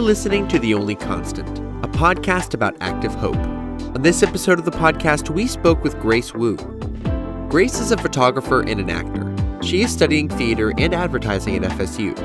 You're 0.00 0.06
listening 0.06 0.48
to 0.48 0.58
The 0.58 0.72
Only 0.72 0.94
Constant, 0.94 1.58
a 1.84 1.88
podcast 1.88 2.54
about 2.54 2.74
active 2.80 3.14
hope. 3.14 3.36
On 3.36 4.00
this 4.00 4.22
episode 4.22 4.58
of 4.58 4.64
the 4.64 4.70
podcast, 4.70 5.28
we 5.28 5.46
spoke 5.46 5.84
with 5.84 6.00
Grace 6.00 6.32
Wu. 6.32 6.56
Grace 7.50 7.78
is 7.78 7.92
a 7.92 7.98
photographer 7.98 8.62
and 8.62 8.80
an 8.80 8.88
actor. 8.88 9.60
She 9.62 9.82
is 9.82 9.92
studying 9.92 10.30
theater 10.30 10.72
and 10.78 10.94
advertising 10.94 11.54
at 11.54 11.70
FSU. 11.72 12.16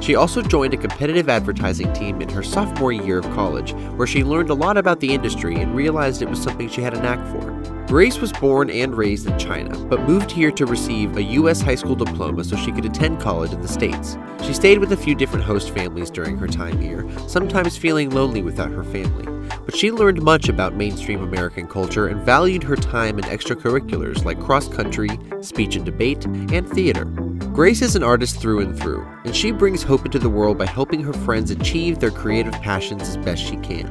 She 0.00 0.14
also 0.14 0.42
joined 0.42 0.74
a 0.74 0.76
competitive 0.76 1.28
advertising 1.28 1.92
team 1.92 2.22
in 2.22 2.28
her 2.28 2.44
sophomore 2.44 2.92
year 2.92 3.18
of 3.18 3.24
college, 3.34 3.72
where 3.96 4.06
she 4.06 4.22
learned 4.22 4.50
a 4.50 4.54
lot 4.54 4.76
about 4.76 5.00
the 5.00 5.12
industry 5.12 5.56
and 5.56 5.74
realized 5.74 6.22
it 6.22 6.30
was 6.30 6.40
something 6.40 6.68
she 6.68 6.82
had 6.82 6.94
a 6.94 7.02
knack 7.02 7.18
for. 7.32 7.53
Grace 7.94 8.18
was 8.18 8.32
born 8.32 8.70
and 8.70 8.96
raised 8.96 9.28
in 9.28 9.38
China, 9.38 9.72
but 9.84 10.00
moved 10.00 10.28
here 10.28 10.50
to 10.50 10.66
receive 10.66 11.16
a 11.16 11.22
U.S. 11.38 11.60
high 11.60 11.76
school 11.76 11.94
diploma 11.94 12.42
so 12.42 12.56
she 12.56 12.72
could 12.72 12.84
attend 12.84 13.20
college 13.20 13.52
in 13.52 13.60
the 13.60 13.68
States. 13.68 14.18
She 14.42 14.52
stayed 14.52 14.80
with 14.80 14.90
a 14.90 14.96
few 14.96 15.14
different 15.14 15.44
host 15.44 15.70
families 15.70 16.10
during 16.10 16.36
her 16.38 16.48
time 16.48 16.80
here, 16.80 17.08
sometimes 17.28 17.76
feeling 17.76 18.10
lonely 18.10 18.42
without 18.42 18.72
her 18.72 18.82
family. 18.82 19.26
But 19.64 19.76
she 19.76 19.92
learned 19.92 20.22
much 20.22 20.48
about 20.48 20.74
mainstream 20.74 21.22
American 21.22 21.68
culture 21.68 22.08
and 22.08 22.20
valued 22.22 22.64
her 22.64 22.74
time 22.74 23.16
in 23.16 23.26
extracurriculars 23.26 24.24
like 24.24 24.40
cross 24.40 24.66
country, 24.66 25.10
speech 25.40 25.76
and 25.76 25.84
debate, 25.84 26.24
and 26.24 26.68
theater. 26.68 27.04
Grace 27.04 27.80
is 27.80 27.94
an 27.94 28.02
artist 28.02 28.40
through 28.40 28.58
and 28.58 28.76
through, 28.76 29.06
and 29.24 29.36
she 29.36 29.52
brings 29.52 29.84
hope 29.84 30.04
into 30.04 30.18
the 30.18 30.28
world 30.28 30.58
by 30.58 30.66
helping 30.66 31.04
her 31.04 31.12
friends 31.12 31.52
achieve 31.52 32.00
their 32.00 32.10
creative 32.10 32.54
passions 32.54 33.02
as 33.02 33.16
best 33.18 33.44
she 33.44 33.56
can. 33.58 33.88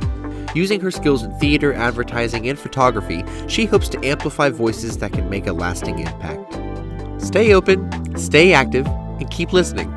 Using 0.56 0.80
her 0.82 0.92
skills 0.92 1.24
in 1.24 1.32
theater, 1.40 1.74
advertising, 1.74 2.48
and 2.48 2.58
photography, 2.60 3.24
she 3.48 3.66
hopes 3.66 3.90
to 3.90 4.06
amplify 4.06 4.50
voices 4.50 4.98
that 5.00 5.14
can 5.14 5.30
make 5.30 5.48
a 5.48 5.54
lasting 5.54 6.00
impact. 6.00 6.54
Stay 7.22 7.54
open, 7.54 8.18
stay 8.18 8.54
active, 8.54 8.86
and 8.88 9.30
keep 9.32 9.54
listening. 9.54 9.92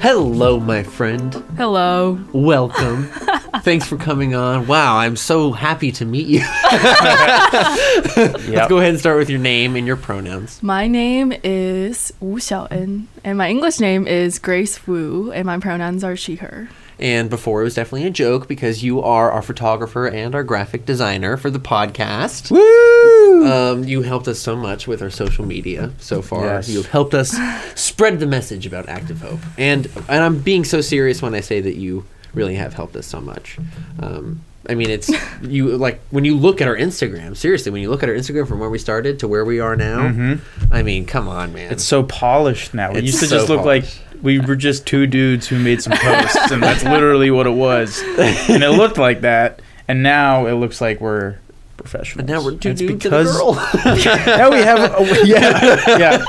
Hello, 0.00 0.60
my 0.60 0.84
friend. 0.84 1.34
Hello. 1.56 2.20
Welcome. 2.32 3.08
Thanks 3.62 3.86
for 3.86 3.96
coming 3.96 4.34
on. 4.34 4.68
Wow, 4.68 4.96
I'm 4.96 5.16
so 5.16 5.50
happy 5.50 5.90
to 5.92 6.04
meet 6.04 6.28
you. 6.28 6.40
Let's 6.72 8.68
go 8.68 8.78
ahead 8.78 8.90
and 8.90 9.00
start 9.00 9.18
with 9.18 9.28
your 9.28 9.40
name 9.40 9.74
and 9.74 9.86
your 9.86 9.96
pronouns. 9.96 10.62
My 10.62 10.86
name 10.86 11.32
is 11.42 12.12
Wu 12.20 12.36
Xiaoen, 12.36 13.06
and 13.24 13.38
my 13.38 13.48
English 13.48 13.80
name 13.80 14.06
is 14.06 14.38
Grace 14.38 14.86
Wu, 14.86 15.32
and 15.32 15.46
my 15.46 15.58
pronouns 15.58 16.04
are 16.04 16.14
she, 16.14 16.36
her. 16.36 16.68
And 16.98 17.30
before 17.30 17.60
it 17.60 17.64
was 17.64 17.74
definitely 17.74 18.06
a 18.06 18.10
joke 18.10 18.48
because 18.48 18.82
you 18.82 19.00
are 19.00 19.30
our 19.30 19.42
photographer 19.42 20.06
and 20.06 20.34
our 20.34 20.42
graphic 20.42 20.84
designer 20.84 21.36
for 21.36 21.48
the 21.50 21.60
podcast. 21.60 22.50
Woo! 22.50 23.46
Um, 23.46 23.84
you 23.84 24.02
helped 24.02 24.26
us 24.26 24.40
so 24.40 24.56
much 24.56 24.88
with 24.88 25.00
our 25.00 25.10
social 25.10 25.46
media 25.46 25.92
so 25.98 26.22
far. 26.22 26.44
Yes. 26.44 26.68
You've 26.68 26.86
helped 26.90 27.14
us 27.14 27.36
spread 27.80 28.18
the 28.18 28.26
message 28.26 28.66
about 28.66 28.88
Active 28.88 29.20
Hope, 29.20 29.40
and 29.56 29.86
and 30.08 30.24
I'm 30.24 30.40
being 30.40 30.64
so 30.64 30.80
serious 30.80 31.22
when 31.22 31.34
I 31.34 31.40
say 31.40 31.60
that 31.60 31.76
you 31.76 32.04
really 32.34 32.56
have 32.56 32.74
helped 32.74 32.96
us 32.96 33.06
so 33.06 33.20
much. 33.20 33.58
Um, 34.00 34.42
I 34.68 34.74
mean, 34.74 34.90
it's 34.90 35.10
you 35.42 35.76
like 35.76 36.00
when 36.10 36.24
you 36.24 36.36
look 36.36 36.60
at 36.60 36.68
our 36.68 36.76
Instagram. 36.76 37.36
Seriously, 37.36 37.70
when 37.72 37.80
you 37.80 37.90
look 37.90 38.02
at 38.02 38.08
our 38.08 38.14
Instagram 38.14 38.46
from 38.46 38.58
where 38.58 38.70
we 38.70 38.78
started 38.78 39.20
to 39.20 39.28
where 39.28 39.44
we 39.44 39.60
are 39.60 39.76
now. 39.76 40.38
I 40.70 40.82
mean, 40.82 41.06
come 41.06 41.28
on, 41.28 41.52
man. 41.52 41.64
Mm-hmm. 41.64 41.72
It's 41.74 41.84
so 41.84 42.02
polished 42.02 42.74
now. 42.74 42.92
It 42.92 43.04
used 43.04 43.20
to 43.20 43.26
so 43.26 43.36
just 43.36 43.48
look 43.48 43.60
polished. 43.60 44.00
like 44.00 44.07
we 44.22 44.38
were 44.40 44.56
just 44.56 44.86
two 44.86 45.06
dudes 45.06 45.46
who 45.48 45.58
made 45.58 45.82
some 45.82 45.92
posts, 45.96 46.50
and 46.50 46.62
that's 46.62 46.82
literally 46.84 47.30
what 47.30 47.46
it 47.46 47.50
was. 47.54 48.00
And 48.48 48.62
it 48.62 48.70
looked 48.70 48.98
like 48.98 49.20
that, 49.22 49.60
and 49.86 50.02
now 50.02 50.46
it 50.46 50.52
looks 50.54 50.80
like 50.80 51.00
we're 51.00 51.36
professionals. 51.76 52.20
and 52.20 52.28
now 52.28 52.44
we're 52.44 52.56
two 52.56 52.70
It's 52.70 52.80
dudes 52.80 53.04
and 53.06 53.14
a 53.14 53.24
girl. 53.24 53.54
now 53.84 54.50
we 54.50 54.58
have, 54.58 54.78
a, 54.80 55.26
yeah, 55.26 55.78
yeah. 55.98 56.24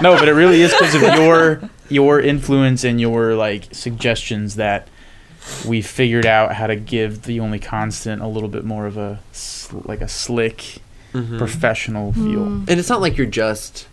No, 0.00 0.16
but 0.16 0.28
it 0.28 0.34
really 0.34 0.60
is 0.62 0.72
because 0.72 0.94
of 0.94 1.02
your 1.02 1.60
your 1.88 2.20
influence 2.20 2.84
and 2.84 3.00
your 3.00 3.34
like 3.34 3.64
suggestions 3.72 4.54
that 4.56 4.86
we 5.66 5.80
figured 5.82 6.26
out 6.26 6.52
how 6.54 6.66
to 6.66 6.76
give 6.76 7.22
the 7.22 7.40
only 7.40 7.58
constant 7.58 8.20
a 8.22 8.26
little 8.28 8.48
bit 8.50 8.64
more 8.64 8.86
of 8.86 8.96
a 8.96 9.18
like 9.84 10.00
a 10.00 10.08
slick 10.08 10.78
Mhm. 11.14 11.38
professional 11.38 12.12
feel. 12.12 12.44
And 12.44 12.70
it's 12.70 12.90
not 12.90 13.00
like 13.00 13.16
you're 13.16 13.26
just 13.26 13.86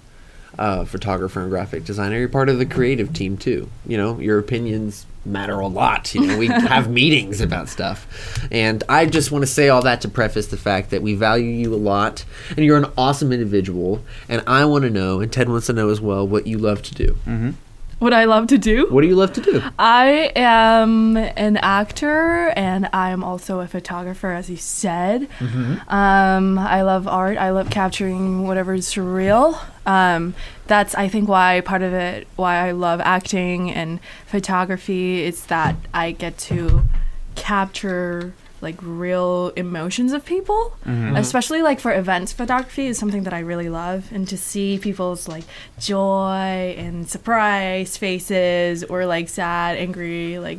a 0.58 0.86
photographer 0.86 1.42
and 1.42 1.50
graphic 1.50 1.86
designer. 1.86 2.18
You're 2.18 2.30
part 2.30 2.50
of 2.50 2.60
the 2.60 2.66
creative 2.66 3.14
team 3.14 3.38
too. 3.38 3.70
You 3.86 3.98
know, 3.98 4.20
your 4.20 4.40
opinions 4.40 5.06
matter 5.26 5.60
a 5.60 5.68
lot. 5.68 6.14
You 6.14 6.22
know, 6.22 6.38
we 6.38 6.48
have 6.48 6.90
meetings 6.90 7.42
about 7.42 7.70
stuff. 7.70 8.08
And 8.52 8.84
I 8.88 9.06
just 9.06 9.32
want 9.32 9.44
to 9.44 9.48
say 9.48 9.70
all 9.70 9.82
that 9.82 10.02
to 10.02 10.10
preface 10.10 10.48
the 10.48 10.58
fact 10.58 10.92
that 10.92 11.02
we 11.02 11.16
value 11.16 11.50
you 11.50 11.74
a 11.74 11.78
lot 11.78 12.26
and 12.50 12.60
you're 12.60 12.78
an 12.78 12.92
awesome 12.98 13.32
individual. 13.32 14.04
And 14.30 14.44
I 14.48 14.66
want 14.66 14.84
to 14.84 14.90
know, 14.90 15.20
and 15.20 15.32
Ted 15.32 15.50
wants 15.50 15.68
to 15.68 15.74
know 15.74 15.90
as 15.90 16.00
well, 16.00 16.28
what 16.28 16.48
you 16.48 16.58
love 16.58 16.82
to 16.84 16.94
do. 16.94 17.18
Mm-hmm. 17.26 17.52
What 18.00 18.14
I 18.14 18.26
love 18.26 18.48
to 18.48 18.58
do? 18.58 18.88
What 18.90 19.02
do 19.02 19.08
you 19.08 19.16
love 19.16 19.32
to 19.34 19.42
do? 19.42 19.64
I 19.80 20.32
am 20.36 21.16
an 21.16 21.56
actor, 21.58 22.50
and 22.50 22.90
I 22.92 23.12
am 23.12 23.24
also 23.24 23.62
a 23.62 23.68
photographer, 23.68 24.32
as 24.32 24.50
you 24.50 24.58
said. 24.58 25.30
Um, 25.88 26.60
I 26.60 26.82
love 26.82 27.08
art. 27.08 27.38
I 27.38 27.52
love 27.52 27.70
capturing 27.70 28.46
whatever 28.46 28.74
is 28.74 28.86
surreal. 28.86 29.58
Um, 29.86 30.34
that's, 30.68 30.96
I 30.96 31.08
think, 31.08 31.30
why 31.30 31.62
part 31.62 31.82
of 31.82 31.94
it, 31.94 32.28
why 32.36 32.68
I 32.68 32.72
love 32.72 33.00
acting 33.02 33.72
and 33.72 34.00
photography, 34.26 35.24
is 35.24 35.46
that 35.46 35.76
I 35.94 36.12
get 36.12 36.38
to 36.50 36.84
capture 37.36 38.34
like 38.62 38.78
real 38.82 39.50
emotions 39.56 40.12
of 40.12 40.26
people. 40.26 40.76
Especially 41.16 41.62
like 41.62 41.80
for 41.80 41.94
events 41.94 42.32
photography 42.34 42.88
is 42.88 42.98
something 42.98 43.24
that 43.24 43.34
i 43.34 43.40
really 43.40 43.70
love. 43.70 44.12
And 44.12 44.28
to 44.28 44.38
see 44.38 44.80
people's 44.80 45.28
like 45.28 45.44
joy 45.78 46.74
and 46.78 47.08
surprise 47.08 47.96
faces 47.96 48.84
or 48.84 49.06
like 49.06 49.30
sad 49.30 49.78
angry 49.78 50.40
like 50.40 50.58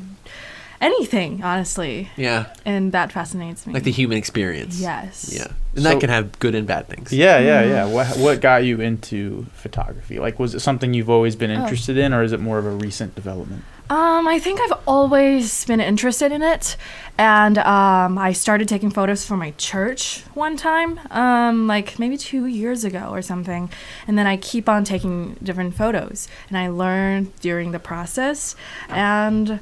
anything 0.81 1.43
honestly 1.43 2.11
Yeah, 2.17 2.47
and 2.65 2.93
that 2.93 3.13
fascinates 3.13 3.67
me 3.67 3.73
like 3.75 3.83
the 3.85 3.91
human 3.91 4.19
experience. 4.19 4.81
yes 4.81 5.31
Yeah. 5.33 5.49
And 5.75 5.85
that 5.85 6.01
can 6.01 6.09
have 6.09 6.39
good 6.39 6.55
and 6.55 6.67
bad 6.67 6.89
things. 6.89 7.13
Yeah, 7.13 7.39
yeah, 7.39 7.63
yeah. 7.63 7.85
What 7.85 8.17
what 8.17 8.41
got 8.41 8.65
you 8.65 8.81
into 8.81 9.45
photography? 9.53 10.19
Like, 10.19 10.39
was 10.39 10.55
it 10.55 10.61
something 10.61 10.95
you've 10.95 11.11
always 11.11 11.37
been 11.37 11.51
Oh. 11.51 11.55
interested 11.63 11.99
in, 11.99 12.15
or 12.15 12.23
is 12.23 12.33
it 12.33 12.41
more 12.41 12.57
of 12.59 12.65
a 12.65 12.71
recent 12.71 13.15
development? 13.15 13.63
Um, 13.91 14.27
I 14.27 14.39
think 14.39 14.59
I've 14.63 14.73
always 14.89 15.67
been 15.67 15.81
interested 15.81 16.33
in 16.33 16.43
it, 16.43 16.79
and 17.19 17.59
um, 17.59 18.17
I 18.17 18.33
started 18.33 18.69
taking 18.69 18.91
photos 18.91 19.27
for 19.27 19.37
my 19.37 19.53
church 19.59 20.23
one 20.35 20.57
time, 20.57 20.99
um, 21.11 21.67
like 21.69 21.99
maybe 21.99 22.17
two 22.17 22.47
years 22.47 22.83
ago 22.83 23.11
or 23.13 23.21
something, 23.21 23.69
and 24.09 24.17
then 24.19 24.27
I 24.27 24.39
keep 24.39 24.69
on 24.71 24.83
taking 24.85 25.37
different 25.43 25.75
photos, 25.77 26.27
and 26.49 26.57
I 26.57 26.69
learned 26.69 27.39
during 27.41 27.73
the 27.73 27.79
process, 27.79 28.57
and 28.89 29.61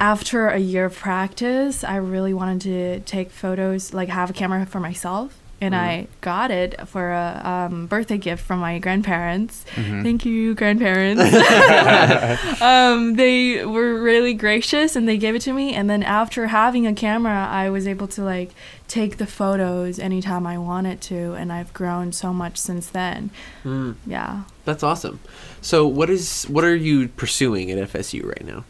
after 0.00 0.48
a 0.48 0.58
year 0.58 0.86
of 0.86 0.96
practice, 0.96 1.82
I 1.84 1.96
really 1.96 2.32
wanted 2.34 2.60
to 2.62 3.00
take 3.00 3.30
photos, 3.30 3.92
like 3.92 4.08
have 4.08 4.30
a 4.30 4.32
camera 4.32 4.64
for 4.66 4.80
myself. 4.80 5.38
And 5.60 5.74
I 5.74 6.06
got 6.20 6.52
it 6.52 6.86
for 6.86 7.10
a 7.10 7.42
um, 7.68 7.86
birthday 7.88 8.16
gift 8.16 8.44
from 8.46 8.60
my 8.60 8.78
grandparents. 8.78 9.64
Thank 9.74 10.24
you, 10.24 10.54
grandparents. 10.54 11.20
um, 12.62 13.14
they 13.14 13.64
were 13.64 14.00
really 14.00 14.34
gracious 14.34 14.94
and 14.94 15.08
they 15.08 15.16
gave 15.18 15.34
it 15.34 15.42
to 15.42 15.52
me. 15.52 15.74
And 15.74 15.90
then 15.90 16.04
after 16.04 16.46
having 16.46 16.86
a 16.86 16.94
camera, 16.94 17.48
I 17.50 17.70
was 17.70 17.88
able 17.88 18.06
to 18.06 18.22
like 18.22 18.50
take 18.86 19.16
the 19.16 19.26
photos 19.26 19.98
anytime 19.98 20.46
I 20.46 20.58
wanted 20.58 21.00
to. 21.02 21.32
And 21.34 21.52
I've 21.52 21.72
grown 21.72 22.12
so 22.12 22.32
much 22.32 22.56
since 22.56 22.86
then. 22.86 23.30
Mm, 23.64 23.96
Yeah. 24.06 24.42
that's 24.64 24.84
awesome. 24.84 25.18
So, 25.60 25.88
what 25.88 26.08
is 26.08 26.44
what 26.44 26.62
are 26.62 26.76
you 26.76 27.08
pursuing 27.08 27.72
at 27.72 27.78
FSU 27.78 28.24
right 28.24 28.44
now? 28.46 28.64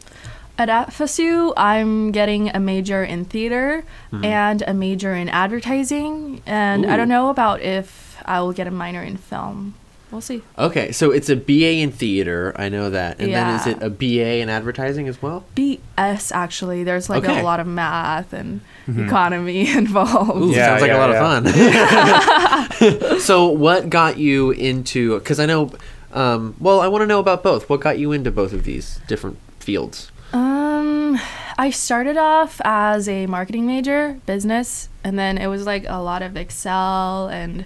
At 0.59 0.67
FSU, 0.89 1.53
I'm 1.55 2.11
getting 2.11 2.49
a 2.49 2.59
major 2.59 3.01
in 3.03 3.23
theater 3.25 3.85
Mm-hmm. 4.11 4.25
and 4.25 4.61
a 4.67 4.73
major 4.73 5.13
in 5.15 5.29
advertising. 5.29 6.41
And 6.45 6.85
I 6.85 6.97
don't 6.97 7.07
know 7.07 7.29
about 7.29 7.61
if 7.61 8.17
I 8.25 8.41
will 8.41 8.51
get 8.53 8.67
a 8.67 8.71
minor 8.71 9.01
in 9.01 9.15
film. 9.17 9.75
We'll 10.11 10.21
see. 10.21 10.41
Okay, 10.57 10.91
so 10.91 11.11
it's 11.11 11.29
a 11.29 11.35
BA 11.35 11.73
in 11.83 11.91
theater. 11.91 12.51
I 12.55 12.67
know 12.67 12.89
that, 12.89 13.19
and 13.21 13.31
then 13.31 13.53
is 13.55 13.67
it 13.67 13.81
a 13.83 13.91
BA 13.91 14.39
in 14.41 14.49
advertising 14.49 15.07
as 15.07 15.21
well? 15.21 15.45
BS, 15.55 16.31
actually. 16.33 16.83
There's 16.83 17.09
like 17.11 17.23
Okay. 17.23 17.39
a 17.39 17.43
lot 17.43 17.59
of 17.59 17.67
math 17.67 18.33
and 18.33 18.61
economy 18.87 19.69
involved. 19.77 20.41
Ooh, 20.41 20.49
Yeah, 20.49 20.65
sounds 20.77 20.81
like 20.81 20.89
a 20.91 20.95
yeah, 20.95 20.99
lot 20.99 21.11
of 21.11 22.79
fun. 22.79 23.19
so, 23.19 23.47
what 23.49 23.89
got 23.91 24.17
you 24.17 24.49
into? 24.51 25.19
Because 25.19 25.39
I 25.39 25.45
know, 25.45 25.71
um, 26.11 26.55
well, 26.59 26.79
I 26.81 26.87
want 26.87 27.03
to 27.03 27.07
know 27.07 27.19
about 27.19 27.43
both. 27.43 27.69
What 27.69 27.79
got 27.79 27.99
you 27.99 28.11
into 28.11 28.31
both 28.31 28.51
of 28.51 28.63
these 28.63 28.99
different 29.07 29.37
fields? 29.59 30.11
Um, 30.33 31.19
I 31.57 31.71
started 31.71 32.17
off 32.17 32.61
as 32.63 33.07
a 33.09 33.25
marketing 33.25 33.65
major, 33.65 34.19
business, 34.25 34.89
and 35.03 35.17
then 35.17 35.37
it 35.37 35.47
was 35.47 35.65
like 35.65 35.85
a 35.87 36.01
lot 36.01 36.21
of 36.21 36.37
Excel 36.37 37.27
and 37.29 37.65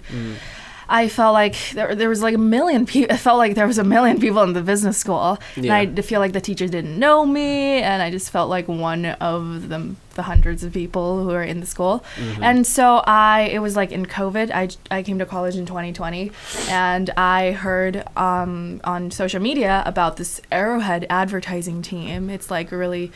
I 0.88 1.08
felt 1.08 1.32
like 1.34 1.56
there, 1.72 1.94
there 1.94 2.08
was 2.08 2.22
like 2.22 2.34
a 2.34 2.38
million 2.38 2.86
people. 2.86 3.14
It 3.14 3.18
felt 3.18 3.38
like 3.38 3.54
there 3.54 3.66
was 3.66 3.78
a 3.78 3.84
million 3.84 4.20
people 4.20 4.42
in 4.42 4.52
the 4.52 4.62
business 4.62 4.96
school, 4.98 5.38
Yeah. 5.56 5.74
and 5.76 5.98
I 5.98 6.02
feel 6.02 6.20
like 6.20 6.32
the 6.32 6.40
teachers 6.40 6.70
didn't 6.70 6.98
know 6.98 7.24
me, 7.26 7.82
and 7.82 8.02
I 8.02 8.10
just 8.10 8.30
felt 8.30 8.50
like 8.50 8.68
one 8.68 9.06
of 9.06 9.68
the 9.68 9.94
the 10.14 10.22
hundreds 10.22 10.62
of 10.62 10.72
people 10.72 11.24
who 11.24 11.30
are 11.32 11.42
in 11.42 11.58
the 11.58 11.66
school. 11.66 12.04
And 12.40 12.64
so 12.64 13.02
I, 13.04 13.50
it 13.52 13.58
was 13.58 13.74
like 13.74 13.90
in 13.90 14.06
COVID, 14.06 14.52
I, 14.52 14.68
I 14.88 15.02
came 15.02 15.18
to 15.18 15.26
college 15.26 15.56
in 15.56 15.66
2020 15.66 16.30
and 16.68 17.10
I 17.16 17.50
heard 17.50 18.04
um, 18.16 18.80
on 18.84 19.10
social 19.10 19.40
media 19.40 19.82
about 19.84 20.16
this 20.16 20.40
Arrowhead 20.52 21.04
advertising 21.10 21.82
team. 21.82 22.30
It's 22.30 22.48
like 22.48 22.70
really, 22.70 23.10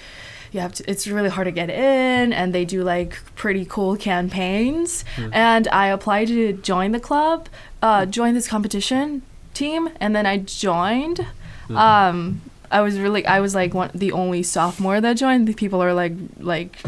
you 0.52 0.60
have 0.60 0.72
to, 0.74 0.90
it's 0.90 1.06
really 1.06 1.28
hard 1.28 1.46
to 1.46 1.50
get 1.52 1.70
in 1.70 2.32
and 2.32 2.54
they 2.54 2.64
do 2.64 2.82
like 2.82 3.18
pretty 3.34 3.64
cool 3.64 3.96
campaigns. 3.96 5.04
And 5.32 5.68
I 5.68 5.88
applied 5.88 6.28
to 6.28 6.52
join 6.54 6.92
the 6.92 7.00
club, 7.00 7.48
uh, 7.82 8.06
join 8.06 8.34
this 8.34 8.48
competition 8.48 9.22
team, 9.54 9.90
and 10.00 10.14
then 10.16 10.26
I 10.26 10.38
joined. 10.38 11.26
Um, 11.70 12.40
I 12.70 12.80
was 12.80 12.98
really 12.98 13.26
I 13.26 13.40
was 13.40 13.54
like 13.54 13.74
one 13.74 13.90
the 13.94 14.12
only 14.12 14.42
sophomore 14.42 15.00
that 15.00 15.14
joined. 15.14 15.48
The 15.48 15.54
people 15.54 15.82
are 15.82 15.92
like 15.94 16.12
like 16.38 16.78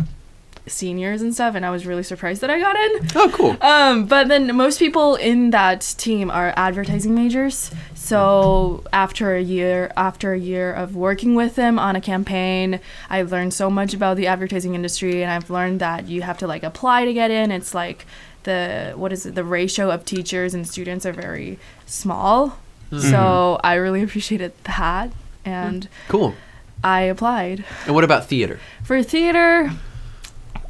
seniors 0.67 1.21
and 1.23 1.35
stuff, 1.35 1.55
and 1.55 1.65
I 1.67 1.71
was 1.71 1.87
really 1.87 2.03
surprised 2.03 2.41
that 2.43 2.51
I 2.51 2.61
got 2.61 2.77
in. 2.77 3.09
Oh, 3.15 3.31
cool. 3.33 3.57
Um, 3.61 4.07
but 4.07 4.29
then 4.29 4.55
most 4.57 4.79
people 4.79 5.17
in 5.17 5.51
that 5.51 5.81
team 5.99 6.31
are 6.31 6.53
advertising 6.57 7.15
majors. 7.15 7.71
So 8.03 8.83
after 8.95 9.35
a 9.37 9.43
year, 9.43 9.93
after 9.95 10.33
a 10.33 10.39
year 10.39 10.73
of 10.73 10.97
working 10.97 11.35
with 11.35 11.55
them 11.55 11.79
on 11.79 11.97
a 11.97 12.01
campaign, 12.01 12.81
I 13.11 13.23
learned 13.23 13.53
so 13.53 13.69
much 13.69 13.93
about 13.93 14.17
the 14.17 14.27
advertising 14.27 14.75
industry, 14.75 15.23
and 15.23 15.31
I've 15.31 15.51
learned 15.51 15.81
that 15.81 16.09
you 16.09 16.23
have 16.23 16.39
to 16.39 16.47
like 16.47 16.63
apply 16.63 17.05
to 17.05 17.13
get 17.13 17.31
in. 17.31 17.51
It's 17.53 17.75
like 17.75 18.07
the 18.45 18.95
what 18.97 19.13
is 19.13 19.27
it? 19.27 19.35
The 19.35 19.45
ratio 19.45 19.91
of 19.91 20.05
teachers 20.07 20.55
and 20.55 20.67
students 20.67 21.05
are 21.05 21.13
very 21.13 21.59
small. 21.85 22.57
So 22.99 23.61
I 23.63 23.75
really 23.75 24.03
appreciated 24.07 24.53
that, 24.65 25.13
and 25.45 25.87
Cool. 26.09 26.35
I 26.83 27.03
applied 27.03 27.65
And 27.85 27.95
what 27.95 28.03
about 28.05 28.27
theater? 28.27 28.59
for 28.83 29.03
theater 29.03 29.71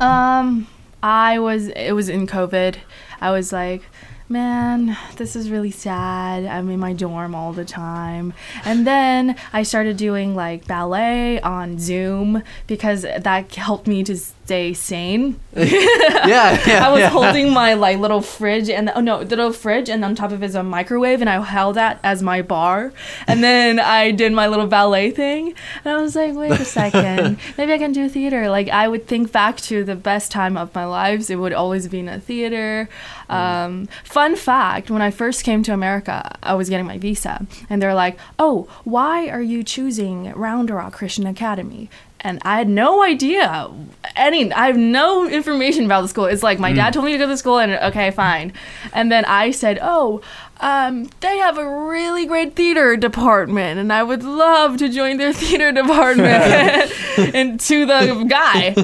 um 0.01 0.67
i 1.03 1.39
was 1.39 1.69
it 1.69 1.93
was 1.93 2.09
in 2.09 2.27
covid 2.27 2.77
i 3.21 3.31
was 3.31 3.53
like 3.53 3.83
man 4.31 4.97
this 5.17 5.35
is 5.35 5.51
really 5.51 5.71
sad. 5.71 6.47
I'm 6.47 6.71
in 6.71 6.81
my 6.81 6.93
dorm 6.93 7.35
all 7.35 7.53
the 7.53 7.65
time. 7.65 8.33
And 8.65 8.87
then 8.87 9.37
i 9.53 9.63
started 9.63 9.97
doing 9.97 10.35
like 10.35 10.67
ballet 10.67 11.41
on 11.41 11.79
zoom 11.79 12.43
because 12.67 13.03
that 13.03 13.55
helped 13.55 13.87
me 13.87 14.05
to 14.05 14.17
stay 14.51 14.75
sane 14.75 15.39
yeah, 15.57 16.67
yeah. 16.67 16.81
I 16.87 16.91
was 16.91 17.01
yeah. 17.01 17.09
holding 17.09 17.53
my 17.53 17.75
like 17.75 17.99
little 17.99 18.21
fridge 18.21 18.71
and 18.71 18.91
oh 18.95 19.01
no, 19.01 19.25
the 19.25 19.37
little 19.37 19.53
fridge 19.53 19.89
and 19.89 20.05
on 20.05 20.15
top 20.15 20.31
of 20.31 20.43
it 20.43 20.47
is 20.47 20.55
a 20.55 20.63
microwave 20.63 21.21
and 21.21 21.29
I 21.29 21.41
held 21.41 21.75
that 21.77 21.99
as 22.05 22.23
my 22.23 22.43
bar. 22.43 22.93
And 23.27 23.43
then 23.49 23.81
I 23.81 24.13
did 24.13 24.33
my 24.33 24.47
little 24.47 24.69
ballet 24.69 25.11
thing 25.11 25.55
and 25.85 25.93
I 25.93 26.01
was 26.01 26.15
like, 26.15 26.35
wait 26.35 26.53
a 26.53 26.65
second, 26.65 27.39
maybe 27.59 27.73
I 27.73 27.79
can 27.79 27.93
do 27.93 28.09
theater. 28.09 28.49
Like 28.49 28.69
I 28.69 28.87
would 28.87 29.07
think 29.07 29.33
back 29.33 29.57
to 29.63 29.83
the 29.83 29.97
best 29.97 30.31
time 30.31 30.57
of 30.57 30.75
my 30.75 30.85
lives. 30.85 31.31
It 31.31 31.37
would 31.37 31.53
always 31.53 31.89
be 31.89 31.99
in 32.01 32.09
a 32.09 32.21
theater. 32.21 32.89
Um, 33.29 33.87
fun 34.03 34.35
fact: 34.35 34.91
When 34.91 35.03
I 35.03 35.13
first 35.13 35.45
came 35.45 35.63
to 35.63 35.73
America, 35.73 36.37
I 36.43 36.55
was 36.55 36.69
getting 36.69 36.87
my 36.87 36.99
visa, 36.99 37.47
and 37.69 37.81
they're 37.81 37.95
like, 37.95 38.19
"Oh, 38.41 38.67
why 38.83 39.29
are 39.29 39.41
you 39.41 39.63
choosing 39.63 40.33
Round 40.33 40.69
Rock 40.69 40.95
Christian 40.95 41.29
Academy?" 41.29 41.89
And 42.21 42.39
I 42.43 42.59
had 42.59 42.69
no 42.69 43.03
idea 43.03 43.71
any. 44.17 44.53
I 44.53 44.67
have 44.67 44.77
no 44.77 45.29
information 45.29 45.85
about 45.85 46.03
the 46.03 46.09
school. 46.09 46.27
It's 46.27 46.43
like 46.43 46.59
my 46.59 46.73
dad 46.73 46.91
mm. 46.91 46.95
told 46.95 47.07
me 47.07 47.13
to 47.13 47.19
go 47.19 47.25
to 47.25 47.29
the 47.29 47.37
school, 47.37 47.59
and 47.59 47.73
okay, 47.73 48.11
fine. 48.11 48.53
And 48.93 49.11
then 49.11 49.25
I 49.25 49.51
said, 49.51 49.79
"Oh, 49.81 50.21
um, 50.61 51.09
they 51.21 51.39
have 51.39 51.59
a 51.59 51.69
really 51.89 52.27
great 52.27 52.55
theater 52.55 52.97
department, 52.97 53.79
and 53.81 53.93
I 53.93 54.03
would 54.03 54.23
love 54.23 54.77
to 54.79 54.89
join 54.89 55.17
their 55.17 55.33
theater 55.43 55.73
department." 55.73 56.93
and 57.35 57.59
to 57.61 57.87
the 57.87 58.25
guy, 58.29 58.75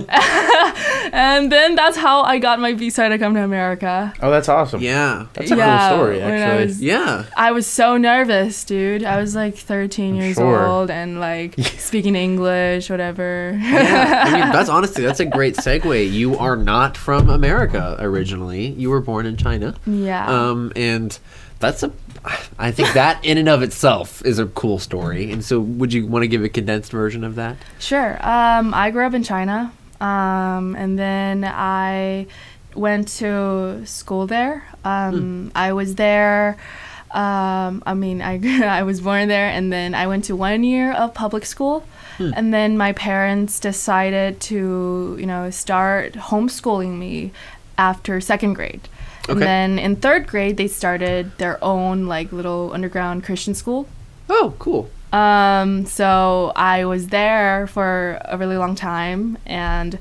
and 1.12 1.50
then 1.50 1.74
that's 1.74 1.96
how 1.96 2.22
I 2.22 2.38
got 2.38 2.60
my 2.60 2.74
visa 2.74 3.08
to 3.08 3.18
come 3.18 3.34
to 3.34 3.42
America. 3.44 4.12
Oh, 4.20 4.30
that's 4.30 4.48
awesome. 4.48 4.80
Yeah. 4.80 5.26
That's 5.34 5.50
a 5.50 5.56
Yeah, 5.56 5.88
cool 5.90 5.98
story, 5.98 6.18
when 6.20 6.32
I 6.32 6.36
actually. 6.40 6.64
was- 6.66 6.82
Yeah. 6.82 7.24
I 7.36 7.52
was 7.52 7.66
so 7.66 7.96
nervous, 7.96 8.64
dude. 8.64 9.04
I 9.04 9.20
was 9.20 9.34
like 9.34 9.56
13 9.56 10.14
I'm 10.16 10.20
years 10.20 10.36
sure. 10.36 10.66
old 10.66 10.90
and 10.90 11.20
like 11.20 11.54
speaking 11.78 12.16
English, 12.16 12.90
whatever. 12.90 13.58
yeah. 13.62 14.24
I 14.26 14.30
mean, 14.32 14.52
that's 14.52 14.68
honestly 14.68 15.04
that's 15.04 15.20
a 15.20 15.26
great 15.26 15.56
segue. 15.56 16.10
You 16.10 16.36
are 16.38 16.56
not 16.56 16.96
from 16.96 17.28
America 17.30 17.96
originally. 18.00 18.66
You 18.68 18.90
were 18.90 19.00
born 19.00 19.26
in 19.26 19.36
China. 19.36 19.74
yeah. 19.86 20.26
Um, 20.26 20.72
and 20.76 21.18
that's 21.58 21.82
a. 21.82 21.92
I 22.58 22.70
think 22.72 22.92
that 22.94 23.24
in 23.24 23.38
and 23.38 23.48
of 23.48 23.62
itself 23.62 24.24
is 24.24 24.38
a 24.38 24.46
cool 24.46 24.78
story. 24.78 25.30
And 25.30 25.44
so, 25.44 25.60
would 25.60 25.92
you 25.92 26.06
want 26.06 26.22
to 26.22 26.28
give 26.28 26.42
a 26.42 26.48
condensed 26.48 26.92
version 26.92 27.24
of 27.24 27.36
that? 27.36 27.56
Sure. 27.78 28.18
Um, 28.26 28.74
I 28.74 28.90
grew 28.90 29.06
up 29.06 29.14
in 29.14 29.22
China, 29.22 29.72
um, 30.00 30.74
and 30.76 30.98
then 30.98 31.44
I 31.44 32.26
went 32.74 33.08
to 33.08 33.84
school 33.86 34.26
there. 34.26 34.64
Um, 34.84 35.50
I 35.54 35.72
was 35.72 35.94
there. 35.94 36.56
Um, 37.12 37.82
I 37.86 37.94
mean, 37.94 38.20
I 38.20 38.40
I 38.80 38.82
was 38.82 39.00
born 39.00 39.28
there, 39.28 39.48
and 39.48 39.72
then 39.72 39.94
I 39.94 40.06
went 40.06 40.24
to 40.24 40.36
one 40.36 40.64
year 40.64 40.92
of 40.92 41.14
public 41.14 41.46
school, 41.46 41.84
and 42.18 42.52
then 42.52 42.76
my 42.76 42.92
parents 42.92 43.60
decided 43.60 44.40
to, 44.40 45.16
you 45.18 45.26
know, 45.26 45.50
start 45.50 46.14
homeschooling 46.14 46.98
me 46.98 47.32
after 47.78 48.20
second 48.20 48.54
grade. 48.54 48.88
And 49.28 49.40
then 49.42 49.78
in 49.78 49.96
third 49.96 50.26
grade, 50.26 50.56
they 50.56 50.68
started 50.68 51.36
their 51.38 51.62
own 51.62 52.06
like 52.06 52.32
little 52.32 52.72
underground 52.72 53.24
Christian 53.24 53.54
school. 53.54 53.88
Oh, 54.28 54.54
cool. 54.58 54.90
Um, 55.12 55.86
so 55.86 56.52
I 56.56 56.84
was 56.84 57.08
there 57.08 57.66
for 57.68 58.18
a 58.24 58.36
really 58.36 58.56
long 58.56 58.74
time 58.74 59.38
and 59.46 59.98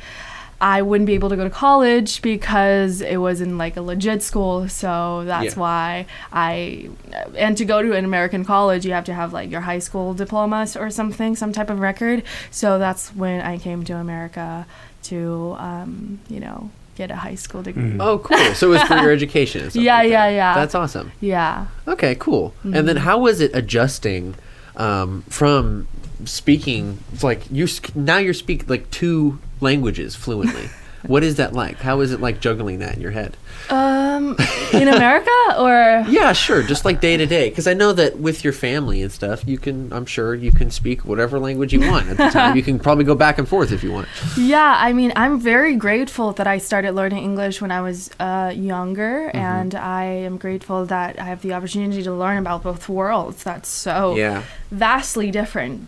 I 0.60 0.82
wouldn't 0.82 1.06
be 1.06 1.14
able 1.14 1.30
to 1.30 1.36
go 1.36 1.44
to 1.44 1.50
college 1.50 2.22
because 2.22 3.02
it 3.02 3.18
was 3.18 3.42
in 3.42 3.58
like 3.58 3.78
a 3.78 3.82
legit 3.82 4.24
school. 4.24 4.68
So 4.68 5.24
that's 5.26 5.56
Yeah. 5.56 5.60
why 5.62 6.06
I, 6.32 6.90
and 7.38 7.56
to 7.58 7.66
go 7.66 7.82
to 7.82 7.94
an 7.94 8.06
American 8.06 8.46
college, 8.46 8.86
you 8.86 8.94
have 8.94 9.06
to 9.06 9.14
have 9.14 9.32
like 9.34 9.52
your 9.52 9.62
high 9.62 9.80
school 9.80 10.14
diploma 10.14 10.68
or 10.78 10.90
something, 10.90 11.36
some 11.36 11.52
type 11.52 11.70
of 11.70 11.80
record. 11.80 12.24
So 12.52 12.80
that's 12.80 13.10
when 13.10 13.42
I 13.42 13.58
came 13.58 13.84
to 13.86 13.94
America 13.98 14.66
to, 15.04 15.56
um, 15.60 16.20
you 16.30 16.40
know, 16.40 16.72
get 16.96 17.12
a 17.12 17.16
high 17.16 17.36
school 17.36 17.62
degree. 17.62 17.98
Oh, 18.00 18.18
cool. 18.20 18.38
So 18.56 18.68
it 18.68 18.72
was 18.72 18.84
for 18.84 18.96
your 18.96 19.12
education. 19.20 19.62
and 19.64 19.72
stuff 19.72 19.84
Yeah, 19.84 19.98
like 19.98 20.10
yeah, 20.10 20.30
that. 20.30 20.36
yeah. 20.36 20.56
That's 20.56 20.76
awesome. 20.76 21.12
Yeah. 21.22 21.68
Okay, 21.88 22.16
cool. 22.16 22.54
And 22.64 22.74
Mm-hmm. 22.74 22.86
then 22.88 22.98
how 22.98 23.18
was 23.20 23.42
it 23.42 23.52
adjusting 23.54 24.36
um, 24.78 25.24
from 25.30 25.88
speaking 26.24 27.00
like 27.22 27.42
you 27.52 27.68
now 27.94 28.18
you're 28.18 28.34
speak 28.34 28.70
like 28.70 28.90
two 28.92 29.40
languages 29.62 30.16
fluently? 30.16 30.70
what 31.08 31.24
is 31.24 31.36
that 31.36 31.54
like? 31.54 31.78
How 31.78 32.02
is 32.02 32.12
it 32.12 32.20
like 32.22 32.40
juggling 32.40 32.80
that 32.80 32.96
in 32.96 33.02
your 33.02 33.12
head? 33.12 33.36
Um, 33.70 34.36
in 34.74 34.88
America 34.88 35.32
or? 35.60 36.06
Yeah, 36.10 36.34
sure. 36.34 36.62
Just 36.64 36.86
like 36.86 37.02
day 37.02 37.18
to 37.18 37.26
day, 37.26 37.50
because 37.50 37.68
I 37.68 37.74
know 37.74 37.94
that 37.94 38.18
with 38.20 38.44
your 38.44 38.54
family 38.54 39.02
and 39.02 39.12
stuff, 39.12 39.48
you 39.48 39.58
can. 39.58 39.92
I'm 39.94 40.06
sure 40.06 40.36
you 40.36 40.52
can 40.52 40.70
speak 40.72 41.06
whatever 41.06 41.40
language 41.40 41.74
you 41.74 41.80
want 41.90 42.10
at 42.10 42.18
the 42.18 42.30
time. 42.30 42.56
you 42.56 42.64
can 42.64 42.80
probably 42.80 43.04
go 43.06 43.16
back 43.16 43.38
and 43.40 43.48
forth 43.48 43.72
if 43.72 43.84
you 43.84 43.92
want. 43.92 44.08
Yeah, 44.38 44.76
I 44.78 44.94
mean, 44.94 45.14
I'm 45.16 45.40
very 45.40 45.76
grateful 45.76 46.32
that 46.34 46.48
I 46.48 46.58
started 46.60 46.92
learning 46.94 47.24
English 47.24 47.62
when 47.62 47.72
I 47.72 47.82
was 47.82 48.10
uh, 48.20 48.52
younger, 48.56 49.26
Mm-hmm. 49.26 49.38
and 49.38 49.76
I 49.76 50.04
am 50.06 50.38
grateful 50.38 50.86
that 50.88 51.20
I 51.20 51.24
have 51.26 51.42
the 51.42 51.54
opportunity 51.54 52.04
to 52.04 52.14
learn 52.14 52.38
about 52.38 52.64
both 52.64 52.88
worlds. 52.90 53.44
That's 53.44 53.68
so 53.70 54.16
Yeah. 54.16 54.44
vastly 54.72 55.32
different. 55.32 55.88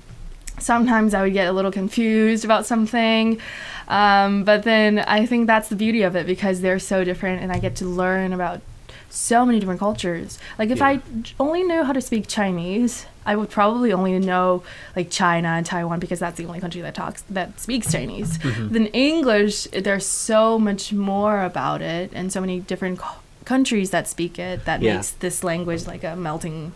Sometimes 0.60 1.14
I 1.14 1.22
would 1.22 1.34
get 1.34 1.48
a 1.48 1.52
little 1.52 1.72
confused 1.72 2.44
about 2.44 2.66
something, 2.66 3.40
um, 3.88 4.44
but 4.44 4.64
then 4.64 5.00
I 5.00 5.26
think 5.26 5.48
that's 5.48 5.70
the 5.70 5.76
beauty 5.76 6.02
of 6.02 6.16
it 6.16 6.26
because 6.26 6.62
they're 6.62 6.80
so 6.80 7.04
different, 7.04 7.42
and 7.44 7.52
I 7.52 7.60
get 7.60 7.76
to 7.78 7.86
learn 7.86 8.34
about 8.34 8.62
so 9.10 9.46
many 9.46 9.60
different 9.60 9.80
cultures. 9.80 10.38
Like 10.60 10.70
if 10.70 10.80
Yeah. 10.80 10.88
I 10.88 10.96
j- 11.22 11.34
only 11.40 11.64
knew 11.64 11.84
how 11.84 11.94
to 11.94 12.02
speak 12.02 12.28
Chinese, 12.28 13.06
I 13.26 13.36
would 13.36 13.50
probably 13.50 13.94
only 13.94 14.18
know 14.20 14.64
like 14.96 15.10
China 15.10 15.50
and 15.50 15.66
Taiwan 15.66 16.00
because 16.00 16.20
that's 16.20 16.38
the 16.38 16.46
only 16.46 16.60
country 16.60 16.82
that 16.82 16.94
talks 16.96 17.24
that 17.30 17.60
speaks 17.60 17.92
Chinese. 17.92 18.38
Mm-hmm. 18.40 18.74
Then 18.74 18.86
English, 18.88 19.66
there's 19.72 20.06
so 20.06 20.60
much 20.60 20.92
more 20.92 21.44
about 21.44 21.82
it, 21.82 22.12
and 22.14 22.32
so 22.34 22.42
many 22.42 22.60
different 22.60 23.00
co- 23.00 23.18
countries 23.46 23.92
that 23.92 24.08
speak 24.08 24.38
it 24.40 24.66
that 24.66 24.82
Yeah. 24.82 24.96
makes 24.96 25.12
this 25.12 25.44
language 25.44 25.88
like 25.88 26.04
a 26.04 26.16
melting 26.16 26.74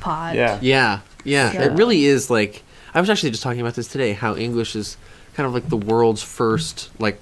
pot. 0.00 0.34
Yeah. 0.36 0.58
Yeah, 0.60 1.00
yeah. 1.24 1.52
It 1.62 1.72
really 1.72 2.04
is 2.04 2.30
like 2.30 2.62
I 2.94 3.00
was 3.00 3.08
actually 3.10 3.30
just 3.30 3.42
talking 3.42 3.60
about 3.60 3.74
this 3.74 3.88
today. 3.88 4.12
How 4.12 4.36
English 4.36 4.76
is 4.76 4.96
kind 5.34 5.46
of 5.46 5.54
like 5.54 5.68
the 5.68 5.76
world's 5.76 6.22
first 6.22 6.90
like 6.98 7.18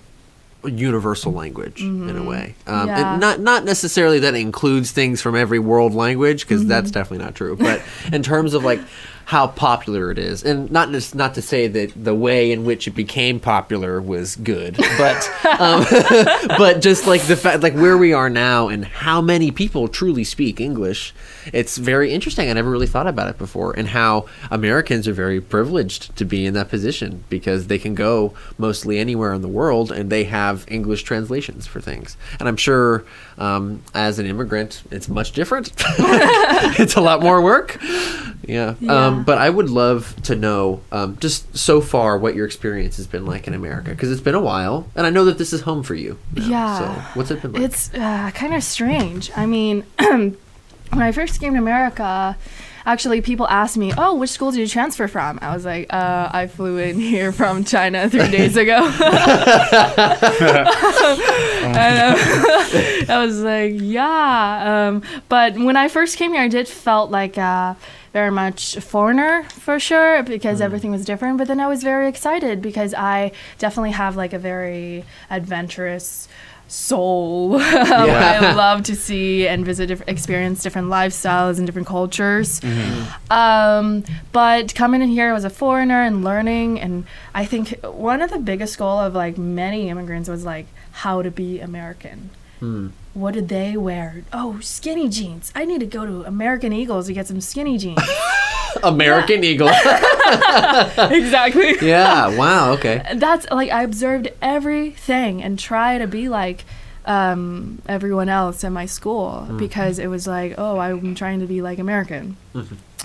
universal 0.64 1.32
language 1.32 1.80
in 1.80 2.16
a 2.16 2.22
way. 2.22 2.54
Um, 2.66 2.88
Yeah. 2.88 3.12
and 3.12 3.20
not 3.20 3.40
not 3.40 3.64
necessarily 3.64 4.18
that 4.20 4.34
it 4.34 4.40
includes 4.40 4.90
things 4.90 5.22
from 5.22 5.34
every 5.34 5.58
world 5.58 5.94
language 5.94 6.42
because 6.42 6.66
that's 6.66 6.90
definitely 6.90 7.24
not 7.24 7.34
true. 7.34 7.56
But 7.56 7.80
in 8.12 8.22
terms 8.22 8.52
of 8.52 8.62
like 8.64 8.80
how 9.30 9.46
popular 9.46 10.10
it 10.10 10.18
is, 10.18 10.42
and 10.42 10.68
not 10.72 10.90
just 10.90 11.14
not 11.14 11.34
to 11.34 11.40
say 11.40 11.68
that 11.68 11.92
the 11.94 12.12
way 12.12 12.50
in 12.50 12.64
which 12.64 12.88
it 12.88 12.96
became 12.96 13.38
popular 13.38 14.02
was 14.02 14.34
good, 14.34 14.76
but 14.98 15.30
um, 15.60 15.86
but 16.58 16.82
just 16.82 17.06
like 17.06 17.22
the 17.22 17.36
fact, 17.36 17.62
like 17.62 17.74
where 17.74 17.96
we 17.96 18.12
are 18.12 18.28
now, 18.28 18.66
and 18.66 18.84
how 18.84 19.20
many 19.20 19.52
people 19.52 19.86
truly 19.86 20.24
speak 20.24 20.60
English. 20.60 21.14
It's 21.52 21.78
very 21.78 22.12
interesting. 22.12 22.50
I 22.50 22.54
never 22.54 22.68
really 22.68 22.88
thought 22.88 23.06
about 23.06 23.28
it 23.28 23.38
before, 23.38 23.72
and 23.78 23.86
how 23.86 24.26
Americans 24.50 25.06
are 25.06 25.12
very 25.12 25.40
privileged 25.40 26.16
to 26.16 26.24
be 26.24 26.44
in 26.44 26.54
that 26.54 26.68
position 26.68 27.22
because 27.28 27.68
they 27.68 27.78
can 27.78 27.94
go 27.94 28.34
mostly 28.58 28.98
anywhere 28.98 29.32
in 29.32 29.42
the 29.42 29.48
world, 29.48 29.92
and 29.92 30.10
they 30.10 30.24
have 30.24 30.64
English 30.66 31.04
translations 31.04 31.68
for 31.68 31.80
things. 31.80 32.16
And 32.40 32.48
I'm 32.48 32.56
sure, 32.56 33.04
um, 33.38 33.80
as 33.94 34.18
an 34.18 34.26
immigrant, 34.26 34.82
it's 34.90 35.08
much 35.08 35.30
different. 35.30 35.72
it's 35.78 36.96
a 36.96 37.00
lot 37.00 37.22
more 37.22 37.40
work. 37.40 37.78
Yeah. 38.50 38.74
Yeah. 38.80 39.06
Um, 39.06 39.24
but 39.24 39.38
I 39.38 39.48
would 39.50 39.70
love 39.70 40.14
to 40.24 40.34
know 40.36 40.80
um, 40.92 41.16
just 41.20 41.56
so 41.56 41.80
far 41.80 42.18
what 42.18 42.34
your 42.34 42.46
experience 42.46 42.96
has 42.96 43.06
been 43.06 43.24
like 43.26 43.46
in 43.46 43.54
America 43.54 43.90
because 43.90 44.10
it's 44.10 44.20
been 44.20 44.34
a 44.34 44.40
while, 44.40 44.86
and 44.96 45.06
I 45.06 45.10
know 45.10 45.24
that 45.26 45.38
this 45.38 45.52
is 45.52 45.60
home 45.62 45.82
for 45.82 45.94
you. 45.94 46.18
now. 46.34 46.46
Yeah. 46.46 46.78
So 46.78 46.86
what's 47.18 47.30
it 47.30 47.42
been 47.42 47.52
like? 47.52 47.62
It's 47.62 47.92
uh, 47.94 48.30
kind 48.34 48.54
of 48.54 48.62
strange. 48.62 49.30
I 49.36 49.46
mean, 49.46 49.84
when 49.98 50.36
I 50.92 51.12
first 51.12 51.40
came 51.40 51.52
to 51.54 51.58
America, 51.58 52.36
actually 52.86 53.20
people 53.20 53.46
asked 53.48 53.76
me, 53.76 53.92
"Oh, 53.96 54.14
which 54.16 54.30
school 54.30 54.50
did 54.50 54.58
you 54.60 54.66
transfer 54.66 55.06
from?" 55.06 55.38
I 55.42 55.54
was 55.54 55.64
like, 55.64 55.86
uh, 55.92 56.30
"I 56.32 56.46
flew 56.48 56.78
in 56.78 56.98
here 57.12 57.30
from 57.32 57.64
China 57.64 58.08
three 58.10 58.30
days 58.38 58.56
ago." 58.56 58.84
and 61.64 62.16
uh, 62.16 63.12
I 63.12 63.24
was 63.24 63.40
like, 63.40 63.74
"Yeah." 63.76 64.88
Um, 64.88 65.02
but 65.28 65.54
when 65.58 65.76
I 65.76 65.88
first 65.88 66.16
came 66.16 66.32
here, 66.32 66.42
I 66.42 66.48
did 66.48 66.68
felt 66.68 67.10
like. 67.10 67.38
Uh, 67.38 67.74
very 68.12 68.30
much 68.30 68.76
foreigner 68.78 69.44
for 69.50 69.78
sure 69.78 70.22
because 70.22 70.60
everything 70.60 70.90
was 70.90 71.04
different 71.04 71.38
but 71.38 71.46
then 71.48 71.60
i 71.60 71.66
was 71.66 71.82
very 71.82 72.08
excited 72.08 72.60
because 72.60 72.92
i 72.94 73.30
definitely 73.58 73.92
have 73.92 74.16
like 74.16 74.32
a 74.32 74.38
very 74.38 75.04
adventurous 75.30 76.28
soul. 76.70 77.56
I 77.60 78.52
love 78.54 78.84
to 78.84 78.96
see 78.96 79.46
and 79.46 79.64
visit 79.64 79.86
diff- 79.86 80.06
experience 80.06 80.62
different 80.62 80.88
lifestyles 80.88 81.58
and 81.58 81.66
different 81.66 81.88
cultures. 81.88 82.60
Um, 83.30 84.04
but 84.32 84.74
coming 84.74 85.02
in 85.02 85.08
here 85.08 85.34
as 85.34 85.44
a 85.44 85.50
foreigner 85.50 86.02
and 86.02 86.24
learning 86.24 86.80
and 86.80 87.06
i 87.34 87.44
think 87.44 87.70
one 87.84 88.22
of 88.22 88.30
the 88.30 88.38
biggest 88.38 88.78
goal 88.78 88.98
of 88.98 89.14
like 89.14 89.36
many 89.36 89.88
immigrants 89.88 90.28
was 90.28 90.44
like 90.44 90.66
how 90.92 91.22
to 91.22 91.30
be 91.30 91.60
american. 91.60 92.30
Hmm. 92.60 92.88
What 93.14 93.34
did 93.34 93.48
they 93.48 93.76
wear? 93.76 94.22
Oh, 94.32 94.60
skinny 94.60 95.08
jeans. 95.08 95.52
I 95.54 95.64
need 95.64 95.80
to 95.80 95.86
go 95.86 96.06
to 96.06 96.24
American 96.24 96.72
Eagles 96.72 97.06
to 97.06 97.12
get 97.12 97.26
some 97.26 97.40
skinny 97.40 97.78
jeans. 97.78 98.00
American 98.82 99.42
Eagle. 99.42 99.68
exactly. 100.98 101.74
yeah. 101.82 102.28
Wow. 102.36 102.72
Okay. 102.74 103.04
That's 103.14 103.46
like 103.50 103.70
I 103.70 103.82
observed 103.82 104.28
everything 104.40 105.42
and 105.42 105.58
try 105.58 105.98
to 105.98 106.06
be 106.06 106.28
like 106.28 106.64
um, 107.04 107.82
everyone 107.88 108.28
else 108.28 108.62
in 108.62 108.72
my 108.72 108.86
school 108.86 109.48
because 109.56 109.98
it 109.98 110.06
was 110.06 110.26
like, 110.26 110.54
oh, 110.58 110.78
I'm 110.78 111.14
trying 111.14 111.40
to 111.40 111.46
be 111.46 111.62
like 111.62 111.78
American. 111.78 112.36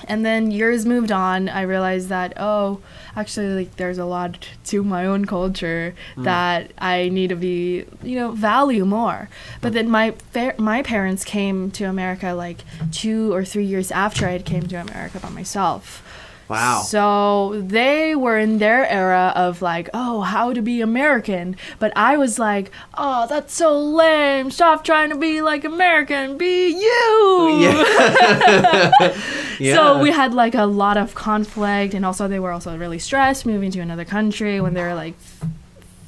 And 0.08 0.26
then 0.26 0.52
years 0.52 0.86
moved 0.86 1.12
on. 1.12 1.48
I 1.48 1.62
realized 1.62 2.10
that 2.10 2.34
oh, 2.38 2.82
actually, 3.16 3.48
like 3.48 3.76
there's 3.78 3.98
a 3.98 4.06
lot 4.06 4.50
to 4.66 4.84
my 4.84 5.06
own 5.06 5.26
culture 5.26 5.96
hmm. 6.16 6.24
that 6.24 6.72
I 6.78 7.10
need 7.10 7.30
to 7.30 7.36
be, 7.36 7.86
you 8.04 8.16
know, 8.16 8.32
value 8.32 8.86
more. 8.86 9.30
But 9.62 9.74
then 9.74 9.90
my 9.90 10.12
fa- 10.32 10.56
my 10.58 10.82
parents 10.82 11.24
came 11.24 11.72
to 11.72 11.86
America 11.86 12.34
like 12.34 12.64
two 12.92 13.34
or 13.34 13.46
three 13.46 13.66
years 13.66 13.92
after 13.92 14.28
I 14.28 14.40
came 14.40 14.68
to 14.68 14.76
America 14.76 15.20
by 15.20 15.30
myself. 15.30 16.04
Wow. 16.48 16.82
So 16.82 17.62
they 17.62 18.16
were 18.16 18.38
in 18.38 18.60
their 18.60 18.88
era 18.88 19.34
of 19.36 19.62
like, 19.62 19.90
oh, 19.94 20.22
how 20.22 20.54
to 20.54 20.62
be 20.62 20.82
American. 20.82 21.58
But 21.80 21.92
I 21.96 22.18
was 22.18 22.38
like, 22.38 22.72
oh, 22.96 23.26
that's 23.28 23.54
so 23.54 23.80
lame. 23.80 24.52
Stop 24.52 24.84
trying 24.84 25.10
to 25.10 25.18
be 25.18 25.42
like 25.42 25.64
American. 25.64 26.38
Be 26.38 26.70
you. 26.70 27.60
yeah. 27.60 28.92
So 29.76 30.00
we 30.00 30.12
had 30.12 30.34
like 30.34 30.54
a 30.54 30.66
lot 30.66 30.98
of 30.98 31.16
conflict, 31.16 31.94
and 31.94 32.06
also 32.06 32.28
they 32.28 32.40
were 32.40 32.52
also 32.52 32.78
really 32.78 33.00
stressed 33.00 33.46
moving 33.46 33.72
to 33.72 33.80
another 33.80 34.04
country 34.04 34.60
when 34.60 34.74
they 34.74 34.82
were 34.82 34.94
like 34.94 35.16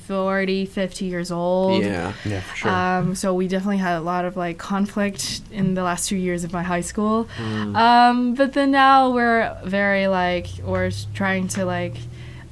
40, 0.08 0.66
50 0.66 1.06
years 1.06 1.32
old. 1.32 1.84
Yeah. 1.84 2.14
Yeah, 2.24 2.40
for 2.40 2.56
sure. 2.56 2.72
Um, 2.72 3.14
so 3.14 3.34
we 3.34 3.48
definitely 3.50 3.78
had 3.78 3.98
a 3.98 4.02
lot 4.02 4.24
of 4.24 4.38
like 4.38 4.58
conflict 4.58 5.42
in 5.52 5.74
the 5.74 5.84
last 5.84 6.08
two 6.08 6.16
years 6.16 6.46
of 6.46 6.54
my 6.54 6.64
high 6.64 6.82
school. 6.82 7.28
Um, 7.38 8.34
but 8.34 8.54
then 8.54 8.72
now 8.72 9.10
we're 9.12 9.56
very 9.66 10.08
like 10.08 10.48
we're 10.64 10.92
trying 11.14 11.50
to 11.50 11.66
like 11.66 11.96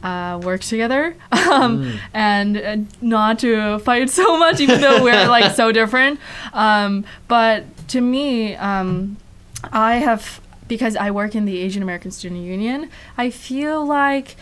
uh, 0.04 0.40
work 0.44 0.62
together 0.62 1.16
um, 1.32 1.98
and 2.14 2.58
uh, 2.58 2.78
not 3.02 3.40
to 3.40 3.80
fight 3.80 4.10
so 4.10 4.38
much, 4.38 4.60
even 4.60 4.82
though 4.82 5.02
we're 5.02 5.28
like 5.30 5.56
so 5.56 5.72
different. 5.72 6.20
Um, 6.52 7.06
but 7.30 7.64
to 7.90 8.02
me, 8.02 8.56
um, 8.56 9.18
I 9.72 9.96
have 9.96 10.42
because 10.68 10.96
I 10.96 11.12
work 11.12 11.36
in 11.36 11.46
the 11.46 11.60
Asian 11.60 11.82
American 11.82 12.12
Student 12.12 12.42
Union. 12.42 12.90
I 13.18 13.30
feel 13.30 13.86
like 13.86 14.36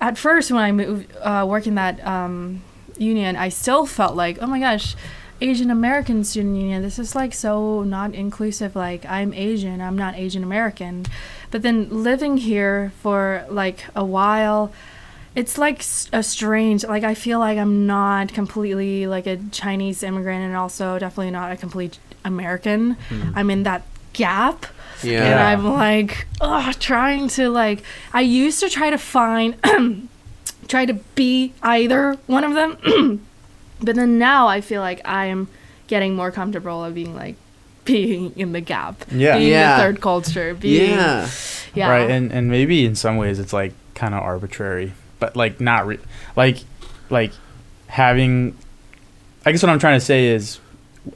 at 0.00 0.18
first 0.18 0.50
when 0.50 0.62
I 0.62 0.72
moved 0.72 1.16
uh, 1.18 1.46
work 1.48 1.66
in 1.66 1.74
that 1.76 2.04
um, 2.06 2.62
union, 2.98 3.36
I 3.36 3.48
still 3.48 3.86
felt 3.86 4.14
like, 4.14 4.38
oh 4.40 4.46
my 4.46 4.60
gosh, 4.60 4.94
Asian 5.40 5.70
American 5.70 6.24
Student 6.24 6.56
Union. 6.56 6.82
This 6.82 6.98
is 6.98 7.14
like 7.14 7.34
so 7.34 7.82
not 7.82 8.14
inclusive. 8.14 8.74
Like 8.74 9.04
I'm 9.06 9.32
Asian, 9.34 9.80
I'm 9.80 9.96
not 9.96 10.14
Asian 10.16 10.42
American. 10.42 11.06
But 11.50 11.62
then 11.62 11.88
living 11.90 12.38
here 12.38 12.92
for 13.00 13.46
like 13.50 13.84
a 13.94 14.04
while. 14.04 14.72
It's 15.34 15.58
like 15.58 15.84
a 16.14 16.22
strange, 16.22 16.84
like 16.84 17.04
I 17.04 17.14
feel 17.14 17.38
like 17.38 17.58
I'm 17.58 17.86
not 17.86 18.32
completely 18.32 19.06
like 19.06 19.26
a 19.26 19.36
Chinese 19.52 20.02
immigrant 20.02 20.42
and 20.42 20.56
also 20.56 20.98
definitely 20.98 21.30
not 21.30 21.52
a 21.52 21.56
complete 21.56 21.98
American. 22.24 22.96
I'm 23.34 23.50
in 23.50 23.62
that 23.64 23.82
gap 24.14 24.64
and 25.04 25.38
I'm 25.38 25.66
like, 25.66 26.26
ugh, 26.40 26.74
trying 26.78 27.28
to 27.28 27.48
like. 27.50 27.82
I 28.12 28.20
used 28.22 28.60
to 28.60 28.68
try 28.70 28.90
to 28.90 28.98
find, 28.98 29.56
try 30.68 30.86
to 30.86 30.94
be 31.14 31.52
either 31.62 32.16
one 32.26 32.44
of 32.44 32.54
them, 32.54 33.26
but 33.82 33.96
then 33.96 34.18
now 34.18 34.48
I 34.48 34.60
feel 34.60 34.80
like 34.80 35.00
I 35.06 35.26
am 35.26 35.48
getting 35.86 36.14
more 36.16 36.30
comfortable 36.30 36.84
of 36.84 36.94
being 36.94 37.14
like 37.14 37.36
being 37.84 38.32
in 38.36 38.52
the 38.52 38.60
gap, 38.60 39.04
Yeah. 39.12 39.36
being 39.38 39.50
Yeah. 39.50 39.76
the 39.76 39.82
third 39.82 40.00
culture, 40.00 40.54
being 40.54 40.90
Yeah. 40.90 41.28
yeah, 41.74 41.88
Right, 41.90 42.10
and 42.10 42.32
and 42.32 42.50
maybe 42.50 42.84
in 42.84 42.94
some 42.96 43.16
ways 43.16 43.38
it's 43.38 43.52
like 43.52 43.72
kind 43.94 44.14
of 44.14 44.22
arbitrary, 44.22 44.92
but 45.20 45.36
like 45.36 45.60
not 45.60 45.86
re- 45.86 46.00
like 46.34 46.58
like 47.10 47.32
having. 47.88 48.56
I 49.44 49.52
guess 49.52 49.62
what 49.62 49.70
I'm 49.70 49.78
trying 49.78 50.00
to 50.00 50.04
say 50.04 50.26
is 50.26 50.58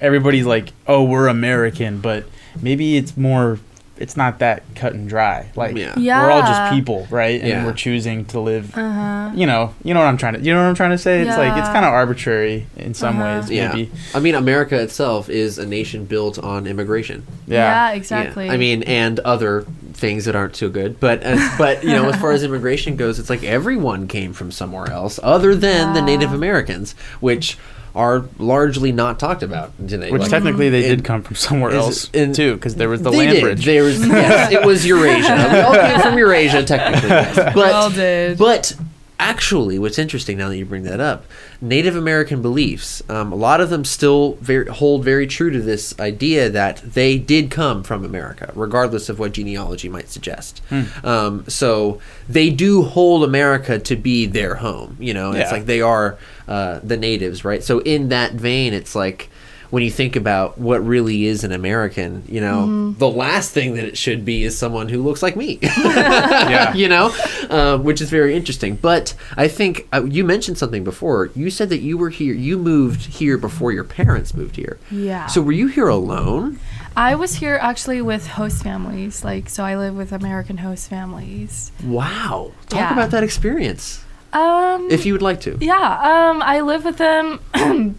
everybody's 0.01 0.47
like, 0.47 0.73
oh, 0.87 1.03
we're 1.03 1.27
American, 1.27 2.01
but 2.01 2.25
maybe 2.63 2.97
it's 2.97 3.17
more. 3.17 3.59
It's 4.00 4.16
not 4.16 4.38
that 4.40 4.62
cut 4.75 4.95
and 4.95 5.09
dry. 5.09 5.50
Like 5.54 5.76
Yeah. 5.76 5.95
we're 6.25 6.30
all 6.30 6.40
just 6.40 6.73
people, 6.73 7.07
right? 7.11 7.38
And 7.40 7.49
Yeah. 7.49 7.64
we're 7.66 7.75
choosing 7.75 8.25
to 8.26 8.40
live. 8.40 8.76
uh-huh. 8.76 9.30
You 9.35 9.47
know, 9.47 9.75
you 9.85 9.92
know 9.95 10.00
what 10.00 10.07
I'm 10.07 10.16
trying 10.16 10.35
to. 10.35 10.40
You 10.40 10.52
know 10.54 10.62
what 10.62 10.69
I'm 10.69 10.75
trying 10.75 10.90
to 10.92 10.99
say. 10.99 11.21
It's 11.21 11.37
like 11.37 11.57
it's 11.57 11.69
kind 11.69 11.85
of 11.85 11.92
arbitrary 11.92 12.66
in 12.76 12.95
some 12.95 13.21
Uh-huh. 13.21 13.40
ways. 13.42 13.50
Yeah. 13.50 13.85
I 14.14 14.21
mean, 14.21 14.35
America 14.35 14.75
itself 14.80 15.28
is 15.28 15.59
a 15.59 15.66
nation 15.66 16.07
built 16.07 16.38
on 16.38 16.66
immigration. 16.66 17.25
yeah, 17.47 17.90
Yeah. 17.90 17.97
exactly. 17.97 18.47
Yeah. 18.47 18.52
I 18.52 18.57
mean, 18.57 18.83
and 18.85 19.21
other 19.21 19.64
things 19.92 20.25
that 20.25 20.35
aren't 20.35 20.57
so 20.57 20.71
good. 20.71 20.99
But 20.99 21.23
as, 21.23 21.38
but 21.59 21.85
you 21.85 21.90
know, 21.90 22.09
as 22.09 22.16
far 22.16 22.33
as 22.33 22.42
immigration 22.42 22.97
goes, 22.97 23.19
it's 23.19 23.28
like 23.28 23.45
everyone 23.45 24.07
came 24.09 24.33
from 24.33 24.50
somewhere 24.50 24.90
else 24.90 25.21
other 25.23 25.54
than 25.54 25.92
the 25.92 26.00
Native 26.02 26.33
Americans, 26.33 26.95
which 27.21 27.59
are 27.95 28.25
largely 28.39 28.93
not 28.93 29.19
talked 29.19 29.43
about 29.43 29.73
today. 29.89 30.11
Which 30.11 30.23
Like, 30.23 30.31
technically 30.31 30.69
they 30.69 30.83
did 30.83 31.05
come 31.05 31.23
from 31.23 31.37
somewhere 31.37 31.71
is- 31.71 31.77
else 31.77 32.11
in- 32.13 32.33
too, 32.33 32.55
because 32.55 32.77
there 32.77 32.89
was 32.89 33.03
the 33.03 33.11
they 33.11 33.17
land 33.19 33.33
did. 33.33 33.43
bridge. 33.43 33.65
There 33.65 33.83
was 33.85 34.01
yes, 34.07 34.53
it 34.53 34.65
was 34.65 34.87
Eurasia. 34.87 35.49
We 35.53 35.59
all 35.61 35.75
came 35.75 36.01
from 36.01 36.17
Eurasia, 36.19 36.65
technically. 36.65 37.09
yes. 37.09 37.37
But 37.55 37.57
Well 37.57 37.91
did. 37.91 38.39
but 38.39 38.73
actually, 39.19 39.79
what's 39.79 39.99
interesting 39.99 40.39
now 40.39 40.49
that 40.49 40.57
you 40.57 40.65
bring 40.65 40.85
that 40.85 40.99
up, 41.01 41.25
Native 41.61 41.95
American 41.95 42.41
beliefs. 42.41 43.03
Um, 43.11 43.33
a 43.33 43.37
lot 43.37 43.61
of 43.61 43.69
them 43.69 43.85
still 43.85 44.39
very, 44.41 44.65
hold 44.67 45.05
very 45.05 45.27
true 45.27 45.51
to 45.51 45.61
this 45.61 45.99
idea 46.01 46.49
that 46.49 46.79
they 46.95 47.19
did 47.19 47.51
come 47.51 47.83
from 47.83 48.03
America, 48.03 48.51
regardless 48.55 49.11
of 49.11 49.19
what 49.19 49.33
genealogy 49.33 49.91
might 49.91 50.09
suggest. 50.09 50.63
Um, 51.05 51.45
so 51.49 52.01
they 52.31 52.49
do 52.49 52.81
hold 52.83 53.23
America 53.23 53.79
to 53.79 53.95
be 53.97 54.25
their 54.25 54.55
home. 54.55 54.97
You 54.99 55.13
know, 55.13 55.33
it's 55.33 55.53
like 55.53 55.67
they 55.67 55.83
are 55.83 56.17
uh, 56.50 56.80
the 56.83 56.97
natives, 56.97 57.45
right? 57.45 57.62
So 57.64 57.78
in 57.78 58.09
that 58.11 58.33
vein, 58.33 58.75
it's 58.75 58.95
like 58.95 59.30
when 59.71 59.85
you 59.85 59.90
think 59.90 60.16
about 60.16 60.59
what 60.59 60.85
really 60.85 61.26
is 61.26 61.45
an 61.45 61.52
American, 61.52 62.25
you 62.28 62.40
know, 62.40 62.90
the 62.90 63.09
last 63.09 63.52
thing 63.52 63.75
that 63.75 63.85
it 63.85 63.97
should 63.97 64.25
be 64.25 64.42
is 64.42 64.59
someone 64.59 64.88
who 64.88 65.00
looks 65.00 65.23
like 65.23 65.37
me. 65.37 65.61
yeah. 65.62 66.75
you 66.75 66.88
know, 66.88 67.14
um, 67.50 67.85
which 67.85 68.00
is 68.00 68.11
very 68.11 68.35
interesting. 68.35 68.75
But 68.75 69.14
I 69.37 69.47
think 69.47 69.87
uh, 69.92 70.04
you 70.04 70.25
mentioned 70.25 70.59
something 70.59 70.83
before. 70.83 71.30
You 71.37 71.50
said 71.50 71.69
that 71.69 71.78
you 71.78 71.97
were 71.97 72.11
here, 72.11 72.35
you 72.35 72.59
moved 72.59 73.02
here 73.02 73.38
before 73.38 73.71
your 73.71 73.85
parents 73.85 74.35
moved 74.35 74.57
here. 74.57 74.80
Yeah. 74.90 75.26
So 75.28 75.40
were 75.40 75.52
you 75.52 75.69
here 75.69 75.87
alone? 75.88 76.59
I 76.97 77.14
was 77.14 77.37
here 77.37 77.57
actually 77.62 78.02
with 78.02 78.26
host 78.26 78.64
families. 78.64 79.23
Like, 79.23 79.49
so 79.49 79.62
I 79.62 79.76
live 79.76 79.95
with 79.95 80.11
American 80.11 80.57
host 80.59 80.90
families. 80.90 81.71
Wow. 81.85 82.50
Talk 82.69 82.80
Yeah. 82.80 82.92
about 82.92 83.12
that 83.12 83.23
experience, 83.23 84.04
Um, 84.33 84.89
if 84.91 85.05
you 85.07 85.13
would 85.13 85.23
like 85.23 85.41
to. 85.43 85.57
yeah, 85.61 86.31
um, 86.31 86.43
I 86.43 86.61
live 86.61 86.85
with 86.85 86.99
them. 86.99 87.41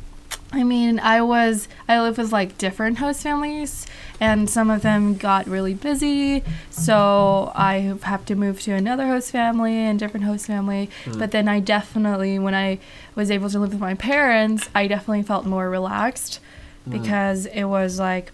I 0.54 0.64
mean, 0.66 1.00
I 1.00 1.22
was 1.22 1.70
I 1.88 2.02
live 2.02 2.18
with 2.18 2.34
like 2.34 2.58
different 2.58 2.98
host 2.98 3.24
families, 3.24 3.86
and 4.20 4.50
some 4.50 4.70
of 4.70 4.82
them 4.82 5.16
got 5.16 5.48
really 5.48 5.74
busy, 5.74 6.44
so 6.70 7.54
I 7.56 7.96
have 8.04 8.26
to 8.26 8.36
move 8.36 8.60
to 8.62 8.72
another 8.74 9.08
host 9.08 9.32
family 9.32 9.76
and 9.78 9.98
different 9.98 10.26
host 10.26 10.48
family. 10.48 10.90
But 11.18 11.32
then 11.32 11.48
I 11.48 11.62
definitely, 11.62 12.38
when 12.38 12.54
I 12.54 12.80
was 13.16 13.32
able 13.32 13.50
to 13.50 13.60
live 13.60 13.72
with 13.72 13.80
my 13.80 13.94
parents, 13.94 14.70
I 14.76 14.88
definitely 14.88 15.24
felt 15.24 15.46
more 15.46 15.70
relaxed 15.70 16.40
because 16.90 17.46
it 17.46 17.66
was 17.66 17.98
like 18.00 18.32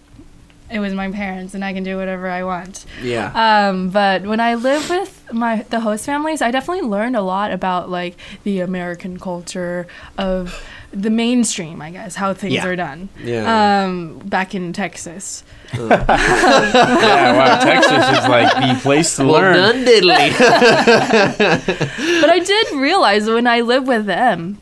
it 0.70 0.80
was 0.80 0.92
my 0.94 1.10
parents 1.10 1.54
and 1.54 1.64
I 1.64 1.72
can 1.72 1.82
do 1.82 1.96
whatever 1.96 2.28
I 2.28 2.42
want. 2.44 2.84
Yeah. 3.02 3.32
Um, 3.68 3.90
but 3.90 4.22
when 4.22 4.40
I 4.40 4.54
live 4.54 4.88
with 4.90 5.24
my 5.32 5.62
the 5.70 5.80
host 5.80 6.04
families, 6.06 6.42
I 6.42 6.50
definitely 6.50 6.88
learned 6.88 7.16
a 7.16 7.22
lot 7.22 7.52
about 7.52 7.88
like 7.90 8.16
the 8.44 8.60
American 8.60 9.18
culture 9.18 9.86
of 10.16 10.62
the 10.90 11.10
mainstream, 11.10 11.82
I 11.82 11.90
guess, 11.90 12.14
how 12.16 12.32
things 12.34 12.54
Yeah. 12.54 12.66
are 12.66 12.76
done. 12.76 13.08
Yeah. 13.22 13.82
Um, 13.84 14.18
back 14.24 14.54
in 14.54 14.72
Texas. 14.72 15.44
yeah, 15.74 17.36
wow, 17.36 17.60
Texas 17.62 17.92
is 18.22 18.28
like 18.28 18.54
the 18.54 18.80
place 18.82 19.16
to 19.16 19.24
well 19.24 19.32
learn. 19.34 19.54
done, 19.54 19.84
diddly. 19.84 20.30
but 22.20 22.30
I 22.30 22.38
did 22.38 22.72
realize 22.72 23.28
when 23.28 23.46
I 23.46 23.60
lived 23.60 23.86
with 23.86 24.06
them, 24.06 24.58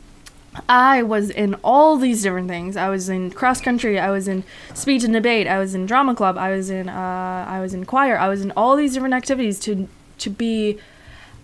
I 0.69 1.03
was 1.03 1.29
in 1.29 1.55
all 1.63 1.97
these 1.97 2.23
different 2.23 2.47
things. 2.47 2.77
I 2.77 2.89
was 2.89 3.09
in 3.09 3.31
cross 3.31 3.61
country. 3.61 3.99
I 3.99 4.09
was 4.11 4.27
in 4.27 4.43
speech 4.73 5.03
and 5.03 5.13
debate. 5.13 5.47
I 5.47 5.59
was 5.59 5.75
in 5.75 5.85
drama 5.85 6.15
club. 6.15 6.37
I 6.37 6.51
was 6.51 6.69
in 6.69 6.89
uh, 6.89 7.45
I 7.47 7.59
was 7.59 7.73
in 7.73 7.85
choir. 7.85 8.17
I 8.17 8.27
was 8.27 8.41
in 8.41 8.51
all 8.51 8.75
these 8.75 8.93
different 8.93 9.13
activities 9.13 9.59
to 9.61 9.87
to 10.19 10.29
be 10.29 10.77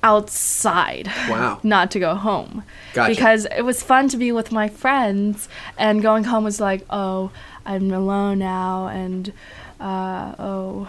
outside. 0.01 1.07
Wow. 1.29 1.59
Not 1.63 1.91
to 1.91 1.99
go 1.99 2.15
home. 2.15 2.63
Gotcha. 2.93 3.11
Because 3.13 3.45
it 3.55 3.61
was 3.63 3.81
fun 3.81 4.09
to 4.09 4.17
be 4.17 4.31
with 4.31 4.51
my 4.51 4.67
friends, 4.67 5.47
and 5.77 6.01
going 6.01 6.25
home 6.25 6.43
was 6.43 6.59
like, 6.59 6.85
oh, 6.89 7.31
I'm 7.65 7.91
alone 7.91 8.39
now, 8.39 8.87
and 8.87 9.31
uh, 9.79 10.35
oh. 10.39 10.87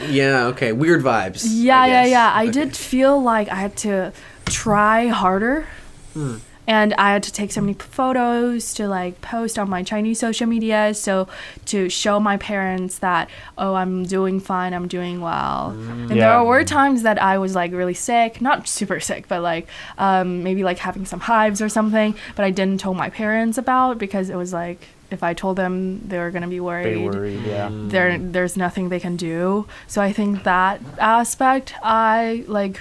yeah. 0.10 0.46
Okay. 0.48 0.72
Weird 0.72 1.02
vibes. 1.02 1.46
Yeah, 1.48 1.86
yeah, 1.86 2.04
yeah. 2.04 2.32
I 2.32 2.42
Okay. 2.44 2.52
did 2.52 2.76
feel 2.76 3.20
like 3.22 3.48
I 3.48 3.56
had 3.56 3.76
to 3.78 4.12
try 4.46 5.08
harder. 5.08 5.66
Hmm. 6.14 6.36
And 6.68 6.94
I 6.94 7.12
had 7.12 7.22
to 7.24 7.32
take 7.32 7.52
so 7.52 7.60
many 7.60 7.74
photos 7.74 8.74
to 8.74 8.88
like 8.88 9.20
post 9.20 9.58
on 9.58 9.70
my 9.70 9.82
Chinese 9.84 10.18
social 10.18 10.46
media, 10.46 10.94
so 10.94 11.28
to 11.66 11.88
show 11.88 12.18
my 12.18 12.36
parents 12.36 12.98
that 12.98 13.28
oh 13.56 13.74
I'm 13.74 14.04
doing 14.04 14.40
fine, 14.40 14.74
I'm 14.74 14.88
doing 14.88 15.20
well. 15.20 15.70
And 15.70 16.10
Yeah. 16.10 16.28
there 16.38 16.44
were 16.44 16.64
times 16.64 17.02
that 17.02 17.22
I 17.22 17.38
was 17.38 17.54
like 17.54 17.72
really 17.72 17.94
sick, 17.94 18.40
not 18.40 18.66
super 18.68 18.98
sick, 19.00 19.28
but 19.28 19.42
like 19.42 19.68
um, 19.98 20.42
maybe 20.42 20.64
like 20.64 20.78
having 20.78 21.06
some 21.06 21.20
hives 21.20 21.62
or 21.62 21.68
something. 21.68 22.14
But 22.34 22.44
I 22.44 22.50
didn't 22.50 22.80
tell 22.80 22.94
my 22.94 23.10
parents 23.10 23.58
about 23.58 23.98
because 23.98 24.28
it 24.28 24.36
was 24.36 24.52
like 24.52 24.88
if 25.08 25.22
I 25.22 25.34
told 25.34 25.56
them 25.56 26.00
they 26.08 26.18
were 26.18 26.32
gonna 26.32 26.48
be 26.48 26.58
worried 26.58 26.86
They 26.96 26.96
worried, 26.96 27.40
yeah. 27.46 27.68
there 27.70 28.18
there's 28.18 28.56
nothing 28.56 28.88
they 28.88 28.98
can 28.98 29.14
do. 29.16 29.66
So 29.86 30.02
I 30.02 30.12
think 30.12 30.42
that 30.42 30.80
aspect 30.98 31.74
I 31.82 32.44
like 32.48 32.80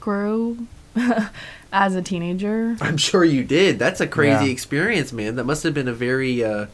grew 0.00 0.66
as 1.74 1.94
a 1.96 2.00
teenager. 2.02 2.76
I'm 2.80 2.96
sure 2.96 3.24
you 3.24 3.44
did. 3.44 3.78
That's 3.78 4.00
a 4.00 4.06
crazy 4.06 4.46
Yeah. 4.46 4.52
experience, 4.52 5.12
man. 5.12 5.36
That 5.36 5.44
must 5.44 5.62
have 5.64 5.74
been 5.74 5.88
a 5.88 5.92
very 5.92 6.42
uh 6.44 6.66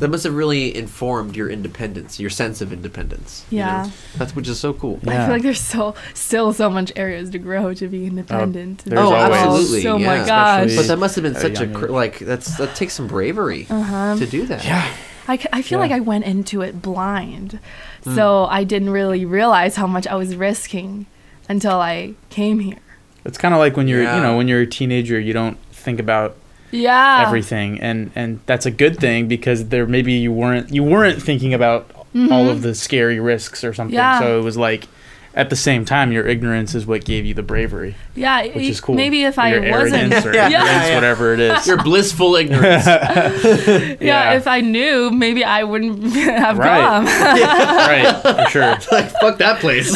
that 0.00 0.08
must 0.08 0.24
have 0.24 0.34
really 0.34 0.74
informed 0.74 1.36
your 1.36 1.50
independence, 1.50 2.18
your 2.18 2.30
sense 2.30 2.62
of 2.62 2.72
independence. 2.72 3.44
you 3.50 3.58
Yeah. 3.58 3.82
know? 3.82 3.92
That's 4.16 4.34
which 4.34 4.48
is 4.48 4.58
so 4.58 4.72
cool. 4.72 4.98
I 5.06 5.16
feel 5.18 5.28
like 5.28 5.42
there's 5.42 5.60
so 5.60 5.94
still 6.14 6.54
so 6.54 6.70
much 6.70 6.90
areas 6.96 7.28
to 7.30 7.38
grow 7.38 7.74
to 7.74 7.86
be 7.88 8.06
independent. 8.06 8.82
there's 8.86 8.98
Oh, 9.00 9.12
always- 9.12 9.36
absolutely. 9.42 9.86
Oh 9.88 9.96
yeah. 9.98 10.06
my 10.06 10.26
gosh. 10.26 10.66
Especially- 10.66 10.76
But 10.76 10.86
that 10.88 10.98
must 10.98 11.14
have 11.16 11.24
been 11.24 11.36
a 11.36 11.40
such 11.40 11.60
a 11.60 11.66
cr- 11.66 11.88
like 11.88 12.18
that's 12.20 12.56
that 12.56 12.74
takes 12.74 12.94
some 12.94 13.06
bravery 13.08 13.66
Uh-huh. 13.68 14.16
to 14.16 14.26
do 14.26 14.46
that. 14.46 14.64
Yeah. 14.64 14.86
I 15.26 15.36
feel 15.38 15.78
Yeah. 15.78 15.84
like 15.84 15.90
I 15.92 16.00
went 16.00 16.24
into 16.24 16.60
it 16.62 16.80
blind. 16.82 17.58
Hmm. 18.04 18.14
So 18.14 18.44
I 18.50 18.62
didn't 18.64 18.90
really 18.90 19.24
realize 19.24 19.76
how 19.76 19.86
much 19.86 20.06
I 20.06 20.14
was 20.16 20.36
risking 20.36 21.06
until 21.48 21.78
I 21.80 22.12
came 22.30 22.60
here. 22.60 22.76
It's 23.24 23.38
kind 23.38 23.54
of 23.54 23.58
like 23.58 23.76
when 23.76 23.88
you're, 23.88 24.02
Yeah. 24.02 24.16
you 24.16 24.22
know, 24.22 24.36
when 24.36 24.48
you're 24.48 24.60
a 24.60 24.66
teenager, 24.66 25.18
you 25.18 25.32
don't 25.32 25.56
think 25.72 25.98
about 26.00 26.36
Yeah. 26.70 27.24
everything, 27.26 27.80
and 27.80 28.10
and 28.14 28.40
that's 28.46 28.66
a 28.66 28.70
good 28.70 28.98
thing 28.98 29.28
because 29.28 29.68
there 29.68 29.86
maybe 29.86 30.12
you 30.12 30.32
weren't 30.32 30.72
you 30.74 30.82
weren't 30.82 31.22
thinking 31.22 31.54
about 31.54 31.90
all 32.30 32.48
of 32.48 32.62
the 32.62 32.74
scary 32.74 33.18
risks 33.18 33.64
or 33.64 33.72
something. 33.74 33.96
Mm-hmm. 33.96 34.22
Yeah. 34.22 34.28
So 34.28 34.38
it 34.38 34.44
was 34.44 34.56
like, 34.56 34.86
at 35.34 35.50
the 35.50 35.56
same 35.56 35.84
time, 35.84 36.12
your 36.12 36.28
ignorance 36.28 36.76
is 36.76 36.86
what 36.86 37.04
gave 37.04 37.24
you 37.26 37.34
the 37.34 37.42
bravery, 37.42 37.96
Yeah. 38.14 38.42
which 38.46 38.66
is 38.68 38.80
cool. 38.80 38.94
Maybe 38.94 39.24
if 39.24 39.36
Or 39.36 39.40
I 39.40 39.54
your 39.56 39.68
wasn't. 39.72 40.12
or 40.24 40.32
Yeah. 40.34 40.48
Yeah, 40.48 40.64
yeah. 40.88 40.94
whatever 40.94 41.34
it 41.34 41.40
is. 41.40 41.66
Your 41.66 41.82
blissful 41.82 42.36
ignorance. 42.36 42.86
yeah, 42.86 43.96
Yeah. 44.00 44.34
if 44.34 44.46
I 44.46 44.60
knew, 44.60 45.10
maybe 45.10 45.42
I 45.42 45.64
wouldn't 45.64 46.04
have 46.14 46.56
Right. 46.58 46.80
come. 46.80 47.04
right, 47.06 48.44
for 48.44 48.50
sure. 48.50 48.78
like 48.92 49.10
fuck 49.20 49.38
that 49.38 49.58
place. 49.58 49.90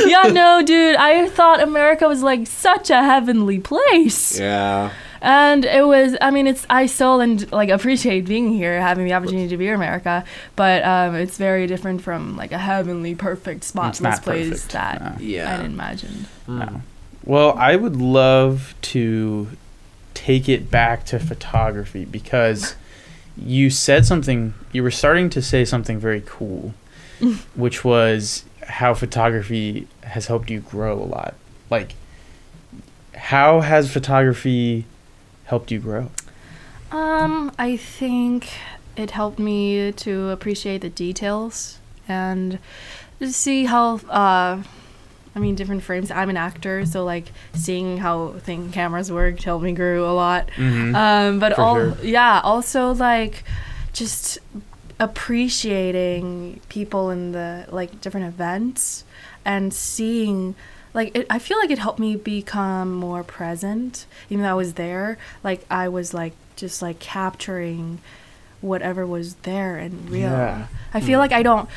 yeah, 0.06 0.30
no, 0.32 0.62
dude. 0.62 0.96
I 0.96 1.28
thought 1.28 1.62
America 1.62 2.08
was 2.08 2.22
like 2.22 2.46
such 2.46 2.90
a 2.90 3.02
heavenly 3.02 3.58
place, 3.58 4.38
yeah. 4.38 4.92
and 5.20 5.64
it 5.64 5.86
was. 5.86 6.16
I 6.20 6.30
mean, 6.30 6.46
it's. 6.46 6.66
I 6.70 6.86
still 6.86 7.20
and 7.20 7.50
like 7.52 7.68
appreciate 7.68 8.26
being 8.26 8.52
here, 8.52 8.80
having 8.80 9.04
the 9.04 9.12
opportunity 9.12 9.48
to 9.48 9.56
be 9.56 9.68
in 9.68 9.74
America, 9.74 10.24
but 10.56 10.84
um, 10.84 11.14
it's 11.14 11.36
very 11.36 11.66
different 11.66 12.02
from 12.02 12.36
like 12.36 12.52
a 12.52 12.58
heavenly, 12.58 13.14
perfect, 13.14 13.64
spotless 13.64 14.00
not 14.00 14.22
place 14.22 14.48
perfect, 14.48 14.72
that 14.72 15.02
no. 15.02 15.24
Yeah. 15.24 15.54
I 15.54 15.56
didn't 15.56 15.72
imagine. 15.72 16.26
No. 16.46 16.82
Well, 17.24 17.52
I 17.58 17.76
would 17.76 17.96
love 17.96 18.74
to 18.82 19.48
take 20.14 20.48
it 20.48 20.70
back 20.70 21.04
to 21.06 21.18
photography 21.18 22.04
because 22.04 22.74
you 23.36 23.70
said 23.70 24.06
something, 24.06 24.54
you 24.72 24.82
were 24.82 24.90
starting 24.90 25.30
to 25.30 25.42
say 25.42 25.64
something 25.64 25.98
very 25.98 26.22
cool, 26.24 26.74
which 27.54 27.84
was 27.84 28.44
how 28.70 28.94
photography 28.94 29.86
has 30.02 30.26
helped 30.26 30.50
you 30.50 30.60
grow 30.60 30.94
a 30.98 31.04
lot. 31.04 31.34
Like, 31.68 31.94
how 33.14 33.60
has 33.60 33.92
photography 33.92 34.86
helped 35.44 35.70
you 35.70 35.78
grow? 35.78 36.10
Um, 36.90 37.52
I 37.58 37.76
think 37.76 38.48
it 38.96 39.12
helped 39.12 39.38
me 39.38 39.92
to 39.92 40.30
appreciate 40.30 40.80
the 40.80 40.90
details 40.90 41.78
and 42.08 42.58
to 43.18 43.32
see 43.32 43.64
how 43.66 43.96
uh 44.08 44.62
I 45.32 45.38
mean 45.38 45.54
different 45.54 45.84
frames. 45.84 46.10
I'm 46.10 46.28
an 46.28 46.36
actor, 46.36 46.84
so 46.84 47.04
like 47.04 47.30
seeing 47.54 47.98
how 47.98 48.32
thing 48.40 48.72
cameras 48.72 49.12
work 49.12 49.38
helped 49.40 49.64
me 49.64 49.72
grow 49.72 50.10
a 50.10 50.14
lot. 50.14 50.48
Mm-hmm. 50.56 50.96
Um, 50.96 51.38
but 51.38 51.56
all 51.56 51.76
sure. 51.76 51.96
yeah, 52.02 52.40
also 52.42 52.94
like 52.94 53.44
just 53.92 54.38
appreciating 55.00 56.60
people 56.68 57.10
in 57.10 57.32
the 57.32 57.66
like 57.70 58.00
different 58.02 58.26
events 58.26 59.04
and 59.44 59.72
seeing 59.72 60.54
like 60.92 61.16
it, 61.16 61.26
I 61.30 61.38
feel 61.38 61.58
like 61.58 61.70
it 61.70 61.78
helped 61.78 61.98
me 61.98 62.14
become 62.16 62.94
more 62.94 63.24
present. 63.24 64.06
Even 64.28 64.44
though 64.44 64.50
I 64.50 64.54
was 64.54 64.74
there 64.74 65.18
like 65.42 65.64
I 65.70 65.88
was 65.88 66.12
like 66.12 66.34
just 66.54 66.82
like 66.82 66.98
capturing 66.98 67.98
whatever 68.60 69.06
was 69.06 69.34
there 69.36 69.76
and 69.78 70.10
real. 70.10 70.30
Yeah. 70.30 70.66
I 70.92 71.00
feel 71.00 71.18
hmm. 71.18 71.22
like 71.22 71.32
I 71.32 71.42
don't 71.42 71.68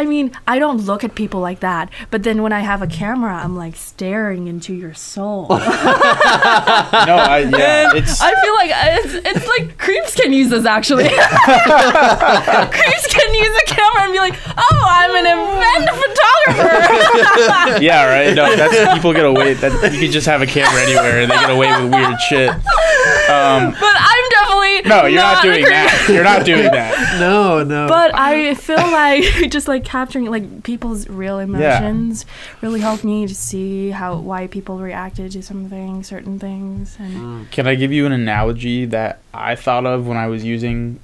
I 0.00 0.04
mean, 0.04 0.30
I 0.46 0.60
don't 0.60 0.78
look 0.86 1.02
at 1.02 1.16
people 1.16 1.40
like 1.40 1.58
that, 1.58 1.90
but 2.12 2.22
then 2.22 2.40
when 2.40 2.52
I 2.52 2.60
have 2.60 2.82
a 2.82 2.86
camera, 2.86 3.34
I'm 3.34 3.56
like 3.56 3.74
staring 3.74 4.46
into 4.46 4.72
your 4.72 4.94
soul. 4.94 5.48
no, 5.50 5.56
I, 5.58 7.48
yeah, 7.50 7.90
it's 7.96 8.20
I 8.20 8.32
feel 8.40 8.54
like 8.54 8.70
it's, 8.72 9.14
it's 9.26 9.46
like 9.48 9.76
creeps 9.76 10.14
can 10.14 10.32
use 10.32 10.50
this 10.50 10.64
actually. 10.66 11.08
creeps 11.08 13.06
can 13.08 13.34
use 13.34 13.56
a 13.56 13.66
camera 13.66 14.02
and 14.02 14.12
be 14.12 14.20
like, 14.20 14.38
"Oh, 14.56 14.84
I'm 14.86 15.16
an 15.16 15.26
event 15.26 15.90
photographer." 15.90 17.82
yeah, 17.82 18.06
right. 18.08 18.34
No, 18.36 18.54
that's 18.54 18.94
people 18.94 19.12
get 19.12 19.24
away. 19.24 19.54
That 19.54 19.92
you 19.92 19.98
can 19.98 20.12
just 20.12 20.28
have 20.28 20.42
a 20.42 20.46
camera 20.46 20.80
anywhere 20.80 21.22
and 21.22 21.30
they 21.30 21.36
get 21.36 21.50
away 21.50 21.70
with 21.82 21.92
weird 21.92 22.20
shit. 22.20 22.50
Um, 22.50 23.72
but 23.72 23.96
I'm 23.98 24.28
definitely 24.30 24.82
no, 24.88 25.06
you're 25.06 25.20
not, 25.20 25.44
a 25.44 25.48
doing 25.48 25.64
that. 25.64 26.06
You're 26.08 26.24
not 26.24 26.46
doing 26.46 26.70
that. 26.70 27.18
No, 27.20 27.64
no. 27.64 27.88
But 27.88 28.14
I 28.14 28.54
feel 28.54 28.76
like 28.76 29.50
just 29.50 29.66
like 29.66 29.87
capturing 29.88 30.26
like 30.26 30.64
people's 30.64 31.08
real 31.08 31.38
emotions 31.38 32.26
really 32.60 32.78
helped 32.80 33.04
me 33.04 33.26
to 33.26 33.34
see 33.34 33.88
how 33.88 34.18
why 34.18 34.46
people 34.46 34.78
reacted 34.78 35.32
to 35.32 35.42
something, 35.42 36.02
certain 36.02 36.38
things, 36.38 36.94
and 36.98 37.14
mm. 37.14 37.50
Can 37.50 37.66
I 37.66 37.74
give 37.74 37.90
you 37.90 38.04
an 38.04 38.12
analogy 38.12 38.84
that 38.84 39.20
I 39.32 39.54
thought 39.54 39.86
of 39.86 40.06
when 40.06 40.18
I 40.18 40.26
was 40.26 40.44
using 40.44 41.00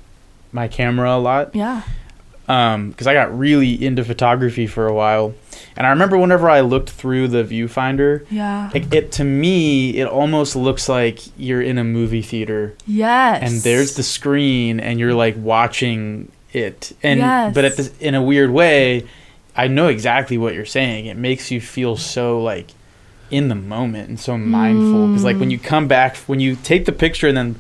my 0.53 0.68
camera 0.68 1.16
a 1.16 1.18
lot? 1.18 1.55
yeah, 1.55 1.83
um, 2.47 2.90
because 2.90 3.07
I 3.07 3.14
got 3.14 3.37
really 3.37 3.83
into 3.83 4.05
photography 4.05 4.66
for 4.66 4.87
a 4.87 4.92
while, 4.92 5.35
and 5.79 5.87
I 5.87 5.90
remember 5.90 6.18
whenever 6.18 6.51
I 6.51 6.61
looked 6.61 6.90
through 6.90 7.29
the 7.29 7.42
viewfinder, 7.42 8.27
yeah, 8.31 8.70
it, 8.75 8.92
it 8.92 9.12
to 9.12 9.25
me 9.25 9.97
it 9.97 10.07
almost 10.07 10.57
looks 10.57 10.90
like 10.90 11.20
you're 11.38 11.62
in 11.62 11.79
a 11.79 11.85
movie 11.85 12.20
theater, 12.20 12.75
yes, 12.87 13.42
and 13.42 13.62
there's 13.62 13.97
the 13.97 14.03
screen, 14.03 14.79
and 14.79 15.01
you're 15.01 15.14
like 15.14 15.37
watching 15.38 16.31
it. 16.55 16.93
And 17.03 17.21
Yes. 17.21 17.55
but 17.55 17.64
at 17.64 17.77
this, 17.77 17.93
in 18.01 18.14
a 18.14 18.23
weird 18.23 18.51
way, 18.51 19.07
I 19.57 19.69
know 19.69 19.88
exactly 19.88 20.37
what 20.38 20.55
you're 20.55 20.64
saying. 20.64 21.07
It 21.07 21.17
makes 21.17 21.51
you 21.51 21.61
feel 21.61 21.97
so 21.97 22.40
like 22.43 22.71
in 23.31 23.49
the 23.49 23.55
moment 23.55 24.09
and 24.09 24.21
so 24.21 24.37
mindful 24.37 25.09
because 25.09 25.25
like 25.25 25.40
when 25.40 25.51
you 25.51 25.59
come 25.59 25.88
back 25.88 26.17
when 26.29 26.40
you 26.40 26.55
take 26.57 26.85
the 26.85 26.93
picture 26.93 27.27
and 27.27 27.37
then 27.37 27.59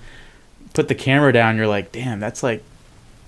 put 0.74 0.88
the 0.88 0.94
camera 0.94 1.32
down 1.32 1.56
you're 1.56 1.66
like 1.66 1.90
damn 1.90 2.20
that's 2.20 2.42
like 2.42 2.62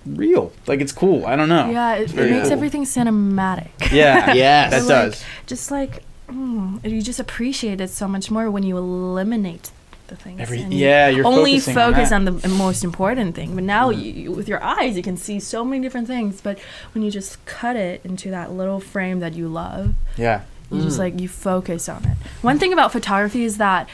real 0.05 0.53
like 0.67 0.81
it's 0.81 0.93
cool 0.93 1.25
i 1.27 1.35
don't 1.35 1.49
know 1.49 1.71
Yeah, 1.71 1.95
it, 1.95 2.11
it 2.15 2.31
makes 2.31 2.45
cool. 2.45 2.53
everything 2.53 2.85
cinematic. 2.85 3.69
yeah 3.91 4.33
yeah 4.35 4.69
that 4.69 4.81
Like, 4.85 4.89
does 4.89 5.25
Just 5.47 5.71
like 5.71 6.03
mm, 6.29 6.79
you 6.89 7.01
just 7.03 7.19
appreciate 7.19 7.81
it 7.81 7.89
so 7.89 8.07
much 8.07 8.31
more 8.31 8.51
when 8.51 8.63
you 8.63 8.77
eliminate 8.77 9.71
the 10.09 10.17
things. 10.17 10.41
Every, 10.41 10.63
and 10.63 10.73
yeah 10.73 11.09
you're 11.09 11.27
only 11.27 11.59
focusing 11.59 11.75
focus 11.75 12.13
on, 12.13 12.29
on, 12.29 12.39
the 12.39 12.49
most 12.49 12.85
important 12.85 13.35
thing. 13.35 13.55
But 13.55 13.65
now, 13.65 13.91
you, 13.91 14.13
you, 14.13 14.33
with 14.33 14.49
your 14.49 14.63
eyes, 14.63 14.97
you 14.97 15.03
can 15.03 15.17
see 15.17 15.41
so 15.41 15.65
many 15.65 15.83
different 15.83 16.07
things. 16.07 16.41
But 16.41 16.59
when 16.93 17.05
you 17.05 17.11
just 17.11 17.45
cut 17.47 17.77
it 17.77 18.01
into 18.05 18.31
that 18.31 18.53
little 18.53 18.81
frame 18.81 19.21
that 19.21 19.35
you 19.35 19.49
love, 19.49 19.95
yeah 20.17 20.43
you 20.71 20.83
just 20.83 20.97
Mm. 20.97 21.01
like 21.01 21.21
you 21.21 21.29
focus 21.29 21.89
on 21.89 22.05
it. 22.05 22.17
One 22.43 22.59
thing 22.59 22.73
about 22.73 22.91
photography 22.93 23.45
is 23.45 23.59
that 23.59 23.89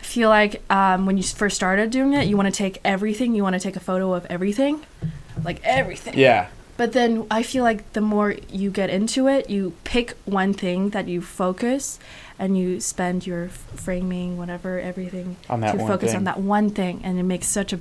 I 0.00 0.02
feel 0.02 0.28
like 0.28 0.60
um, 0.70 1.06
when 1.06 1.16
you 1.16 1.22
first 1.22 1.56
started 1.56 1.90
doing 1.90 2.14
it, 2.14 2.26
you 2.26 2.36
want 2.36 2.46
to 2.46 2.52
take 2.52 2.80
everything. 2.84 3.34
You 3.34 3.42
want 3.42 3.54
to 3.54 3.60
take 3.60 3.76
a 3.76 3.80
photo 3.80 4.12
of 4.12 4.26
everything, 4.26 4.84
like 5.44 5.60
everything. 5.64 6.14
yeah 6.18 6.48
But 6.76 6.92
then 6.92 7.26
I 7.30 7.42
feel 7.42 7.62
like 7.64 7.92
the 7.92 8.00
more 8.00 8.34
you 8.50 8.70
get 8.70 8.90
into 8.90 9.28
it, 9.28 9.48
you 9.48 9.74
pick 9.84 10.14
one 10.24 10.52
thing 10.52 10.90
that 10.90 11.06
you 11.08 11.22
focus 11.22 11.98
and 12.38 12.56
you 12.58 12.80
spend 12.80 13.26
your 13.26 13.44
f- 13.46 13.64
framing, 13.74 14.36
whatever, 14.36 14.78
everything 14.80 15.36
On 15.48 15.60
that 15.60 15.72
to 15.72 15.78
focus 15.78 16.10
thing. 16.10 16.18
on 16.18 16.24
that 16.24 16.38
one 16.40 16.70
thing. 16.70 17.00
And 17.04 17.18
it 17.18 17.22
makes 17.22 17.46
such 17.46 17.72
a 17.72 17.80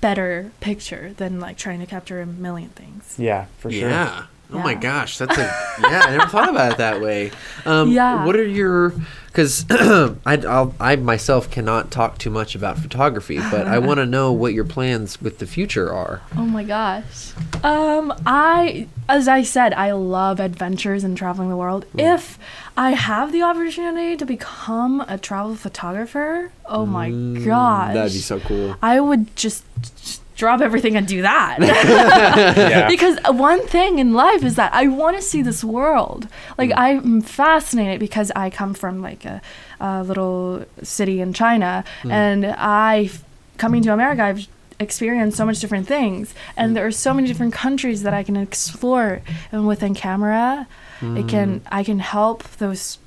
better 0.00 0.50
picture 0.60 1.14
than 1.16 1.40
like 1.40 1.56
trying 1.56 1.80
to 1.80 1.86
capture 1.86 2.20
a 2.20 2.26
million 2.26 2.68
things. 2.70 3.14
yeah 3.18 3.46
for 3.58 3.70
sure 3.70 3.88
Yeah. 3.88 4.26
Oh 4.52 4.58
my 4.58 4.74
gosh, 4.74 5.18
that's 5.18 5.36
a 5.36 5.40
yeah. 5.40 6.02
I 6.06 6.16
never 6.16 6.26
thought 6.30 6.48
about 6.48 6.72
it 6.72 6.78
that 6.78 7.00
way. 7.00 7.32
Um, 7.64 7.90
Yeah. 7.90 8.24
What 8.24 8.36
are 8.36 8.44
your? 8.46 8.92
Because 9.26 9.64
I 9.70 10.36
I'll, 10.46 10.74
I 10.78 10.94
myself 10.94 11.50
cannot 11.50 11.90
talk 11.90 12.18
too 12.18 12.30
much 12.30 12.54
about 12.54 12.78
photography, 12.78 13.38
but 13.50 13.66
I 13.66 13.80
want 13.80 13.98
to 13.98 14.06
know 14.06 14.30
what 14.30 14.54
your 14.54 14.64
plans 14.64 15.20
with 15.20 15.38
the 15.40 15.46
future 15.46 15.92
are. 15.92 16.20
Oh 16.36 16.44
my 16.46 16.62
gosh. 16.62 17.32
Um, 17.64 18.12
I, 18.24 18.86
as 19.08 19.26
I 19.26 19.42
said, 19.42 19.74
I 19.74 19.90
love 19.90 20.38
adventures 20.38 21.02
and 21.02 21.16
traveling 21.18 21.48
the 21.48 21.56
world. 21.56 21.84
If 21.98 22.38
I 22.76 22.92
have 22.92 23.32
the 23.32 23.42
opportunity 23.42 24.16
to 24.16 24.24
become 24.24 25.00
a 25.08 25.18
travel 25.18 25.56
photographer, 25.56 26.52
oh 26.66 26.86
my 26.86 27.10
gosh. 27.10 27.90
Mm, 27.90 27.94
That'd 27.94 28.12
be 28.12 28.18
so 28.18 28.38
cool. 28.38 28.76
I 28.80 29.00
would 29.00 29.34
just, 29.34 29.64
just 29.96 30.22
drop 30.36 30.60
everything 30.60 30.96
and 30.96 31.06
do 31.06 31.22
that. 31.22 31.58
yeah 31.60 32.88
because 32.94 33.18
one 33.26 33.64
thing 33.66 33.98
in 33.98 34.12
life 34.14 34.42
is 34.44 34.56
that 34.56 34.72
I 34.74 34.88
want 34.88 35.16
to 35.16 35.22
see 35.22 35.42
this 35.42 35.62
world. 35.64 36.28
Like 36.58 36.70
Mm. 36.70 36.78
I'm 36.78 37.20
fascinated 37.22 38.00
because 38.00 38.32
I 38.34 38.50
come 38.50 38.74
from 38.74 39.00
like 39.02 39.24
a, 39.24 39.40
a 39.80 40.02
little 40.02 40.64
city 40.82 41.20
in 41.20 41.32
China, 41.32 41.84
Mm. 42.02 42.10
and 42.12 42.46
I, 42.58 43.10
coming 43.58 43.82
to 43.84 43.92
America, 43.92 44.22
I've 44.22 44.46
experienced 44.80 45.36
so 45.36 45.46
much 45.46 45.60
different 45.60 45.86
things, 45.86 46.30
Mm. 46.30 46.36
and 46.56 46.76
there 46.76 46.86
are 46.86 46.90
so 46.90 47.14
many 47.14 47.28
different 47.28 47.52
countries 47.54 48.02
that 48.02 48.12
I 48.14 48.22
can 48.24 48.36
explore. 48.36 49.22
And 49.52 49.66
within 49.66 49.94
camera, 49.94 50.66
it 51.02 51.28
can 51.28 51.60
Mm. 51.60 51.78
I 51.80 51.84
can 51.84 51.98
help 51.98 52.42
those 52.58 52.98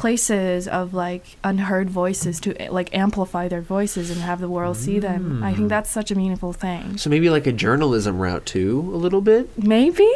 places 0.00 0.66
of 0.66 0.94
like 0.94 1.36
unheard 1.44 1.90
voices 1.90 2.40
to 2.40 2.58
eh, 2.58 2.70
like 2.70 2.88
amplify 2.94 3.46
their 3.48 3.60
voices 3.60 4.10
and 4.10 4.18
have 4.22 4.40
the 4.40 4.48
world 4.48 4.74
see 4.74 4.98
them. 4.98 5.44
I 5.44 5.52
think 5.52 5.66
mm. 5.66 5.68
that's 5.68 5.90
such 5.90 6.10
a 6.10 6.14
meaningful 6.14 6.54
thing. 6.54 6.96
So 6.96 7.10
maybe 7.10 7.28
like 7.28 7.46
a 7.46 7.52
journalism 7.52 8.18
route 8.18 8.46
too, 8.46 8.80
a 8.94 8.96
little 8.96 9.20
bit. 9.20 9.50
Maybe 9.62 10.08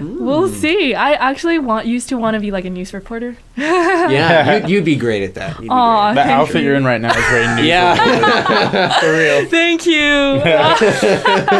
we'll 0.00 0.48
mm. 0.48 0.54
see. 0.54 0.92
I 0.92 1.12
actually 1.12 1.60
want 1.60 1.86
used 1.86 2.08
to 2.08 2.18
want 2.18 2.34
to 2.34 2.40
be 2.40 2.50
like 2.50 2.64
a 2.64 2.70
news 2.70 2.92
reporter. 2.92 3.36
Yeah, 3.56 4.56
you'd, 4.62 4.70
you'd 4.70 4.84
be 4.84 4.96
great 4.96 5.22
at 5.22 5.34
that. 5.34 5.54
You'd 5.60 5.62
be 5.62 5.68
the 5.68 5.72
outfit 5.72 6.56
you. 6.56 6.62
you're 6.62 6.74
in 6.74 6.84
right 6.84 7.00
now 7.00 7.16
is 7.16 7.24
very 7.26 7.54
new 7.62 7.62
Yeah. 7.62 8.98
for 8.98 9.12
real 9.12 9.46
Thank 9.48 9.86
you. 9.86 10.40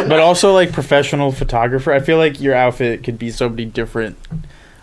but 0.09 0.19
also 0.19 0.51
like 0.53 0.73
professional 0.73 1.31
photographer. 1.31 1.93
I 1.93 2.01
feel 2.01 2.17
like 2.17 2.41
your 2.41 2.55
outfit 2.55 3.05
could 3.05 3.17
be 3.17 3.31
so 3.31 3.47
many 3.47 3.63
different, 3.63 4.17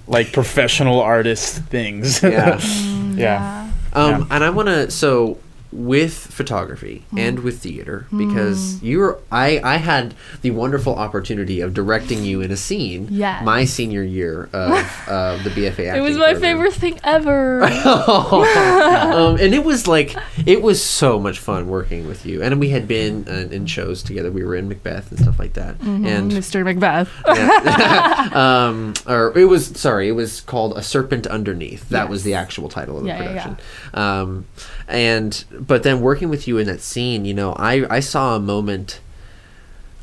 like 0.07 0.33
professional 0.33 1.01
artist 1.01 1.62
things. 1.64 2.23
Yeah. 2.23 2.61
yeah. 3.14 3.71
Um, 3.92 4.27
and 4.31 4.45
I 4.45 4.51
want 4.51 4.69
to 4.69 4.90
so 4.90 5.38
with 5.77 6.15
photography 6.15 7.05
Mm. 7.12 7.19
and 7.21 7.39
with 7.41 7.59
theater 7.61 8.07
because 8.17 8.83
you 8.83 8.99
were 8.99 9.19
I 9.31 9.61
I 9.62 9.77
had 9.77 10.15
the 10.43 10.51
wonderful 10.53 10.95
opportunity 10.97 11.61
of 11.61 11.75
directing 11.75 12.25
you 12.25 12.41
in 12.41 12.51
a 12.51 12.57
scene. 12.57 13.09
Yes. 13.11 13.45
My 13.45 13.65
senior 13.65 14.03
year 14.03 14.49
of 14.53 14.73
uh, 15.09 15.37
the 15.43 15.51
BFA. 15.51 15.95
It 15.97 16.01
was 16.01 16.17
my 16.17 16.33
program. 16.33 16.41
favorite 16.41 16.73
thing 16.75 16.99
ever. 17.05 17.62
um, 17.65 19.37
and 19.37 19.55
it 19.55 19.65
was 19.65 19.87
like 19.87 20.17
it 20.47 20.62
was 20.62 20.83
so 20.83 21.19
much 21.19 21.39
fun 21.39 21.69
working 21.69 22.07
with 22.07 22.25
you. 22.27 22.43
And 22.43 22.59
we 22.61 22.71
had 22.71 22.89
been 22.89 23.27
uh, 23.29 23.49
in 23.55 23.67
shows 23.67 24.03
together. 24.03 24.31
We 24.31 24.45
were 24.45 24.55
in 24.57 24.69
Macbeth 24.69 25.11
and 25.11 25.21
stuff 25.21 25.39
like 25.39 25.55
that. 25.55 25.81
And 25.81 26.33
Mr. 26.33 26.65
Macbeth. 26.65 27.11
yeah. 27.27 28.31
um, 28.69 28.95
or 29.07 29.37
it 29.39 29.45
was 29.47 29.67
sorry, 29.79 30.09
it 30.09 30.12
was 30.12 30.41
called 30.41 30.77
A 30.77 30.83
Serpent 30.83 31.27
Underneath. 31.27 31.89
That 31.91 32.09
was 32.09 32.23
the 32.25 32.35
actual 32.35 32.69
title 32.69 32.97
of 32.99 33.03
the 33.05 33.09
Yeah, 33.09 33.23
yeah, 33.23 33.27
production. 33.29 33.57
Um, 33.95 34.47
and 34.88 35.44
but 35.51 35.83
then 35.83 36.01
working 36.01 36.29
with 36.29 36.46
you 36.46 36.59
in 36.59 36.66
that 36.66 36.81
scene, 36.81 37.25
you 37.25 37.35
know, 37.35 37.53
I 37.53 37.87
I 37.96 38.01
saw 38.01 38.37
a 38.37 38.40
moment. 38.40 39.01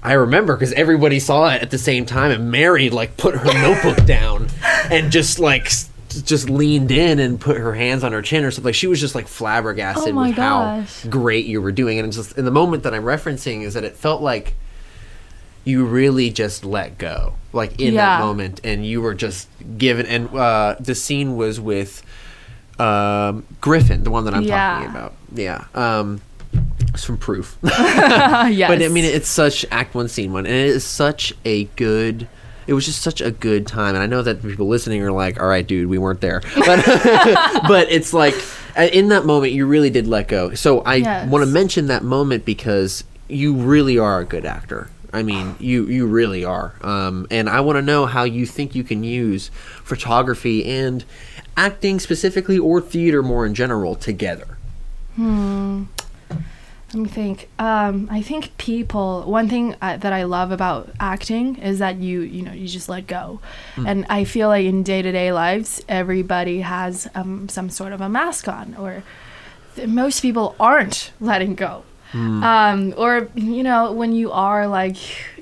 I 0.02 0.14
remember 0.14 0.56
because 0.56 0.74
everybody 0.74 1.18
saw 1.20 1.48
it 1.54 1.62
at 1.62 1.72
the 1.72 1.78
same 1.78 2.06
time, 2.06 2.32
and 2.32 2.52
Mary 2.52 2.90
like 2.90 3.16
put 3.16 3.36
her 3.36 3.54
notebook 3.54 4.06
down 4.06 4.48
and 4.92 5.12
just 5.12 5.40
like 5.40 5.72
just 6.22 6.50
leaned 6.50 6.92
in 6.92 7.20
and 7.20 7.40
put 7.40 7.58
her 7.58 7.74
hands 7.74 8.04
on 8.04 8.12
her 8.12 8.22
chin 8.22 8.44
or 8.44 8.52
something. 8.52 8.70
Like 8.70 8.76
she 8.76 8.88
was 8.88 9.00
just 9.00 9.16
like 9.16 9.28
flabbergasted 9.28 10.14
Oh 10.14 10.22
with 10.22 10.36
how 10.36 10.86
great 11.10 11.46
you 11.46 11.62
were 11.62 11.72
doing. 11.72 12.00
And 12.00 12.08
it's 12.08 12.18
just 12.18 12.38
in 12.38 12.46
the 12.46 12.52
moment 12.52 12.84
that 12.84 12.94
I'm 12.94 13.04
referencing 13.04 13.62
is 13.62 13.74
that 13.74 13.84
it 13.84 13.96
felt 13.96 14.22
like 14.22 14.56
you 15.66 15.86
really 15.86 16.30
just 16.30 16.66
let 16.66 16.98
go, 16.98 17.36
like 17.54 17.80
in 17.80 17.96
that 17.96 18.20
moment, 18.20 18.60
and 18.64 18.86
you 18.86 19.02
were 19.02 19.14
just 19.14 19.48
given. 19.78 20.06
And 20.06 20.30
uh, 20.36 20.76
the 20.80 20.96
scene 20.96 21.38
was 21.38 21.60
with 21.60 22.04
um, 22.84 23.46
Griffin, 23.62 24.04
the 24.04 24.12
one 24.12 24.26
that 24.26 24.34
I'm 24.34 24.46
talking 24.46 24.90
about. 24.90 25.14
Yeah. 25.34 25.66
Um, 25.74 26.22
it's 26.94 27.04
from 27.04 27.18
Proof. 27.18 27.58
yes. 27.64 28.68
But 28.70 28.82
I 28.84 28.88
mean, 28.90 29.06
it's 29.06 29.28
such 29.28 29.66
Act 29.72 29.96
One, 29.96 30.08
Scene 30.08 30.32
One, 30.34 30.46
and 30.46 30.54
it 30.56 30.68
is 30.68 30.84
such 30.84 31.34
a 31.46 31.66
good. 31.76 32.28
It 32.66 32.74
was 32.74 32.86
just 32.86 33.02
such 33.02 33.20
a 33.20 33.30
good 33.32 33.68
time, 33.68 33.94
and 33.96 34.02
I 34.04 34.06
know 34.06 34.22
that 34.22 34.42
people 34.42 34.68
listening 34.68 35.02
are 35.04 35.12
like, 35.12 35.40
"All 35.42 35.48
right, 35.48 35.66
dude, 35.68 35.90
we 35.90 35.98
weren't 35.98 36.22
there," 36.22 36.42
but 36.56 36.86
but 37.68 37.92
it's 37.92 38.14
like 38.14 38.36
uh, 38.78 38.84
in 38.84 39.10
that 39.10 39.26
moment, 39.26 39.52
you 39.54 39.66
really 39.66 39.90
did 39.90 40.08
let 40.08 40.28
go. 40.30 40.54
So 40.54 40.80
I 40.82 40.96
Yes. 40.96 41.30
want 41.30 41.44
to 41.44 41.50
mention 41.52 41.88
that 41.88 42.04
moment 42.04 42.46
because 42.46 43.04
you 43.28 43.54
really 43.56 43.98
are 43.98 44.20
a 44.20 44.26
good 44.26 44.46
actor. 44.46 44.90
I 45.12 45.24
mean, 45.24 45.56
you 45.60 45.86
you 45.88 46.06
really 46.08 46.46
are, 46.46 46.74
um, 46.82 47.28
and 47.30 47.50
I 47.50 47.60
want 47.62 47.76
to 47.78 47.82
know 47.82 48.06
how 48.06 48.24
you 48.24 48.46
think 48.46 48.76
you 48.76 48.84
can 48.86 49.04
use 49.04 49.52
photography 49.84 50.64
and 50.66 51.04
acting 51.56 52.00
specifically, 52.00 52.58
or 52.58 52.82
theater 52.82 53.22
more 53.24 53.46
in 53.46 53.54
general, 53.54 53.96
together. 53.96 54.58
Let 56.94 57.02
me 57.02 57.10
think. 57.10 57.50
Um, 57.58 58.08
I 58.12 58.22
think 58.22 58.56
people. 58.58 59.24
One 59.24 59.50
thing 59.50 59.76
uh, 59.82 59.98
that 59.98 60.14
I 60.14 60.24
love 60.24 60.52
about 60.52 60.92
acting 61.00 61.56
is 61.56 61.80
that 61.80 61.96
you, 61.98 62.22
you 62.22 62.44
know, 62.44 62.52
you 62.52 62.68
just 62.68 62.88
let 62.88 63.08
go, 63.08 63.40
and 63.78 64.06
I 64.10 64.26
feel 64.26 64.48
like 64.48 64.66
in 64.66 64.84
day 64.84 65.02
to 65.02 65.12
day 65.12 65.32
lives, 65.32 65.84
everybody 65.90 66.62
has 66.62 67.08
um, 67.16 67.50
some 67.50 67.70
sort 67.72 67.94
of 67.94 68.02
a 68.02 68.10
mask 68.10 68.48
on, 68.48 68.76
or 68.76 69.04
th- 69.76 69.88
most 69.88 70.22
people 70.22 70.56
aren't 70.60 71.12
letting 71.20 71.56
go. 71.56 71.84
Um, 72.14 72.94
or 72.96 73.28
you 73.34 73.64
know, 73.64 73.92
when 73.92 74.14
you 74.14 74.32
are 74.32 74.68
like, 74.68 74.98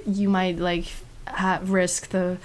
you 0.07 0.29
might 0.29 0.57
like 0.57 0.85
ha- 1.27 1.59
risk 1.63 2.09
the 2.09 2.37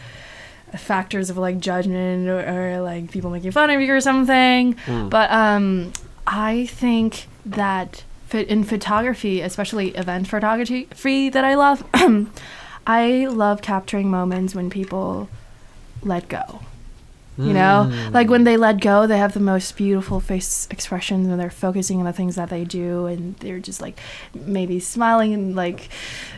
factors 0.76 1.30
of 1.30 1.36
like 1.36 1.58
judgment 1.58 2.28
or, 2.28 2.40
or 2.40 2.80
like 2.80 3.10
people 3.10 3.30
making 3.30 3.50
fun 3.52 3.70
of 3.70 3.80
you 3.80 3.94
or 3.94 4.00
something. 4.00 4.76
But 4.86 5.30
um, 5.30 5.92
I 6.26 6.66
think 6.66 7.26
that 7.44 8.04
fit 8.26 8.48
in 8.48 8.64
photography, 8.64 9.40
especially 9.40 9.90
event 9.96 10.28
photography 10.28 10.88
free 10.94 11.28
that 11.28 11.44
I 11.44 11.54
love, 11.54 11.84
I 12.86 13.26
love 13.26 13.62
capturing 13.62 14.10
moments 14.10 14.54
when 14.54 14.70
people 14.70 15.28
let 16.02 16.28
go. 16.28 16.60
You 17.38 17.52
know, 17.52 17.90
mm. 17.90 18.14
like 18.14 18.30
when 18.30 18.44
they 18.44 18.56
let 18.56 18.80
go, 18.80 19.06
they 19.06 19.18
have 19.18 19.34
the 19.34 19.40
most 19.40 19.76
beautiful 19.76 20.20
face 20.20 20.66
expressions 20.70 21.28
and 21.28 21.38
they're 21.38 21.50
focusing 21.50 21.98
on 21.98 22.06
the 22.06 22.12
things 22.12 22.34
that 22.36 22.48
they 22.48 22.64
do, 22.64 23.04
and 23.04 23.36
they're 23.36 23.58
just 23.60 23.82
like 23.82 23.98
maybe 24.34 24.80
smiling 24.80 25.34
and 25.34 25.54
like 25.54 25.90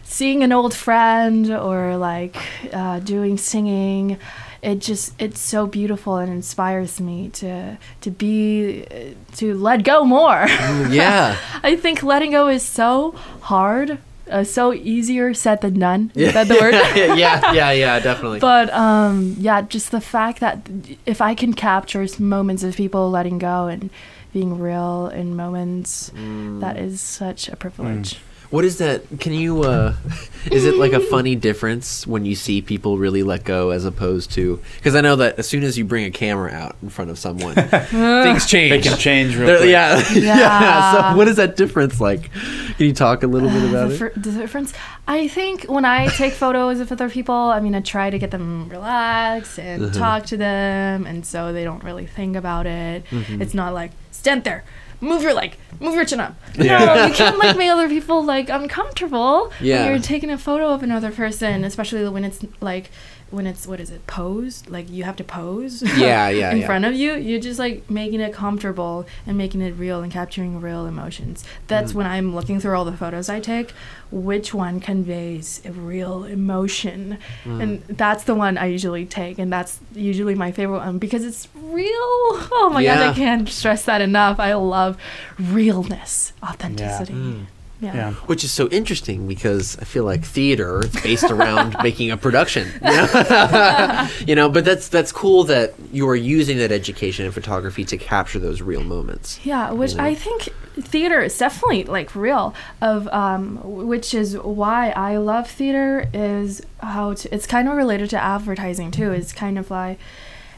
seeing 0.02 0.42
an 0.42 0.50
old 0.50 0.74
friend 0.74 1.50
or 1.52 1.96
like 1.96 2.36
uh, 2.72 2.98
doing 2.98 3.38
singing. 3.38 4.18
It 4.60 4.80
just 4.80 5.14
it's 5.20 5.38
so 5.38 5.68
beautiful 5.68 6.16
and 6.16 6.32
inspires 6.32 7.00
me 7.00 7.28
to 7.34 7.78
to 8.00 8.10
be 8.10 8.84
uh, 8.90 9.14
to 9.36 9.54
let 9.54 9.84
go 9.84 10.04
more. 10.04 10.46
Mm, 10.46 10.92
yeah. 10.92 11.36
I 11.62 11.76
think 11.76 12.02
letting 12.02 12.32
go 12.32 12.48
is 12.48 12.64
so 12.64 13.12
hard 13.42 13.98
uh, 14.30 14.44
so 14.44 14.72
easier 14.72 15.34
said 15.34 15.60
than 15.60 15.78
done. 15.78 16.10
Is 16.14 16.32
that 16.34 16.48
the 16.48 16.54
word? 16.60 16.74
yeah, 17.18 17.52
yeah, 17.52 17.70
yeah, 17.72 17.98
definitely. 18.00 18.40
But 18.40 18.72
um, 18.72 19.34
yeah, 19.38 19.62
just 19.62 19.90
the 19.90 20.00
fact 20.00 20.40
that 20.40 20.68
if 21.06 21.20
I 21.20 21.34
can 21.34 21.52
capture 21.54 22.06
moments 22.18 22.62
of 22.62 22.76
people 22.76 23.10
letting 23.10 23.38
go 23.38 23.66
and 23.66 23.90
being 24.32 24.58
real 24.58 25.08
in 25.08 25.34
moments, 25.36 26.10
Mm. 26.14 26.60
that 26.60 26.76
is 26.76 27.00
such 27.00 27.48
a 27.48 27.56
privilege. 27.56 28.18
What 28.50 28.64
is 28.64 28.78
that? 28.78 29.02
Can 29.20 29.32
you? 29.34 29.62
uh 29.64 29.94
Is 30.50 30.64
it 30.64 30.76
like 30.76 30.92
a 30.92 31.00
funny 31.00 31.34
difference 31.34 32.06
when 32.06 32.24
you 32.24 32.34
see 32.34 32.62
people 32.62 32.96
really 32.96 33.22
let 33.22 33.44
go 33.44 33.70
as 33.70 33.84
opposed 33.84 34.30
to? 34.32 34.58
Because 34.76 34.94
I 34.94 35.00
know 35.02 35.16
that 35.16 35.38
as 35.38 35.46
soon 35.48 35.62
as 35.64 35.76
you 35.76 35.84
bring 35.84 36.04
a 36.06 36.10
camera 36.10 36.50
out 36.52 36.76
in 36.82 36.88
front 36.88 37.10
of 37.10 37.18
someone, 37.18 37.54
things 37.90 38.46
change. 38.54 38.70
They 38.70 38.80
can 38.80 38.96
change 38.96 39.36
real 39.36 39.58
quick. 39.58 39.68
yeah, 39.68 39.98
yeah. 40.14 40.22
Yeah. 40.38 41.10
So 41.12 41.16
what 41.18 41.28
is 41.28 41.36
that 41.36 41.56
difference 41.56 42.00
like? 42.00 42.30
Can 42.32 42.86
you 42.86 42.94
talk 42.94 43.22
a 43.24 43.26
little 43.26 43.50
bit 43.50 43.68
about 43.68 43.90
the, 43.90 44.06
it? 44.06 44.22
the 44.22 44.30
difference, 44.32 44.72
I 45.06 45.28
think, 45.28 45.64
when 45.64 45.84
I 45.84 46.06
take 46.08 46.32
photos 46.32 46.80
of 46.80 46.90
other 46.92 47.10
people, 47.10 47.34
I 47.34 47.60
mean, 47.60 47.74
I 47.74 47.80
try 47.80 48.08
to 48.08 48.18
get 48.18 48.30
them 48.30 48.68
relaxed 48.70 49.58
and 49.58 49.82
Uh-huh. 49.86 49.98
talk 49.98 50.26
to 50.26 50.36
them, 50.38 51.04
and 51.04 51.26
so 51.26 51.52
they 51.52 51.64
don't 51.64 51.82
really 51.84 52.06
think 52.06 52.36
about 52.36 52.66
it. 52.66 53.04
Mm-hmm. 53.10 53.42
It's 53.42 53.52
not 53.54 53.74
like 53.74 53.90
stand 54.12 54.44
there, 54.44 54.64
move 55.00 55.22
your 55.22 55.34
leg, 55.34 55.56
move 55.80 55.94
your 55.94 56.04
chin 56.04 56.20
up. 56.20 56.34
Yeah. 56.56 56.84
No, 56.84 57.06
you 57.06 57.14
can't 57.14 57.38
like 57.38 57.56
make 57.62 57.70
other 57.70 57.88
people 57.88 58.24
like 58.24 58.48
uncomfortable 58.48 59.52
Yeah. 59.60 59.82
when 59.84 59.92
you're 59.92 60.02
taking 60.02 60.30
a 60.30 60.38
photo 60.38 60.68
of 60.70 60.82
another 60.82 61.10
person, 61.10 61.64
especially 61.64 62.08
when 62.08 62.24
it's 62.24 62.44
like 62.60 62.90
when 63.30 63.46
it's 63.46 63.66
what 63.66 63.78
is 63.78 63.90
it 63.90 64.06
posed 64.06 64.70
like 64.70 64.88
you 64.90 65.04
have 65.04 65.16
to 65.16 65.24
pose 65.24 65.82
Yeah, 65.98 66.28
yeah, 66.30 66.50
in 66.50 66.58
yeah. 66.58 66.66
front 66.66 66.84
of 66.86 66.94
you 66.94 67.14
you're 67.14 67.40
just 67.40 67.58
like 67.58 67.88
making 67.90 68.20
it 68.20 68.32
comfortable 68.32 69.06
and 69.26 69.36
making 69.36 69.60
it 69.60 69.72
real 69.76 70.02
and 70.02 70.10
capturing 70.10 70.60
real 70.60 70.86
emotions 70.86 71.44
that's 71.66 71.92
Mm. 71.92 71.96
when 71.96 72.06
i'm 72.06 72.34
looking 72.34 72.58
through 72.60 72.74
all 72.76 72.84
the 72.86 72.96
photos 72.96 73.28
i 73.28 73.38
take 73.40 73.72
which 74.10 74.54
one 74.54 74.80
conveys 74.80 75.60
a 75.66 75.72
real 75.72 76.24
emotion 76.24 77.18
Mm. 77.44 77.62
and 77.62 77.82
that's 77.88 78.24
the 78.24 78.34
one 78.34 78.56
i 78.56 78.64
usually 78.66 79.04
take 79.04 79.38
and 79.38 79.52
that's 79.52 79.78
usually 79.94 80.34
my 80.34 80.50
favorite 80.50 80.78
one 80.78 80.98
because 80.98 81.22
it's 81.24 81.48
real 81.54 81.86
oh 81.92 82.70
my 82.72 82.80
Yeah. 82.80 82.96
god 82.96 83.10
i 83.10 83.14
can't 83.14 83.48
stress 83.48 83.84
that 83.84 84.00
enough 84.00 84.40
i 84.40 84.54
love 84.54 84.96
realness 85.38 86.32
authenticity 86.42 87.12
Mm. 87.12 87.46
Yeah, 87.80 87.94
Yeah. 87.94 88.12
Which 88.26 88.44
is 88.44 88.50
so 88.50 88.68
interesting 88.68 89.28
because 89.28 89.78
I 89.78 89.84
feel 89.84 90.04
like 90.04 90.24
theater 90.24 90.80
is 90.84 90.92
based 91.00 91.30
around 91.30 91.76
making 91.82 92.10
a 92.10 92.16
production. 92.16 92.68
You 92.88 92.94
know? 92.94 94.08
you 94.26 94.34
know, 94.34 94.48
but 94.48 94.64
that's 94.64 94.88
that's 94.88 95.12
cool 95.12 95.44
that 95.44 95.74
you 95.92 96.08
are 96.08 96.16
using 96.16 96.58
that 96.58 96.72
education 96.72 97.26
in 97.26 97.32
photography 97.32 97.84
to 97.84 97.96
capture 97.96 98.38
those 98.38 98.62
real 98.62 98.82
moments. 98.82 99.38
Yeah, 99.44 99.72
which 99.72 99.94
know? 99.94 100.04
I 100.04 100.14
think 100.14 100.48
theater 100.80 101.20
is 101.20 101.36
definitely 101.36 101.84
like 101.84 102.14
real. 102.14 102.54
Of 102.80 103.08
um, 103.08 103.58
which 103.62 104.14
is 104.14 104.36
why 104.38 104.90
I 104.90 105.18
love 105.18 105.48
theater 105.50 106.08
is 106.12 106.62
how 106.80 107.14
to. 107.14 107.34
It's 107.34 107.46
kind 107.46 107.68
of 107.68 107.76
related 107.76 108.10
to 108.10 108.18
advertising 108.18 108.90
too. 108.90 109.12
It's 109.12 109.32
kind 109.32 109.58
of 109.58 109.70
like 109.70 109.98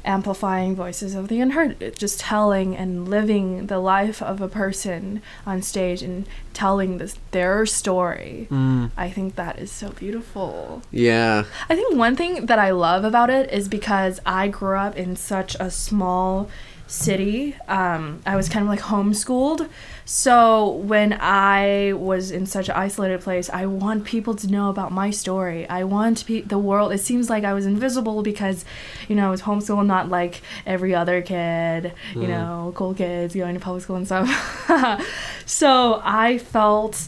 amplifying 0.04 0.74
voices 0.74 1.14
of 1.14 1.28
the 1.28 1.40
unheard, 1.40 1.94
just 1.96 2.20
telling 2.20 2.76
and 2.76 3.08
living 3.08 3.66
the 3.66 3.78
life 3.78 4.22
of 4.22 4.40
a 4.40 4.48
person 4.48 5.22
on 5.46 5.62
stage 5.62 6.02
and 6.02 6.26
telling 6.52 6.98
this 6.98 7.16
their 7.30 7.66
story. 7.66 8.48
Mm. 8.50 8.90
I 8.96 9.10
think 9.10 9.36
that 9.36 9.58
is 9.58 9.70
so 9.70 9.90
beautiful. 9.90 10.82
Yeah. 10.90 11.44
I 11.68 11.74
think 11.74 11.96
one 11.96 12.16
thing 12.16 12.46
that 12.46 12.58
I 12.58 12.70
love 12.70 13.04
about 13.04 13.30
it 13.30 13.50
is 13.52 13.68
because 13.68 14.20
I 14.26 14.48
grew 14.48 14.76
up 14.76 14.96
in 14.96 15.16
such 15.16 15.56
a 15.60 15.70
small 15.70 16.48
city. 16.90 17.54
Um, 17.68 18.20
I 18.26 18.34
was 18.36 18.48
kind 18.48 18.64
of 18.64 18.68
like 18.68 18.80
homeschooled. 18.80 19.68
So 20.04 20.70
when 20.70 21.16
I 21.20 21.92
was 21.94 22.32
in 22.32 22.46
such 22.46 22.68
an 22.68 22.74
isolated 22.74 23.20
place, 23.20 23.48
I 23.48 23.66
want 23.66 24.04
people 24.04 24.34
to 24.34 24.48
know 24.48 24.68
about 24.70 24.90
my 24.90 25.10
story. 25.10 25.68
I 25.68 25.84
want 25.84 26.26
pe- 26.26 26.40
the 26.40 26.58
world. 26.58 26.92
It 26.92 26.98
seems 26.98 27.30
like 27.30 27.44
I 27.44 27.52
was 27.54 27.64
invisible 27.64 28.22
because, 28.22 28.64
you 29.08 29.14
know, 29.14 29.28
I 29.28 29.30
was 29.30 29.42
homeschooled, 29.42 29.86
not 29.86 30.08
like 30.08 30.42
every 30.66 30.94
other 30.94 31.22
kid, 31.22 31.92
you 32.14 32.26
know, 32.26 32.72
cool 32.74 32.92
kids 32.94 33.34
going 33.34 33.54
to 33.54 33.60
public 33.60 33.84
school 33.84 33.96
and 33.96 34.06
stuff. 34.06 34.28
so 35.46 36.00
I 36.04 36.38
felt 36.38 37.06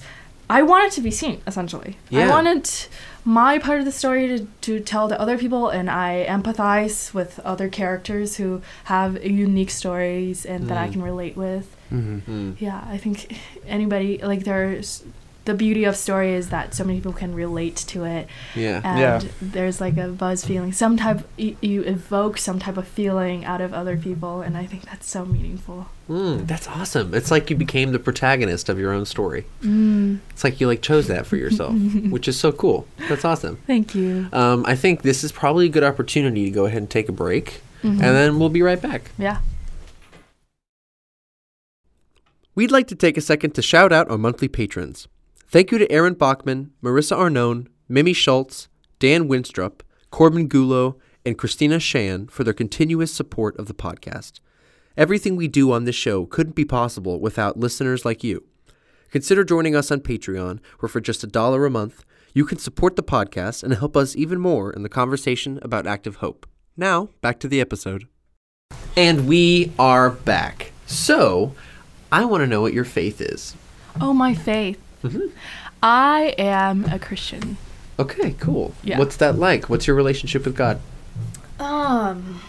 I 0.48 0.62
wanted 0.62 0.92
to 0.92 1.00
be 1.00 1.10
seen, 1.10 1.40
essentially. 1.46 1.96
I 2.12 2.16
Yeah. 2.18 2.28
wanted 2.30 2.70
my 3.24 3.58
part 3.58 3.78
of 3.78 3.84
the 3.84 3.92
story 3.92 4.26
to, 4.28 4.46
to 4.62 4.80
tell 4.80 5.08
to 5.08 5.20
other 5.20 5.38
people, 5.38 5.68
and 5.68 5.88
I 5.90 6.26
empathize 6.28 7.14
with 7.14 7.38
other 7.40 7.68
characters 7.68 8.36
who 8.36 8.62
have 8.84 9.22
unique 9.24 9.70
stories 9.70 10.44
and 10.44 10.68
that 10.68 10.78
I 10.78 10.88
Mm. 10.88 10.92
can 10.92 11.02
relate 11.02 11.36
with. 11.36 11.76
Mm-hmm. 11.92 12.32
Mm. 12.50 12.60
Yeah, 12.60 12.82
I 12.88 12.96
think 12.98 13.36
anybody, 13.66 14.18
like, 14.18 14.44
there's 14.44 15.04
the 15.44 15.54
beauty 15.54 15.82
of 15.84 15.96
story 15.96 16.32
is 16.34 16.50
that 16.50 16.72
so 16.72 16.84
many 16.84 16.98
people 16.98 17.12
can 17.12 17.34
relate 17.34 17.74
to 17.74 18.04
it 18.04 18.28
Yeah. 18.54 18.80
and 18.84 18.98
Yeah. 19.00 19.30
there's 19.40 19.80
like 19.80 19.96
a 19.96 20.08
buzz 20.08 20.44
feeling 20.44 20.72
some 20.72 20.96
type 20.96 21.26
you, 21.36 21.56
you 21.60 21.82
evoke 21.82 22.38
some 22.38 22.58
type 22.60 22.76
of 22.76 22.86
feeling 22.86 23.44
out 23.44 23.60
of 23.60 23.74
other 23.74 23.96
people 23.96 24.40
and 24.40 24.56
i 24.56 24.66
think 24.66 24.82
that's 24.84 25.08
so 25.10 25.24
meaningful 25.24 25.88
Mm, 26.10 26.46
that's 26.46 26.66
awesome. 26.68 27.14
It's 27.14 27.30
like 27.30 27.48
you 27.48 27.56
became 27.56 27.92
the 27.92 27.98
protagonist 27.98 28.68
of 28.68 28.78
your 28.78 28.92
own 28.92 29.06
story. 29.06 29.46
mm, 29.62 30.18
It's 30.30 30.44
like 30.44 30.60
you 30.60 30.66
like 30.66 30.82
chose 30.82 31.06
that 31.06 31.26
for 31.26 31.36
yourself, 31.36 31.72
which 32.10 32.28
is 32.28 32.38
so 32.38 32.52
cool. 32.52 32.86
That's 33.08 33.24
awesome. 33.24 33.56
thank 33.66 33.94
you 33.94 34.28
Um, 34.32 34.64
I 34.66 34.74
think 34.74 35.02
this 35.02 35.24
is 35.24 35.32
probably 35.32 35.66
a 35.66 35.68
good 35.70 35.84
opportunity 35.84 36.44
to 36.44 36.50
go 36.50 36.66
ahead 36.66 36.78
and 36.82 36.90
take 36.90 37.08
a 37.08 37.12
break, 37.12 37.62
Mhm. 37.82 37.90
and 37.92 38.00
then 38.00 38.38
we'll 38.38 38.50
be 38.50 38.60
right 38.62 38.82
back. 38.82 39.10
yeah 39.16 39.38
We'd 42.54 42.70
like 42.70 42.88
to 42.88 42.94
take 42.94 43.16
a 43.16 43.22
second 43.22 43.52
to 43.54 43.62
shout 43.62 43.92
out 43.92 44.10
our 44.10 44.18
monthly 44.18 44.48
patrons. 44.48 45.08
Thank 45.52 45.70
you 45.70 45.76
to 45.76 45.92
Aaron 45.92 46.14
Bachman, 46.14 46.70
Marissa 46.82 47.14
Arnone, 47.14 47.66
Mimi 47.86 48.14
Schultz, 48.14 48.68
Dan 48.98 49.28
Winstrup, 49.28 49.82
Corbin 50.10 50.48
Gulo, 50.48 50.98
and 51.26 51.36
Christina 51.36 51.78
Shan 51.78 52.28
for 52.28 52.42
their 52.42 52.54
continuous 52.54 53.12
support 53.12 53.58
of 53.58 53.66
the 53.66 53.74
podcast. 53.74 54.40
Everything 54.96 55.36
we 55.36 55.48
do 55.48 55.70
on 55.70 55.84
this 55.84 55.94
show 55.94 56.24
couldn't 56.24 56.54
be 56.54 56.64
possible 56.64 57.20
without 57.20 57.60
listeners 57.60 58.02
like 58.02 58.24
you. 58.24 58.44
Consider 59.10 59.44
joining 59.44 59.76
us 59.76 59.90
on 59.90 60.00
Patreon, 60.00 60.58
where 60.78 60.88
for 60.88 61.02
just 61.02 61.22
a 61.22 61.26
dollar 61.26 61.66
a 61.66 61.70
month, 61.70 62.02
you 62.32 62.46
can 62.46 62.56
support 62.56 62.96
the 62.96 63.02
podcast 63.02 63.62
and 63.62 63.74
help 63.74 63.94
us 63.94 64.16
even 64.16 64.40
more 64.40 64.72
in 64.72 64.82
the 64.82 64.88
conversation 64.88 65.58
about 65.60 65.86
active 65.86 66.16
hope. 66.16 66.46
Now, 66.78 67.10
back 67.20 67.38
to 67.40 67.48
the 67.48 67.60
episode. 67.60 68.08
And 68.96 69.28
we 69.28 69.70
are 69.78 70.08
back. 70.08 70.72
So, 70.86 71.54
I 72.10 72.24
want 72.24 72.40
to 72.40 72.46
know 72.46 72.62
what 72.62 72.72
your 72.72 72.86
faith 72.86 73.20
is. 73.20 73.54
oh 74.00 74.14
my 74.14 74.32
faith 74.34 74.80
Mhm. 75.02 75.30
i 75.82 76.34
am 76.38 76.84
a 76.86 76.98
christian 76.98 77.56
Okay, 77.98 78.34
cool. 78.40 78.72
Yeah. 78.82 78.98
What's 78.98 79.16
that 79.18 79.38
like? 79.38 79.68
What's 79.68 79.86
your 79.86 79.94
relationship 79.94 80.46
with 80.46 80.56
God? 80.56 80.80
Um, 81.60 82.40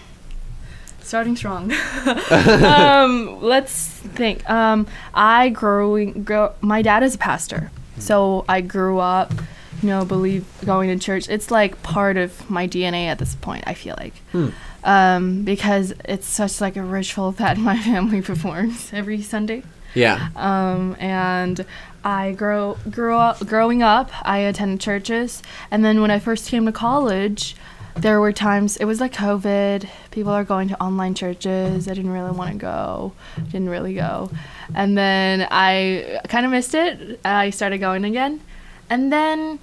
starting 1.01 1.35
strong. 1.35 1.71
um, 2.61 3.41
let's 3.41 3.89
think. 3.89 4.49
Um, 4.49 4.87
I 5.13 5.49
growing 5.49 6.23
grow. 6.23 6.53
My 6.61 6.81
dad 6.81 7.03
is 7.03 7.15
a 7.15 7.17
pastor, 7.17 7.71
so 7.99 8.45
I 8.47 8.61
grew 8.61 8.99
up, 8.99 9.33
you 9.81 9.89
know, 9.89 10.05
believe 10.05 10.45
going 10.65 10.89
to 10.97 11.03
church. 11.03 11.29
It's 11.29 11.51
like 11.51 11.83
part 11.83 12.15
of 12.17 12.49
my 12.49 12.65
DNA 12.67 13.07
at 13.07 13.19
this 13.19 13.35
point. 13.35 13.65
I 13.67 13.73
feel 13.73 13.95
like, 13.99 14.15
Hmm. 14.31 14.49
um, 14.85 15.43
because 15.43 15.93
it's 16.05 16.25
such 16.25 16.61
like 16.61 16.77
a 16.77 16.83
ritual 16.83 17.33
that 17.33 17.57
my 17.69 17.77
family 17.77 18.21
performs 18.21 18.91
every 18.93 19.21
Sunday. 19.21 19.63
Yeah. 19.93 20.29
Um, 20.35 20.95
and 20.99 21.65
I 22.03 22.33
grow 22.33 22.77
grew 22.89 23.15
up 23.15 23.45
growing 23.45 23.81
up. 23.81 24.11
I 24.23 24.39
attended 24.39 24.79
churches, 24.79 25.41
and 25.71 25.85
then 25.85 26.01
when 26.01 26.11
I 26.11 26.19
first 26.19 26.49
came 26.49 26.65
to 26.65 26.71
college, 26.71 27.55
there 27.95 28.19
were 28.19 28.33
times 28.33 28.77
it 28.77 28.85
was 28.85 28.99
like 28.99 29.13
COVID. 29.13 29.87
People 30.11 30.31
are 30.31 30.43
going 30.43 30.67
to 30.69 30.81
online 30.81 31.13
churches. 31.13 31.87
I 31.87 31.93
didn't 31.93 32.11
really 32.11 32.31
want 32.31 32.51
to 32.51 32.57
go. 32.57 33.13
Didn't 33.51 33.69
really 33.69 33.93
go, 33.93 34.29
and 34.75 34.97
then 34.97 35.47
I 35.49 36.19
kind 36.27 36.45
of 36.45 36.51
missed 36.51 36.73
it. 36.73 37.19
I 37.23 37.49
started 37.51 37.77
going 37.79 38.03
again, 38.05 38.41
and 38.89 39.11
then. 39.11 39.59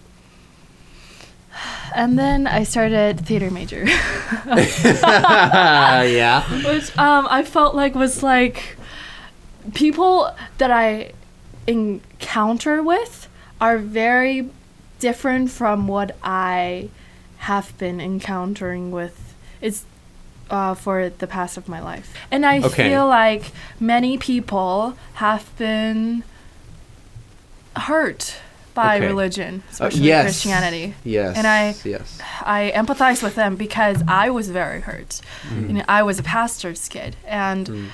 And 1.92 2.16
then 2.16 2.46
I 2.46 2.62
started 2.62 3.26
theater 3.26 3.50
major, 3.50 3.84
yeah. 4.46 6.42
which 6.64 6.96
um, 6.96 7.26
I 7.28 7.42
felt 7.42 7.74
like 7.74 7.96
was 7.96 8.22
like 8.22 8.76
people 9.74 10.32
that 10.58 10.70
I 10.70 11.12
encounter 11.70 12.82
with 12.82 13.28
are 13.60 13.78
very 13.78 14.48
different 14.98 15.50
from 15.50 15.88
what 15.88 16.16
I 16.22 16.88
have 17.38 17.76
been 17.78 18.00
encountering 18.00 18.90
with 18.90 19.34
it's 19.60 19.84
uh, 20.50 20.74
for 20.74 21.10
the 21.10 21.26
past 21.26 21.56
of 21.56 21.68
my 21.68 21.80
life. 21.80 22.12
And 22.30 22.44
I 22.44 22.58
Okay. 22.58 22.88
feel 22.88 23.06
like 23.06 23.52
many 23.78 24.18
people 24.18 24.96
have 25.14 25.44
been 25.56 26.24
hurt 27.76 28.34
by 28.74 28.96
Okay. 28.96 29.06
religion, 29.06 29.62
Uh, 29.66 29.70
especially 29.72 30.00
yes. 30.02 30.24
Christianity. 30.24 30.94
Yes. 31.04 31.36
And 31.36 31.46
I- 31.46 31.74
Yes. 31.84 32.18
I 32.44 32.72
empathize 32.74 33.22
with 33.22 33.34
them 33.36 33.56
because 33.56 34.02
I 34.08 34.30
was 34.30 34.48
very 34.48 34.80
hurt. 34.80 35.20
You 35.54 35.72
know, 35.74 35.84
I 35.88 36.02
was 36.02 36.18
a 36.18 36.22
pastor's 36.22 36.88
kid, 36.88 37.16
and 37.26 37.66
Mm. 37.68 37.86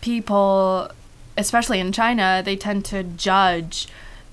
people, 0.00 0.90
especially 1.36 1.80
in 1.80 1.92
China, 1.92 2.42
they 2.44 2.56
tend 2.56 2.84
to 2.86 3.02
judge 3.02 3.88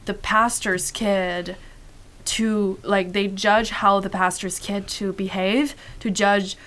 the 0.06 0.14
pastor's 0.14 0.92
kid 0.92 1.56
to 2.26 2.80
like 2.84 3.14
they 3.14 3.28
judge 3.28 3.70
how 3.70 4.00
the 4.00 4.10
pastor's 4.10 4.60
kid 4.60 4.88
to 4.88 5.14
behave 5.14 5.76
to 6.00 6.12
judge 6.12 6.58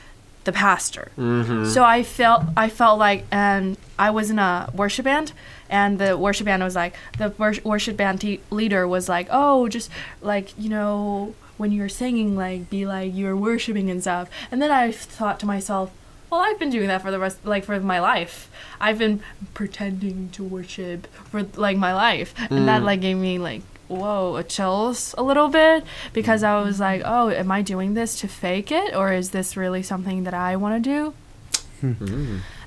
the 0.44 0.52
pastor. 0.52 1.12
Mm-hmm. 1.16 1.66
So 1.66 1.84
I 1.84 2.02
felt 2.02 2.44
I 2.56 2.68
felt 2.68 2.98
like 2.98 3.24
and 3.30 3.76
I 3.98 4.10
was 4.10 4.30
in 4.30 4.38
a 4.38 4.70
worship 4.74 5.04
band 5.04 5.32
and 5.70 5.98
the 5.98 6.18
worship 6.18 6.46
band 6.46 6.62
was 6.62 6.74
like 6.74 6.94
the 7.18 7.60
worship 7.64 7.96
band 7.96 8.20
te- 8.20 8.40
leader 8.50 8.86
was 8.88 9.08
like, 9.08 9.28
"Oh, 9.30 9.68
just 9.68 9.90
like, 10.20 10.52
you 10.58 10.68
know, 10.68 11.34
when 11.58 11.70
you're 11.72 11.88
singing 11.88 12.36
like 12.36 12.68
be 12.68 12.84
like 12.86 13.14
you're 13.14 13.36
worshiping 13.36 13.90
and 13.90 14.00
stuff." 14.02 14.28
And 14.50 14.60
then 14.60 14.70
I 14.70 14.90
thought 14.92 15.38
to 15.40 15.46
myself, 15.46 15.92
well, 16.32 16.40
I've 16.40 16.58
been 16.58 16.70
doing 16.70 16.88
that 16.88 17.02
for 17.02 17.10
the 17.10 17.18
rest, 17.18 17.44
like 17.44 17.62
for 17.64 17.78
my 17.78 18.00
life. 18.00 18.50
I've 18.80 18.96
been 18.96 19.20
pretending 19.52 20.30
to 20.30 20.42
worship 20.42 21.06
for 21.30 21.42
like 21.56 21.76
my 21.76 21.92
life, 21.92 22.34
and 22.50 22.66
that 22.68 22.82
like 22.82 23.02
gave 23.02 23.18
me 23.18 23.38
like 23.38 23.60
whoa 23.88 24.36
a 24.36 24.42
chills 24.42 25.14
a 25.18 25.22
little 25.22 25.48
bit 25.48 25.84
because 26.14 26.42
I 26.42 26.62
was 26.62 26.80
like, 26.80 27.02
oh, 27.04 27.28
am 27.28 27.50
I 27.50 27.60
doing 27.60 27.92
this 27.92 28.18
to 28.20 28.28
fake 28.28 28.72
it, 28.72 28.96
or 28.96 29.12
is 29.12 29.32
this 29.32 29.58
really 29.58 29.82
something 29.82 30.24
that 30.24 30.32
I 30.32 30.56
want 30.56 30.82
to 30.82 30.90
do? 30.90 31.14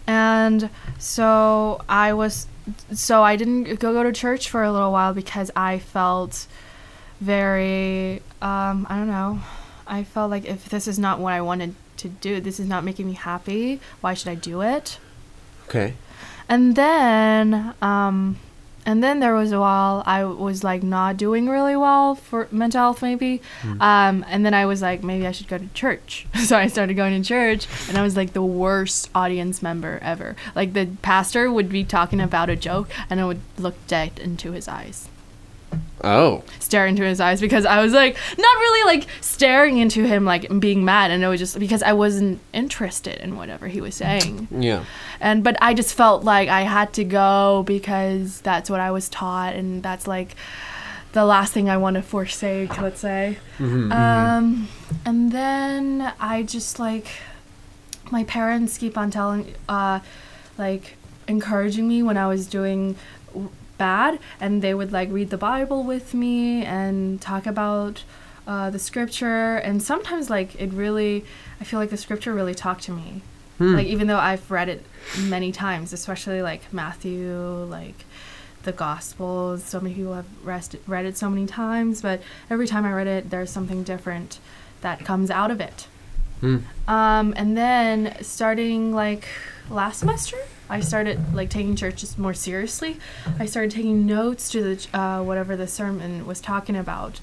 And 0.06 0.70
so 1.00 1.82
I 1.90 2.14
was, 2.14 2.46
so 2.94 3.24
I 3.24 3.36
didn't 3.36 3.80
go 3.80 3.94
go 3.94 4.04
to 4.04 4.12
church 4.12 4.48
for 4.48 4.62
a 4.62 4.72
little 4.72 4.92
while 4.92 5.16
because 5.16 5.50
I 5.56 5.80
felt 5.80 6.46
very, 7.20 8.22
um, 8.44 8.86
I 8.88 8.98
don't 8.98 9.08
know, 9.08 9.40
I 9.88 10.04
felt 10.04 10.30
like 10.30 10.46
if 10.46 10.70
this 10.70 10.88
is 10.88 11.00
not 11.00 11.18
what 11.20 11.34
I 11.34 11.42
wanted 11.42 11.74
to 11.98 12.10
do, 12.10 12.40
this 12.40 12.60
is 12.60 12.68
not 12.68 12.84
making 12.84 13.08
me 13.08 13.14
happy. 13.14 13.80
Why 14.02 14.14
should 14.14 14.30
I 14.30 14.36
do 14.36 14.62
it? 14.62 15.00
Okay. 15.68 15.94
And 16.48 16.76
then, 16.76 17.74
um, 17.82 18.38
and 18.86 19.04
then 19.04 19.20
there 19.20 19.34
was 19.34 19.52
a 19.52 19.60
while 19.60 20.04
I 20.06 20.24
was 20.26 20.64
like 20.64 20.84
not 20.84 21.18
doing 21.18 21.50
really 21.50 21.76
well 21.76 22.14
for 22.14 22.48
mental 22.52 22.82
health, 22.82 23.02
maybe. 23.02 23.42
Um, 23.82 24.24
and 24.28 24.46
then 24.46 24.54
I 24.54 24.68
was 24.68 24.84
like, 24.84 25.04
maybe 25.04 25.26
I 25.26 25.32
should 25.32 25.48
go 25.48 25.58
to 25.58 25.68
church. 25.74 26.28
so 26.46 26.56
I 26.56 26.68
started 26.68 26.94
going 26.94 27.20
to 27.20 27.28
church, 27.28 27.68
and 27.90 27.98
I 27.98 28.04
was 28.04 28.16
like 28.16 28.34
the 28.34 28.44
worst 28.44 29.10
audience 29.16 29.64
member 29.64 29.98
ever. 30.04 30.36
Like 30.54 30.74
the 30.74 30.90
pastor 31.02 31.52
would 31.52 31.70
be 31.70 31.84
talking 31.84 32.22
about 32.22 32.50
a 32.50 32.56
joke, 32.56 32.90
and 33.10 33.20
I 33.20 33.26
would 33.26 33.42
look 33.58 33.76
dead 33.88 34.20
into 34.20 34.52
his 34.52 34.68
eyes 34.68 35.10
Oh. 36.06 36.44
stare 36.60 36.86
into 36.86 37.04
his 37.04 37.20
eyes 37.20 37.42
because 37.42 37.66
I 37.66 37.82
was 37.82 37.92
like 37.92 38.16
not 38.38 38.56
really 38.58 38.96
like 38.96 39.08
staring 39.22 39.80
into 39.80 40.06
him 40.06 40.24
like 40.24 40.48
being 40.60 40.86
mad 40.86 41.10
and 41.10 41.24
it 41.24 41.28
was 41.28 41.40
just 41.40 41.58
because 41.60 41.82
I 41.82 41.94
wasn't 41.94 42.40
interested 42.54 43.18
in 43.20 43.36
whatever 43.36 43.68
he 43.68 43.82
was 43.82 43.96
saying. 43.96 44.48
Yeah. 44.52 44.86
And 45.20 45.44
but 45.44 45.58
I 45.62 45.74
just 45.74 45.96
felt 45.96 46.24
like 46.24 46.48
I 46.48 46.62
had 46.62 46.94
to 46.94 47.04
go 47.04 47.64
because 47.66 48.40
that's 48.42 48.70
what 48.70 48.80
I 48.80 48.92
was 48.92 49.10
taught 49.10 49.56
and 49.56 49.82
that's 49.82 50.06
like 50.06 50.36
the 51.14 51.26
last 51.26 51.54
thing 51.54 51.70
I 51.70 51.78
want 51.78 51.96
to 51.96 52.02
forsake, 52.04 52.80
let's 52.80 53.00
say. 53.00 53.40
Um 53.60 54.68
and 55.06 55.32
then 55.32 56.14
I 56.20 56.44
just 56.44 56.78
like 56.78 57.08
my 58.12 58.24
parents 58.26 58.78
keep 58.78 58.96
on 58.96 59.10
telling 59.10 59.56
uh 59.68 60.02
like 60.58 60.98
encouraging 61.28 61.88
me 61.88 62.04
when 62.04 62.18
I 62.18 62.28
was 62.28 62.46
doing 62.46 62.96
bad 63.78 64.20
and 64.40 64.62
they 64.62 64.74
would 64.74 64.92
like 64.92 65.10
read 65.12 65.30
the 65.30 65.38
bible 65.38 65.84
with 65.84 66.14
me 66.14 66.64
and 66.64 67.20
talk 67.22 67.46
about 67.46 68.04
uh, 68.48 68.70
the 68.70 68.78
scripture. 68.78 69.56
And 69.58 69.82
sometimes 69.82 70.30
like 70.30 70.54
it 70.62 70.72
really 70.72 71.26
i 71.60 71.64
feel 71.64 71.80
like 71.80 71.90
the 71.90 71.98
scripture 71.98 72.34
really 72.34 72.54
talked 72.56 72.84
to 72.84 72.92
me. 72.92 73.22
Like 73.76 73.88
even 73.88 74.08
though 74.08 74.20
i've 74.20 74.50
read 74.52 74.70
it 74.70 74.84
many 75.20 75.52
times 75.52 75.94
especially 75.94 76.42
like 76.42 76.74
matthew 76.74 77.38
like 77.70 78.04
the 78.64 78.72
gospels 78.74 79.64
so 79.64 79.80
many 79.80 79.96
people 79.96 80.14
have 80.14 80.26
rest- 80.44 80.76
read 80.88 81.06
it 81.06 81.16
so 81.16 81.30
many 81.30 81.46
times 81.46 82.02
but 82.02 82.22
every 82.50 82.68
time 82.68 82.84
i 82.84 82.92
read 82.92 83.08
it 83.08 83.30
there's 83.30 83.50
something 83.52 83.84
different 83.84 84.40
that 84.82 85.06
comes 85.06 85.32
out 85.32 85.52
of 85.52 85.60
it. 85.62 85.88
Um, 86.88 87.34
and 87.38 87.56
then 87.58 88.16
starting 88.22 88.94
like 88.94 89.26
last 89.70 90.00
semester, 90.00 90.38
I 90.70 90.80
started 90.80 91.34
like 91.34 91.50
taking 91.50 91.76
church 91.76 91.98
just 91.98 92.18
more 92.18 92.34
seriously. 92.34 92.98
I 93.40 93.46
started 93.46 93.72
taking 93.72 94.06
notes 94.06 94.50
to 94.52 94.64
the 94.76 94.98
uh, 94.98 95.24
whatever 95.24 95.56
the 95.56 95.68
sermon 95.68 96.26
was 96.26 96.42
talking 96.42 96.76
about, 96.76 97.20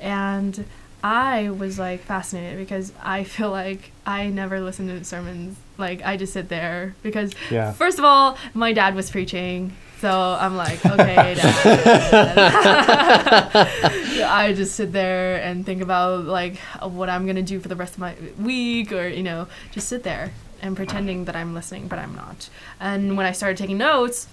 and 0.00 0.64
I 1.04 1.50
was 1.50 1.78
like 1.78 2.00
fascinated 2.02 2.58
because 2.58 2.92
I 3.02 3.24
feel 3.24 3.50
like 3.50 3.90
I 4.06 4.28
never 4.28 4.60
listen 4.60 4.88
to 4.88 5.04
sermons. 5.04 5.56
Like 5.78 6.02
I 6.04 6.16
just 6.16 6.32
sit 6.32 6.48
there 6.48 6.94
because 7.02 7.32
Yeah. 7.50 7.72
first 7.72 7.98
of 7.98 8.04
all, 8.04 8.38
my 8.54 8.72
dad 8.72 8.94
was 8.94 9.10
preaching. 9.10 9.76
So 10.00 10.10
I'm 10.10 10.56
like, 10.56 10.84
okay, 10.94 11.34
dad. 11.34 11.46
I 14.26 14.52
just 14.54 14.74
sit 14.74 14.92
there 14.92 15.36
and 15.42 15.64
think 15.64 15.82
about 15.82 16.24
like 16.24 16.56
what 16.82 17.08
I'm 17.08 17.26
gonna 17.26 17.42
do 17.42 17.60
for 17.60 17.68
the 17.68 17.76
rest 17.76 17.94
of 17.94 18.00
my 18.00 18.14
week, 18.38 18.92
or 18.92 19.06
you 19.08 19.22
know, 19.22 19.48
just 19.72 19.88
sit 19.88 20.02
there 20.02 20.32
and 20.66 20.76
pretending 20.76 21.24
that 21.26 21.36
I'm 21.36 21.54
listening, 21.54 21.88
but 21.88 21.98
I'm 21.98 22.14
not. 22.14 22.48
And 22.80 23.16
when 23.16 23.24
I 23.26 23.32
started 23.32 23.56
taking 23.56 23.78
notes, 23.78 24.28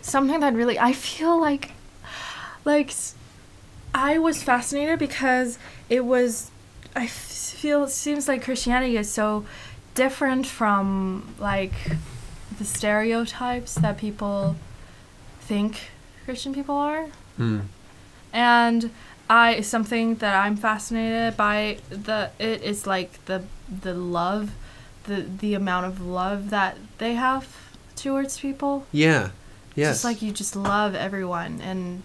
something 0.00 0.40
that 0.40 0.54
really 0.54 0.78
I 0.78 0.92
feel 0.92 1.38
like, 1.40 1.72
like, 2.64 2.94
I 3.94 4.18
was 4.18 4.42
fascinated 4.42 4.98
because 4.98 5.58
it 5.88 6.04
was. 6.04 6.50
I 6.96 7.06
feel 7.06 7.84
it 7.84 7.90
seems 7.90 8.28
like 8.28 8.42
Christianity 8.42 8.96
is 8.96 9.10
so 9.10 9.44
different 9.94 10.46
from 10.46 11.34
like 11.38 11.72
the 12.58 12.64
stereotypes 12.64 13.74
that 13.74 13.98
people 13.98 14.56
think 15.40 15.90
Christian 16.24 16.54
people 16.54 16.76
are 16.76 17.06
Hmm. 17.36 17.60
and 18.32 18.90
I 19.30 19.60
something 19.60 20.16
that 20.16 20.34
I'm 20.34 20.56
fascinated 20.56 21.36
by 21.36 21.78
the 21.90 22.30
it 22.38 22.62
is 22.62 22.86
like 22.86 23.24
the 23.26 23.42
the 23.82 23.94
love, 23.94 24.50
the 25.08 25.22
the 25.22 25.54
amount 25.54 25.86
of 25.86 26.00
love 26.00 26.50
that 26.50 26.76
they 26.98 27.14
have 27.14 27.48
towards 27.96 28.38
people. 28.38 28.86
Yeah. 28.92 29.30
Yes. 29.74 29.96
Just 29.96 30.04
like 30.04 30.22
you 30.22 30.32
just 30.32 30.54
love 30.56 30.94
everyone 30.94 31.60
and 31.60 32.02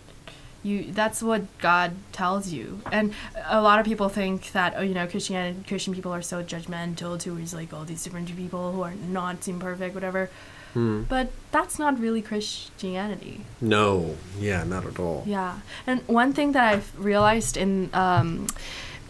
you 0.63 0.91
that's 0.91 1.21
what 1.21 1.41
God 1.59 1.91
tells 2.11 2.49
you. 2.49 2.81
And 2.91 3.13
a 3.45 3.61
lot 3.61 3.79
of 3.79 3.85
people 3.85 4.09
think 4.09 4.51
that 4.53 4.73
oh 4.77 4.81
you 4.81 4.93
know 4.93 5.05
Christian 5.07 5.63
Christian 5.67 5.93
people 5.93 6.13
are 6.13 6.21
so 6.21 6.43
judgmental 6.43 7.19
towards 7.19 7.53
like 7.53 7.73
all 7.73 7.85
these 7.85 8.03
different 8.03 8.35
people 8.35 8.71
who 8.71 8.81
are 8.81 8.95
not 8.95 9.43
seem 9.43 9.59
perfect 9.59 9.93
whatever. 9.93 10.29
Hmm. 10.73 11.03
But 11.03 11.29
that's 11.51 11.77
not 11.77 11.99
really 11.99 12.23
Christianity. 12.23 13.41
No. 13.61 14.15
Yeah, 14.39 14.63
not 14.63 14.87
at 14.87 14.99
all. 14.99 15.23
Yeah, 15.27 15.59
and 15.85 16.01
one 16.07 16.33
thing 16.33 16.53
that 16.53 16.73
I've 16.73 16.91
realized 16.97 17.57
in 17.57 17.91
um, 17.93 18.47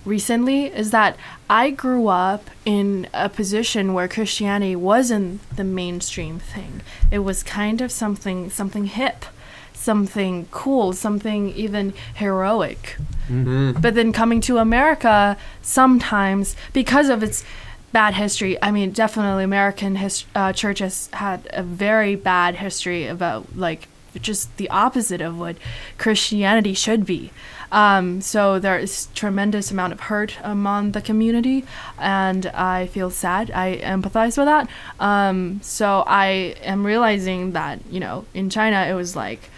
recently 0.06 0.66
is 0.66 0.92
that 0.92 1.18
I 1.50 1.70
grew 1.70 2.08
up 2.08 2.50
in 2.66 3.08
a 3.14 3.30
position 3.30 3.94
where 3.94 4.08
Christianity 4.08 4.76
wasn't 4.76 5.42
the 5.56 5.64
mainstream 5.64 6.40
thing. 6.40 6.82
It 7.12 7.20
was 7.20 7.44
kind 7.44 7.82
of 7.82 7.92
something 7.92 8.50
something 8.50 8.86
hip, 8.86 9.26
something 9.74 10.48
cool, 10.52 10.94
something 10.94 11.50
even 11.50 11.94
heroic. 12.16 12.98
But 13.82 13.96
then 13.96 14.12
coming 14.12 14.42
to 14.42 14.58
America, 14.58 15.38
sometimes 15.62 16.56
because 16.74 17.10
of 17.10 17.24
its 17.24 17.44
bad 17.92 18.16
history, 18.16 18.58
I 18.62 18.72
mean, 18.72 18.92
definitely 18.92 19.44
American 19.44 19.98
his, 19.98 20.26
uh, 20.36 20.52
church 20.52 20.80
has 20.80 21.10
had 21.14 21.48
a 21.54 21.64
very 21.64 22.16
bad 22.16 22.56
history 22.56 23.08
about 23.08 23.56
like 23.56 23.88
just 24.22 24.56
the 24.58 24.70
opposite 24.70 25.22
of 25.22 25.40
what 25.40 25.56
Christianity 25.98 26.74
should 26.74 27.06
be. 27.06 27.32
Um, 27.74 28.22
so 28.22 28.60
there 28.60 28.78
is 28.78 29.08
tremendous 29.16 29.72
amount 29.72 29.94
of 29.94 30.00
hurt 30.02 30.38
among 30.44 30.92
the 30.92 31.02
community, 31.02 31.66
and 31.98 32.46
I 32.46 32.86
feel 32.86 33.10
sad. 33.10 33.50
I 33.52 33.78
empathize 33.78 34.38
with 34.38 34.46
that. 34.46 34.70
Um, 35.00 35.60
so 35.64 36.04
I 36.06 36.56
am 36.62 36.86
realizing 36.86 37.52
that 37.54 37.80
you 37.90 38.00
know 38.00 38.26
in 38.34 38.50
China 38.52 38.86
it 38.88 38.94
was 38.94 39.16
like 39.16 39.50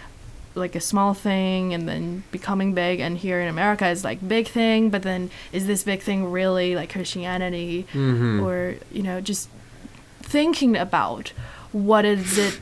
like 0.54 0.74
a 0.74 0.80
small 0.80 1.12
thing 1.12 1.74
and 1.74 1.86
then 1.86 2.22
becoming 2.30 2.72
big 2.72 2.98
and 2.98 3.18
here 3.18 3.38
in 3.42 3.46
america 3.48 3.86
is 3.88 4.02
like 4.02 4.26
big 4.26 4.48
thing 4.48 4.88
but 4.88 5.02
then 5.02 5.28
is 5.52 5.66
this 5.66 5.82
big 5.84 6.00
thing 6.00 6.32
really 6.32 6.74
like 6.74 6.90
christianity 6.90 7.84
or 8.42 8.76
you 8.90 9.02
know 9.02 9.20
just 9.20 9.50
thinking 10.22 10.74
about 10.74 11.34
what 11.72 12.06
is 12.06 12.38
it 12.38 12.58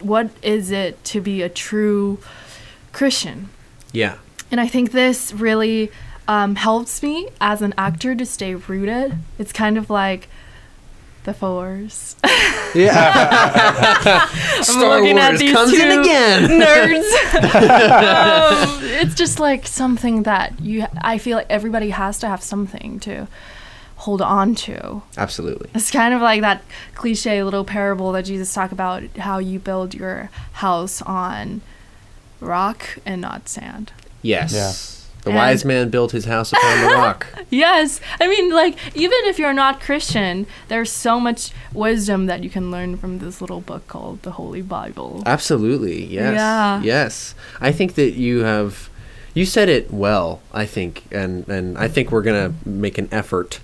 what 0.00 0.28
is 0.42 0.72
it 0.72 1.04
to 1.04 1.20
be 1.20 1.40
a 1.40 1.48
true 1.48 2.18
christian 2.92 3.48
Yeah. 3.92 4.16
And 4.54 4.60
i 4.60 4.68
think 4.68 4.92
this 4.92 5.32
really 5.32 5.90
um, 6.28 6.54
helps 6.54 7.02
me 7.02 7.28
as 7.40 7.60
an 7.60 7.74
actor 7.76 8.14
to 8.14 8.24
stay 8.24 8.54
rooted 8.54 9.16
it's 9.36 9.52
kind 9.52 9.76
of 9.76 9.90
like 9.90 10.28
the 11.24 11.34
force 11.34 12.14
Yeah. 12.74 14.26
Star 14.62 15.00
looking 15.00 15.18
at 15.18 15.30
Wars 15.30 15.40
these 15.40 15.52
comes 15.52 15.72
in 15.72 16.00
again. 16.00 16.42
nerds. 16.60 17.34
um, 17.34 18.80
it's 18.82 19.14
just 19.14 19.38
like 19.38 19.66
something 19.66 20.24
that 20.24 20.60
you. 20.60 20.86
I 21.00 21.18
feel 21.18 21.38
like 21.38 21.46
everybody 21.48 21.90
has 21.90 22.18
to 22.20 22.28
have 22.28 22.42
something 22.42 22.98
to 23.00 23.28
hold 23.96 24.20
on 24.20 24.54
to. 24.56 25.02
Absolutely. 25.16 25.70
It's 25.74 25.90
kind 25.90 26.14
of 26.14 26.20
like 26.20 26.40
that 26.40 26.62
cliche 26.94 27.42
little 27.42 27.64
parable 27.64 28.12
that 28.12 28.22
Jesus 28.22 28.52
talked 28.52 28.72
about 28.72 29.04
how 29.18 29.38
you 29.38 29.58
build 29.58 29.94
your 29.94 30.30
house 30.54 31.00
on 31.02 31.60
rock 32.40 32.98
and 33.06 33.20
not 33.20 33.48
sand. 33.48 33.92
Yes. 34.24 34.52
Yeah. 34.52 34.72
The 35.24 35.30
And- 35.30 35.36
wise 35.38 35.64
man 35.64 35.88
built 35.88 36.10
his 36.12 36.24
house 36.26 36.52
upon 36.52 36.80
the 36.82 36.88
rock. 36.94 37.26
Yes. 37.50 38.00
I 38.20 38.26
mean, 38.26 38.52
like, 38.52 38.76
even 38.96 39.18
if 39.24 39.38
you're 39.38 39.52
not 39.54 39.80
Christian, 39.80 40.46
there's 40.68 40.90
so 40.90 41.20
much 41.20 41.52
wisdom 41.72 42.26
that 42.26 42.42
you 42.42 42.50
can 42.50 42.70
learn 42.72 42.96
from 42.96 43.20
this 43.20 43.40
little 43.40 43.60
book 43.60 43.86
called 43.86 44.22
the 44.22 44.32
Holy 44.32 44.60
Bible. 44.62 45.22
Absolutely. 45.24 46.04
Yes. 46.06 46.34
Yeah. 46.34 46.82
Yes. 46.82 47.34
I 47.60 47.70
think 47.70 47.94
that 47.94 48.14
you 48.14 48.40
have 48.40 48.90
you 49.34 49.46
said 49.46 49.68
it 49.68 49.92
well, 49.92 50.40
I 50.52 50.64
think, 50.66 51.04
and 51.12 51.46
and 51.48 51.78
I 51.78 51.86
think 51.88 52.10
we're 52.10 52.22
going 52.22 52.52
to 52.52 52.68
make 52.68 52.98
an 52.98 53.08
effort. 53.12 53.60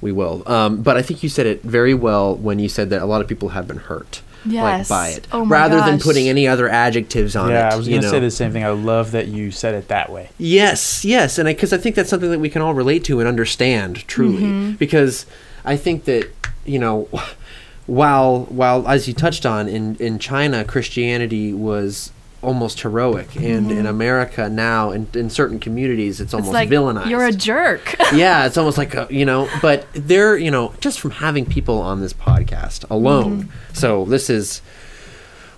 We 0.00 0.12
will. 0.12 0.42
Um, 0.46 0.82
but 0.82 0.96
I 0.96 1.02
think 1.02 1.22
you 1.22 1.28
said 1.28 1.46
it 1.46 1.62
very 1.62 1.94
well 1.94 2.34
when 2.34 2.58
you 2.58 2.68
said 2.68 2.90
that 2.90 3.00
a 3.02 3.06
lot 3.06 3.20
of 3.22 3.28
people 3.28 3.50
have 3.50 3.66
been 3.68 3.78
hurt 3.78 4.20
Yes. 4.46 4.88
like 4.90 4.98
by 4.98 5.08
it 5.16 5.28
Oh 5.32 5.44
my 5.44 5.56
rather 5.56 5.76
than 5.80 5.98
putting 5.98 6.28
any 6.28 6.46
other 6.46 6.68
adjectives 6.68 7.34
on 7.36 7.50
it. 7.50 7.54
yeah, 7.54 7.70
I 7.72 7.76
was 7.76 7.88
gonna 7.88 8.02
say 8.02 8.20
the 8.20 8.30
same 8.30 8.52
thing. 8.52 8.64
I 8.64 8.68
love 8.70 9.12
that 9.12 9.28
you 9.28 9.50
said 9.50 9.74
it 9.74 9.88
that 9.88 10.10
way. 10.10 10.30
Yes, 10.38 11.04
yes, 11.04 11.38
and 11.38 11.46
because 11.46 11.72
I, 11.72 11.78
think 11.78 11.96
that's 11.96 12.10
something 12.10 12.30
that 12.30 12.40
we 12.40 12.50
can 12.50 12.62
all 12.62 12.74
relate 12.74 13.04
to 13.04 13.20
and 13.20 13.28
understand 13.28 14.06
truly. 14.06 14.42
Mm-hmm. 14.42 14.72
Because 14.72 15.26
I 15.64 15.76
think 15.76 16.04
that 16.04 16.28
you 16.64 16.78
know, 16.78 17.08
while 17.86 18.44
while 18.44 18.86
as 18.88 19.08
you 19.08 19.14
touched 19.14 19.46
on 19.46 19.68
in 19.68 19.96
in 19.96 20.18
China, 20.18 20.64
Christianity 20.64 21.52
was 21.52 22.10
almost 22.44 22.80
heroic, 22.82 23.34
and 23.36 23.70
in 23.72 23.86
America 23.86 24.48
now, 24.48 24.90
in, 24.90 25.08
in 25.14 25.30
certain 25.30 25.58
communities, 25.58 26.20
it's 26.20 26.32
Mm-hmm. 26.34 26.38
It's 26.40 26.48
almost 26.48 26.52
like 26.52 26.68
villainized. 26.68 27.10
you're 27.10 27.24
a 27.24 27.32
jerk. 27.32 27.96
yeah, 28.12 28.46
it's 28.46 28.56
almost 28.56 28.78
like 28.78 28.94
a, 28.94 29.06
you 29.10 29.24
know, 29.24 29.48
but 29.62 29.86
they're 29.92 30.36
you 30.36 30.50
know 30.50 30.74
just 30.80 31.00
from 31.00 31.12
having 31.12 31.46
people 31.46 31.80
on 31.80 32.00
this 32.00 32.12
podcast 32.12 32.88
alone. 32.90 33.44
Mm-hmm. 33.44 33.74
So 33.74 34.04
this 34.04 34.28
is. 34.30 34.60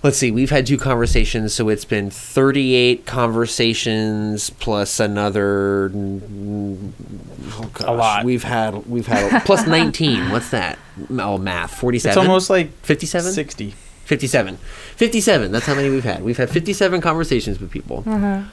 Let's 0.03 0.17
see. 0.19 0.29
We've 0.29 0.51
had 0.51 0.67
two 0.67 0.77
conversations, 0.77 1.53
so 1.55 1.69
it's 1.69 1.83
been 1.83 2.11
thirty-eight 2.11 3.07
conversations 3.07 4.51
plus 4.51 4.99
another. 4.99 5.91
Oh 5.93 7.69
gosh, 7.73 7.87
a 7.87 7.91
lot. 7.91 8.23
We've 8.23 8.43
had 8.43 8.85
we've 8.85 9.07
had 9.07 9.43
plus 9.43 9.65
nineteen. 9.65 10.29
What's 10.31 10.51
that? 10.51 10.77
Oh, 11.17 11.39
math. 11.39 11.73
Forty-seven. 11.79 12.17
It's 12.17 12.27
almost 12.27 12.49
like 12.51 12.71
fifty-seven. 12.83 13.31
sixty. 13.33 13.73
57. 14.07 14.57
57. 14.95 15.51
That's 15.51 15.65
how 15.65 15.75
many 15.75 15.89
we've 15.89 16.03
had. 16.03 16.23
We've 16.23 16.37
had 16.37 16.49
57 16.49 17.01
conversations 17.01 17.59
with 17.59 17.69
people. 17.71 18.03
Uh-huh. 18.05 18.43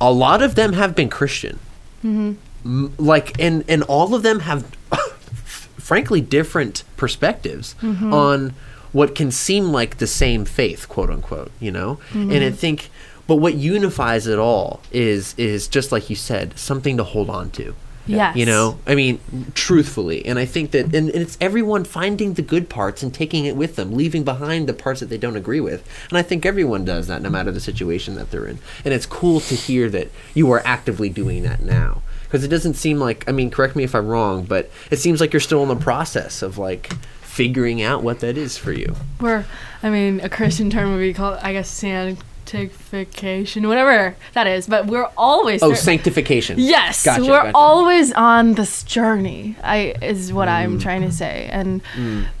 A 0.00 0.12
lot 0.12 0.42
of 0.42 0.54
them 0.54 0.74
have 0.74 0.94
been 0.94 1.08
Christian. 1.08 1.58
Mm-hmm. 2.04 2.86
Like, 2.98 3.40
and, 3.40 3.64
and 3.68 3.82
all 3.84 4.14
of 4.14 4.22
them 4.22 4.40
have, 4.40 4.64
frankly, 5.78 6.20
different 6.20 6.84
perspectives 6.96 7.74
Mm-hmm. 7.80 8.12
on 8.12 8.54
what 8.92 9.14
can 9.14 9.30
seem 9.30 9.66
like 9.66 9.98
the 9.98 10.06
same 10.06 10.44
faith, 10.46 10.88
quote 10.88 11.10
unquote, 11.10 11.52
you 11.60 11.70
know? 11.70 11.98
And 12.12 12.30
Mm-hmm. 12.30 12.44
I 12.46 12.50
think, 12.50 12.90
but 13.26 13.36
what 13.36 13.54
unifies 13.54 14.26
it 14.26 14.38
all 14.38 14.80
is, 14.90 15.34
is 15.36 15.68
just 15.68 15.92
like 15.92 16.08
you 16.10 16.16
said, 16.16 16.58
something 16.58 16.96
to 16.96 17.04
hold 17.04 17.28
on 17.30 17.50
to. 17.50 17.74
Yes. 18.08 18.36
You 18.36 18.46
know, 18.46 18.78
I 18.86 18.94
mean, 18.94 19.20
truthfully, 19.54 20.24
and 20.24 20.38
I 20.38 20.46
think 20.46 20.70
that, 20.70 20.86
and, 20.86 21.10
and 21.10 21.22
it's 21.22 21.36
everyone 21.40 21.84
finding 21.84 22.34
the 22.34 22.42
good 22.42 22.68
parts 22.68 23.02
and 23.02 23.12
taking 23.12 23.44
it 23.44 23.54
with 23.54 23.76
them, 23.76 23.92
leaving 23.92 24.24
behind 24.24 24.66
the 24.66 24.72
parts 24.72 25.00
that 25.00 25.06
they 25.10 25.18
don't 25.18 25.36
agree 25.36 25.60
with. 25.60 25.86
And 26.08 26.16
I 26.16 26.22
think 26.22 26.46
everyone 26.46 26.84
does 26.84 27.06
that, 27.08 27.20
no 27.20 27.28
matter 27.28 27.52
the 27.52 27.60
situation 27.60 28.14
that 28.14 28.30
they're 28.30 28.46
in. 28.46 28.58
And 28.84 28.94
it's 28.94 29.06
cool 29.06 29.40
to 29.40 29.54
hear 29.54 29.90
that 29.90 30.08
you 30.34 30.50
are 30.52 30.62
actively 30.64 31.10
doing 31.10 31.42
that 31.42 31.60
now, 31.60 32.02
because 32.24 32.44
it 32.44 32.48
doesn't 32.48 32.74
seem 32.74 32.98
like, 32.98 33.28
I 33.28 33.32
mean, 33.32 33.50
correct 33.50 33.76
me 33.76 33.84
if 33.84 33.94
I'm 33.94 34.08
wrong, 34.08 34.44
but 34.44 34.70
it 34.90 34.96
seems 34.96 35.20
like 35.20 35.32
you're 35.32 35.40
still 35.40 35.62
in 35.62 35.68
the 35.68 35.76
process 35.76 36.40
of 36.40 36.56
like 36.56 36.92
figuring 37.20 37.82
out 37.82 38.02
what 38.02 38.20
that 38.20 38.36
is 38.38 38.56
for 38.56 38.72
you. 38.72 38.96
We're, 39.20 39.44
I 39.82 39.90
mean, 39.90 40.20
a 40.20 40.28
Christian 40.28 40.70
term 40.70 40.92
would 40.92 41.00
be 41.00 41.12
called, 41.12 41.38
I 41.42 41.52
guess, 41.52 41.68
sanctification, 42.48 43.68
whatever 43.68 44.16
that 44.34 44.46
is. 44.46 44.66
But 44.66 44.86
we're 44.86 45.08
always. 45.16 45.62
Oh, 45.62 45.68
there- 45.68 45.76
sanctification. 45.76 46.58
Yes, 46.58 47.04
Gotcha, 47.04 47.22
we're 47.22 47.28
gotcha. 47.42 47.52
always 47.54 48.12
on 48.12 48.54
this 48.54 48.82
journey. 48.82 49.56
I 49.62 49.94
is 50.02 50.32
what 50.32 50.48
Mm. 50.48 50.52
I'm 50.52 50.78
trying 50.78 51.02
to 51.02 51.12
say, 51.12 51.48
and 51.52 51.80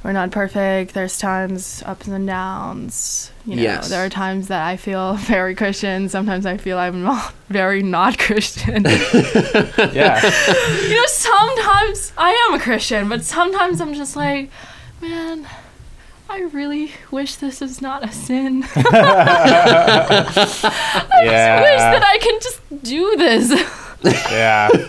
we're 0.02 0.12
not 0.12 0.30
perfect. 0.30 0.94
There's 0.94 1.18
times 1.18 1.82
ups 1.86 2.06
and 2.08 2.26
downs. 2.26 3.30
You 3.46 3.56
know, 3.56 3.62
Yes. 3.62 3.88
there 3.88 4.04
are 4.04 4.10
times 4.10 4.48
that 4.48 4.62
I 4.66 4.76
feel 4.76 5.14
very 5.34 5.54
Christian. 5.54 6.08
Sometimes 6.08 6.44
I 6.44 6.56
feel 6.58 6.76
I'm 6.78 7.02
not 7.02 7.32
very 7.48 7.82
not 7.82 8.18
Christian. 8.18 8.84
Yeah. 9.92 10.20
you 10.88 10.94
know, 10.94 11.06
sometimes 11.06 12.12
I 12.18 12.30
am 12.48 12.54
a 12.54 12.62
Christian, 12.62 13.08
but 13.08 13.24
sometimes 13.24 13.80
I'm 13.80 13.94
just 13.94 14.16
like, 14.16 14.50
man. 15.00 15.46
I 16.30 16.40
really 16.52 16.92
wish 17.10 17.36
this 17.36 17.62
is 17.62 17.80
not 17.80 18.04
a 18.04 18.12
sin. 18.12 18.62
I 18.76 20.24
just 20.26 20.62
wish 20.62 20.72
that 21.14 22.04
I 22.04 22.18
can 22.18 22.40
just 22.40 22.60
do 22.82 23.16
this, 23.16 23.50
yeah. 24.30 24.68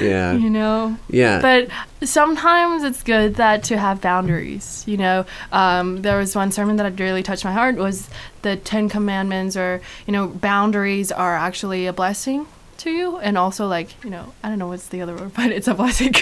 Yeah. 0.00 0.32
you 0.32 0.50
know? 0.50 0.98
Yeah. 1.08 1.40
but 1.40 1.68
sometimes 2.06 2.82
it's 2.82 3.02
good 3.02 3.36
that 3.36 3.64
to 3.64 3.78
have 3.78 4.00
boundaries 4.00 4.84
you 4.86 4.96
know 4.96 5.24
um, 5.52 6.02
there 6.02 6.18
was 6.18 6.34
one 6.34 6.50
sermon 6.50 6.76
that 6.76 6.98
really 6.98 7.22
touched 7.22 7.44
my 7.44 7.52
heart 7.52 7.76
was 7.76 8.10
the 8.42 8.56
ten 8.56 8.88
commandments 8.88 9.56
or 9.56 9.80
you 10.06 10.12
know 10.12 10.26
boundaries 10.26 11.12
are 11.12 11.36
actually 11.36 11.86
a 11.86 11.92
blessing 11.92 12.46
to 12.78 12.90
you 12.90 13.18
and 13.18 13.38
also 13.38 13.66
like 13.66 14.02
you 14.04 14.10
know 14.10 14.34
i 14.42 14.48
don't 14.48 14.58
know 14.58 14.66
what's 14.68 14.88
the 14.88 15.00
other 15.00 15.14
word 15.14 15.32
but 15.34 15.50
it's 15.50 15.68
a 15.68 15.74
blessing 15.74 16.14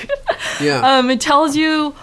yeah. 0.60 0.98
um, 0.98 1.10
it 1.10 1.20
tells 1.20 1.56
you 1.56 1.94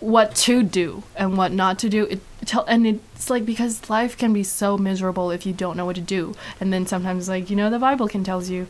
what 0.00 0.34
to 0.34 0.62
do 0.62 1.02
and 1.16 1.36
what 1.36 1.52
not 1.52 1.78
to 1.78 1.88
do. 1.88 2.04
It 2.04 2.20
tell 2.46 2.64
and 2.66 2.86
it's 2.86 3.28
like 3.30 3.44
because 3.44 3.88
life 3.90 4.16
can 4.16 4.32
be 4.32 4.42
so 4.42 4.78
miserable 4.78 5.30
if 5.30 5.44
you 5.44 5.52
don't 5.52 5.76
know 5.76 5.84
what 5.84 5.96
to 5.96 6.02
do. 6.02 6.34
And 6.60 6.72
then 6.72 6.86
sometimes 6.86 7.28
like 7.28 7.50
you 7.50 7.56
know 7.56 7.68
the 7.70 7.78
bible 7.78 8.08
can 8.08 8.24
tells 8.24 8.48
you 8.50 8.66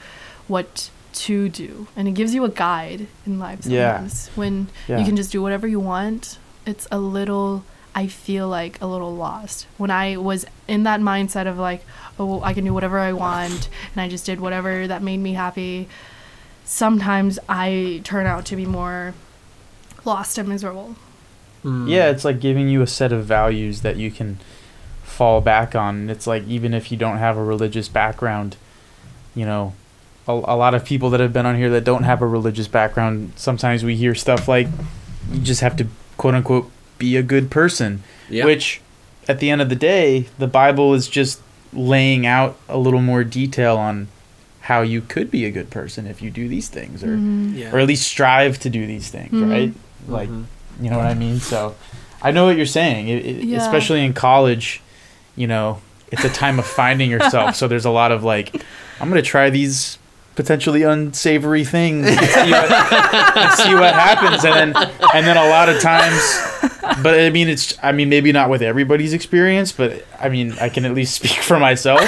what 0.49 0.91
to 1.13 1.49
do. 1.49 1.87
And 1.97 2.07
it 2.09 2.13
gives 2.13 2.35
you 2.35 2.45
a 2.45 2.49
guide 2.49 3.07
in 3.27 3.39
life 3.39 3.65
Yeah. 3.65 4.09
when 4.35 4.69
Yeah. 4.89 4.99
you 4.99 5.05
can 5.05 5.17
just 5.17 5.31
do 5.33 5.41
whatever 5.43 5.67
you 5.67 5.81
want 5.81 6.39
it's 6.67 6.87
a 6.93 6.99
little 6.99 7.65
i 7.95 8.07
feel 8.07 8.47
like 8.49 8.81
a 8.81 8.87
little 8.87 9.15
lost. 9.15 9.67
When 9.79 9.91
i 9.91 10.17
was 10.17 10.45
in 10.69 10.83
that 10.85 11.01
mindset 11.01 11.47
of 11.47 11.59
like 11.59 11.85
oh 12.19 12.41
i 12.43 12.53
can 12.55 12.65
do 12.65 12.75
whatever 12.75 12.99
i 12.99 13.13
want 13.13 13.69
and 13.93 14.01
i 14.03 14.09
just 14.09 14.27
did 14.27 14.41
whatever 14.41 14.87
that 14.87 15.03
made 15.03 15.17
me 15.19 15.33
happy 15.35 15.89
sometimes 16.65 17.39
i 17.49 18.01
turn 18.05 18.27
out 18.27 18.45
to 18.47 18.57
be 18.57 18.67
more 18.67 19.15
lost 20.05 20.39
and 20.39 20.49
miserable 20.49 20.95
Mm. 21.65 21.89
Yeah, 21.91 22.09
it's 22.11 22.25
like 22.25 22.41
giving 22.41 22.69
you 22.69 22.83
a 22.83 22.87
set 22.87 23.13
of 23.13 23.25
values 23.25 23.83
that 23.83 23.97
you 23.97 24.11
can 24.11 24.39
fall 25.03 25.41
back 25.41 25.75
on. 25.75 26.09
It's 26.11 26.27
like 26.27 26.47
even 26.49 26.73
if 26.75 26.91
you 26.91 26.97
don't 26.97 27.19
have 27.19 27.37
a 27.37 27.45
religious 27.45 27.89
background, 27.89 28.57
you 29.35 29.45
know, 29.45 29.75
a, 30.27 30.33
a 30.33 30.57
lot 30.57 30.75
of 30.75 30.85
people 30.85 31.11
that 31.11 31.21
have 31.21 31.33
been 31.33 31.47
on 31.47 31.57
here 31.57 31.71
that 31.71 31.85
don't 31.85 32.05
have 32.05 32.23
a 32.23 32.27
religious 32.27 32.69
background, 32.69 33.33
sometimes 33.37 33.85
we 33.85 33.97
hear 33.97 34.15
stuff 34.15 34.49
like 34.49 34.69
you 35.33 35.41
just 35.41 35.61
have 35.61 35.77
to 35.77 35.87
quote 36.17 36.35
unquote 36.35 36.71
be 36.99 37.17
a 37.17 37.23
good 37.23 37.51
person, 37.51 38.03
Yeah. 38.29 38.45
which 38.45 38.81
at 39.29 39.39
the 39.41 39.51
end 39.51 39.61
of 39.61 39.69
the 39.69 39.77
day, 39.77 40.27
the 40.39 40.47
Bible 40.47 40.95
is 40.95 41.09
just 41.09 41.41
laying 41.73 42.27
out 42.27 42.57
a 42.69 42.77
little 42.79 43.01
more 43.03 43.23
detail 43.25 43.77
on 43.77 44.09
how 44.63 44.83
you 44.83 45.01
could 45.01 45.31
be 45.31 45.45
a 45.45 45.51
good 45.51 45.71
person 45.71 46.07
if 46.07 46.21
you 46.23 46.31
do 46.31 46.49
these 46.49 46.69
things 46.69 47.03
or 47.03 47.09
Mm-hmm. 47.09 47.55
yeah. 47.57 47.71
or 47.73 47.79
at 47.81 47.87
least 47.89 48.07
strive 48.07 48.59
to 48.61 48.71
do 48.71 48.87
these 48.87 49.09
things, 49.09 49.33
Mhm. 49.33 49.51
right? 49.51 49.73
Like 50.09 50.29
Mhm. 50.29 50.45
You 50.81 50.91
know 50.91 50.97
what 50.97 51.07
I 51.07 51.15
mean? 51.15 51.39
So 51.41 51.75
I 52.23 52.31
know 52.31 52.47
what 52.47 52.57
you're 52.57 52.67
saying. 52.67 53.09
It, 53.09 53.25
it, 53.25 53.45
Yeah. 53.45 53.59
Especially 53.59 54.05
in 54.05 54.13
college, 54.13 54.83
you 55.37 55.47
know, 55.47 55.81
it's 56.11 56.25
a 56.25 56.29
time 56.29 56.59
of 56.59 56.67
finding 56.67 57.11
yourself. 57.11 57.55
so 57.61 57.69
there's 57.69 57.85
a 57.85 57.91
lot 57.91 58.13
of 58.13 58.25
like, 58.25 58.55
I'm 59.01 59.09
going 59.09 59.23
to 59.23 59.29
try 59.29 59.51
these 59.51 59.99
potentially 60.37 60.83
unsavory 60.83 61.65
things 61.65 62.07
and 62.07 62.19
see, 62.19 62.51
what, 62.51 62.73
and 63.37 63.53
see 63.59 63.75
what 63.75 63.95
happens. 63.95 64.45
And 64.45 64.75
then, 64.75 64.91
and 65.15 65.27
then 65.27 65.37
a 65.37 65.49
lot 65.51 65.69
of 65.69 65.81
times, 65.81 66.23
but 67.03 67.19
I 67.21 67.29
mean, 67.31 67.49
it's, 67.49 67.77
I 67.83 67.93
mean, 67.93 68.09
maybe 68.09 68.33
not 68.33 68.49
with 68.49 68.63
everybody's 68.63 69.13
experience, 69.13 69.71
but 69.73 70.05
I 70.19 70.29
mean, 70.31 70.55
I 70.61 70.69
can 70.71 70.85
at 70.87 70.95
least 70.95 71.15
speak 71.23 71.33
for 71.43 71.59
myself. 71.59 72.01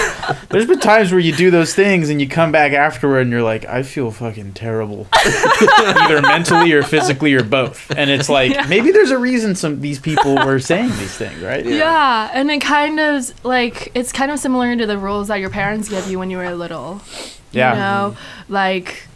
There's 0.49 0.67
been 0.67 0.81
times 0.81 1.11
where 1.11 1.21
you 1.21 1.33
do 1.35 1.51
those 1.51 1.75
things 1.75 2.09
and 2.11 2.21
you 2.21 2.29
come 2.29 2.53
back 2.53 2.73
afterward 2.73 3.21
and 3.23 3.31
you're 3.31 3.43
like, 3.43 3.67
I 3.67 3.83
feel 3.83 4.11
fucking 4.11 4.53
terrible 4.55 5.07
either 5.15 6.23
mentally 6.23 6.73
or 6.73 6.83
physically 6.83 7.35
or 7.35 7.43
both. 7.43 7.91
And 7.97 8.09
it's 8.11 8.29
like 8.29 8.53
Yeah. 8.53 8.67
maybe 8.67 8.93
there's 8.93 9.11
a 9.11 9.19
reason 9.19 9.55
some 9.55 9.81
these 9.81 9.99
people 9.99 10.37
were 10.37 10.59
saying 10.59 10.89
these 10.91 11.15
things, 11.17 11.41
right? 11.43 11.65
Yeah. 11.67 12.31
and 12.33 12.51
it 12.51 12.61
kind 12.61 12.99
of 13.01 13.45
like 13.45 13.91
it's 13.95 14.13
kind 14.13 14.31
of 14.31 14.39
similar 14.39 14.75
to 14.77 14.87
the 14.87 14.97
rules 14.99 15.29
that 15.29 15.37
your 15.41 15.51
parents 15.51 15.89
give 15.89 16.09
you 16.11 16.19
when 16.19 16.31
you 16.31 16.39
were 16.39 16.55
little. 16.55 17.01
Yeah. 17.53 17.73
You 17.75 17.79
know, 17.81 18.17
like 18.49 19.07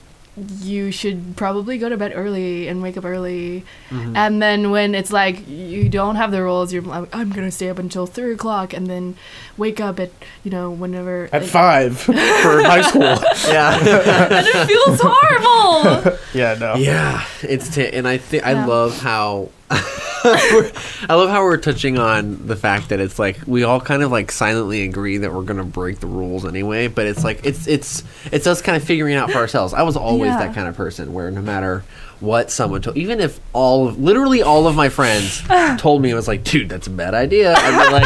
you 0.60 0.90
should 0.92 1.34
probably 1.34 1.78
go 1.78 1.88
to 1.88 1.96
bed 1.96 2.12
early 2.14 2.68
and 2.68 2.82
wake 2.82 2.98
up 2.98 3.06
early. 3.06 3.64
Mm-hmm. 3.88 4.14
And 4.16 4.42
then 4.42 4.70
when 4.70 4.94
it's 4.94 5.10
like 5.10 5.48
you 5.48 5.88
don't 5.88 6.16
have 6.16 6.30
the 6.30 6.42
rules, 6.42 6.74
you're 6.74 6.82
like, 6.82 7.08
I'm 7.16 7.30
gonna 7.32 7.50
stay 7.50 7.70
up 7.70 7.78
until 7.78 8.04
three 8.06 8.34
o'clock 8.34 8.74
and 8.74 8.86
then 8.86 9.16
wake 9.56 9.80
up 9.80 9.98
at 9.98 10.10
you 10.44 10.50
know 10.50 10.70
whenever. 10.70 11.30
At 11.32 11.40
like- 11.40 11.50
five 11.50 11.98
for 12.06 12.12
high 12.12 12.82
school. 12.82 13.16
yeah. 13.50 13.78
and 14.30 14.46
it 14.46 14.66
feels 14.66 15.00
horrible. 15.02 16.18
Yeah, 16.34 16.54
no. 16.60 16.74
Yeah, 16.74 17.24
it's 17.42 17.74
t- 17.74 17.88
and 17.88 18.06
I 18.06 18.18
think 18.18 18.44
I 18.46 18.66
love 18.66 18.98
how 19.00 19.36
we're- 19.38 19.50
I 19.70 21.06
love 21.10 21.30
how 21.30 21.42
we're 21.42 21.56
touching 21.56 21.98
on 21.98 22.46
the 22.46 22.56
fact 22.56 22.88
that 22.88 23.00
it's 23.00 23.18
like 23.18 23.38
we 23.46 23.64
all 23.64 23.80
kind 23.80 24.02
of 24.02 24.10
like 24.10 24.32
silently 24.32 24.82
agree 24.82 25.18
that 25.18 25.32
we're 25.32 25.42
gonna 25.42 25.64
break 25.64 26.00
the 26.00 26.06
rules 26.06 26.44
anyway, 26.44 26.88
but 26.88 27.06
it's 27.06 27.24
like 27.24 27.44
it's 27.44 27.66
it's 27.66 28.02
it's 28.32 28.46
us 28.46 28.60
kind 28.62 28.76
of 28.76 28.84
figuring 28.84 29.14
it 29.14 29.18
out 29.18 29.30
for 29.30 29.38
ourselves. 29.38 29.72
I 29.74 29.82
was 29.82 29.96
always 29.96 30.30
Yeah. 30.30 30.38
that 30.38 30.54
kind 30.54 30.68
of 30.68 30.76
person 30.76 31.12
where 31.12 31.30
no 31.30 31.42
matter 31.42 31.84
what 32.20 32.50
someone 32.50 32.80
told, 32.82 32.96
even 32.96 33.20
if 33.20 33.40
all 33.52 33.88
of 33.88 34.00
literally 34.00 34.42
all 34.42 34.66
of 34.66 34.74
my 34.74 34.88
friends 34.88 35.42
told 35.78 36.02
me 36.02 36.10
it 36.10 36.14
was 36.14 36.28
like, 36.28 36.44
dude, 36.44 36.68
that's 36.68 36.86
a 36.86 36.90
bad 36.90 37.14
idea, 37.14 37.54
I'd 37.56 37.86
be 37.86 37.92
like. 37.92 38.04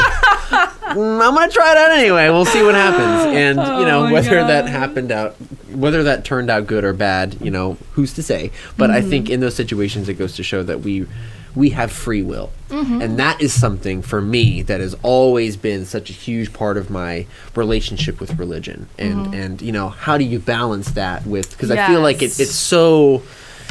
"Mm, 0.91 1.25
I'm 1.25 1.35
gonna 1.35 1.51
try 1.53 1.71
it 1.73 1.79
out 1.79 1.93
anyway. 1.93 2.29
We'll 2.31 2.45
see 2.45 2.63
what 2.65 2.75
happens, 2.75 3.35
and 3.37 3.57
you 3.81 3.87
know 3.87 4.07
Oh 4.09 4.13
whether 4.13 4.45
that 4.45 4.67
happened 4.67 5.13
out, 5.13 5.37
whether 5.73 6.03
that 6.03 6.25
turned 6.25 6.51
out 6.51 6.67
good 6.67 6.83
or 6.83 6.93
bad, 6.93 7.37
you 7.41 7.51
know, 7.53 7.77
who's 7.93 8.13
to 8.15 8.23
say? 8.25 8.51
But 8.77 8.91
I 8.91 9.01
think 9.01 9.31
in 9.31 9.39
those 9.39 9.55
situations, 9.55 10.09
it 10.09 10.15
goes 10.15 10.35
to 10.37 10.43
show 10.43 10.65
that 10.65 10.81
we 10.81 11.07
we 11.55 11.71
have 11.71 11.91
free 11.91 12.23
will, 12.23 12.51
mm-hmm. 12.69 13.01
and 13.01 13.19
that 13.19 13.41
is 13.41 13.53
something 13.53 14.03
for 14.03 14.21
me 14.21 14.63
that 14.63 14.81
has 14.81 14.95
always 15.03 15.57
been 15.57 15.85
such 15.85 16.11
a 16.11 16.13
huge 16.13 16.53
part 16.53 16.77
of 16.77 16.91
my 16.91 17.27
relationship 17.55 18.21
with 18.21 18.39
religion, 18.39 18.89
and 18.99 19.27
mm-hmm. 19.27 19.35
and 19.35 19.63
you 19.63 19.73
know, 19.73 19.89
how 19.89 20.17
do 20.19 20.25
you 20.25 20.39
balance 20.39 20.93
that 20.93 21.27
with? 21.27 21.51
Because 21.51 21.71
I 21.71 21.87
feel 21.87 22.01
like 22.01 22.23
it, 22.23 22.39
it's 22.39 22.55
so. 22.55 23.23